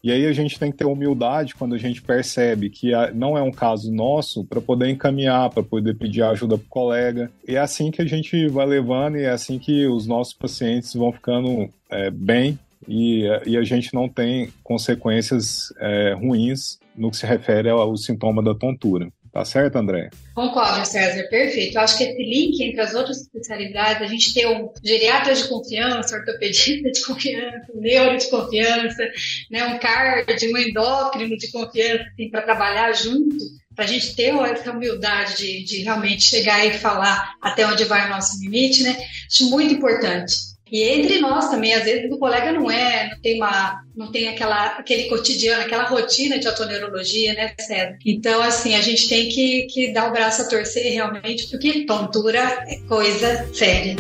E 0.04 0.12
aí 0.12 0.28
a 0.28 0.34
gente 0.34 0.60
tem 0.60 0.72
que 0.72 0.78
ter 0.78 0.86
humildade 0.86 1.56
quando 1.56 1.74
a 1.74 1.80
gente 1.80 2.00
percebe 2.00 2.70
que 2.70 2.92
não 3.16 3.36
é 3.36 3.42
um 3.42 3.52
caso 3.52 3.92
nosso 3.92 4.46
para 4.46 4.62
poder 4.62 4.88
encaminhar, 4.90 5.50
para 5.50 5.64
poder 5.64 5.96
pedir 5.96 6.22
ajuda 6.22 6.60
para 6.60 6.66
o 6.66 6.70
colega. 6.70 7.32
E 7.48 7.56
é 7.56 7.60
assim 7.60 7.90
que 7.90 8.04
a 8.04 8.06
gente 8.06 8.48
vai 8.48 8.68
levando 8.68 9.18
e 9.18 9.24
é 9.24 9.32
assim 9.32 9.58
que 9.58 9.88
os 9.88 10.06
nossos 10.06 10.36
pacientes 10.36 10.94
vão 10.94 11.12
ficando 11.12 11.68
é, 11.90 12.12
bem 12.12 12.60
e, 12.88 13.24
e, 13.46 13.58
a 13.58 13.64
gente 13.64 13.94
não 13.94 14.08
tem 14.08 14.54
consequências 14.64 15.74
é, 15.80 16.14
ruins 16.14 16.78
no 16.96 17.10
que 17.10 17.18
se 17.18 17.26
refere 17.26 17.70
ao 17.70 17.98
sintoma 17.98 18.44
da 18.44 18.54
tontura. 18.54 19.12
Tá 19.36 19.44
certo, 19.44 19.76
André? 19.76 20.12
Concordo, 20.34 20.86
César, 20.86 21.28
perfeito. 21.28 21.76
Eu 21.76 21.82
acho 21.82 21.98
que 21.98 22.06
esse 22.06 22.24
link 22.24 22.58
entre 22.64 22.80
as 22.80 22.94
outras 22.94 23.20
especialidades, 23.20 24.02
a 24.02 24.08
gente 24.08 24.34
ter 24.34 24.48
um 24.48 24.72
geriatra 24.82 25.36
de 25.36 25.46
confiança, 25.50 26.16
ortopedista 26.16 26.90
de 26.90 27.04
confiança, 27.04 27.68
um 27.76 27.82
neuro 27.82 28.18
de 28.18 28.30
confiança, 28.30 29.04
né, 29.52 29.66
um 29.66 29.78
cardio, 29.78 30.54
um 30.54 30.58
endócrino 30.58 31.36
de 31.36 31.52
confiança, 31.52 32.06
assim, 32.14 32.30
para 32.30 32.44
trabalhar 32.44 32.94
junto, 32.94 33.36
para 33.76 33.84
a 33.84 33.88
gente 33.90 34.16
ter 34.16 34.34
essa 34.34 34.72
humildade 34.72 35.36
de, 35.36 35.66
de 35.66 35.84
realmente 35.84 36.24
chegar 36.24 36.66
e 36.66 36.72
falar 36.72 37.36
até 37.42 37.68
onde 37.68 37.84
vai 37.84 38.08
o 38.08 38.12
nosso 38.12 38.42
limite, 38.42 38.84
né? 38.84 38.96
Acho 39.30 39.50
muito 39.50 39.74
importante. 39.74 40.55
E 40.76 40.84
entre 40.84 41.20
nós 41.20 41.50
também, 41.50 41.74
às 41.74 41.86
vezes 41.86 42.12
o 42.12 42.18
colega 42.18 42.52
não 42.52 42.70
é, 42.70 43.12
não 43.12 43.22
tem 43.22 43.38
uma, 43.38 43.82
não 43.96 44.12
tem 44.12 44.28
aquela, 44.28 44.78
aquele 44.78 45.06
cotidiano, 45.06 45.62
aquela 45.62 45.86
rotina 45.86 46.38
de 46.38 46.50
autoneurologia, 46.50 47.34
né, 47.34 47.54
César? 47.58 47.98
Então, 48.06 48.42
assim, 48.42 48.76
a 48.76 48.82
gente 48.82 49.08
tem 49.08 49.30
que, 49.30 49.68
que 49.68 49.94
dar 49.94 50.10
o 50.10 50.12
braço 50.12 50.42
a 50.42 50.50
torcer 50.50 50.92
realmente, 50.92 51.48
porque 51.50 51.86
tontura 51.86 52.66
é 52.68 52.76
coisa 52.90 53.50
séria. 53.54 53.96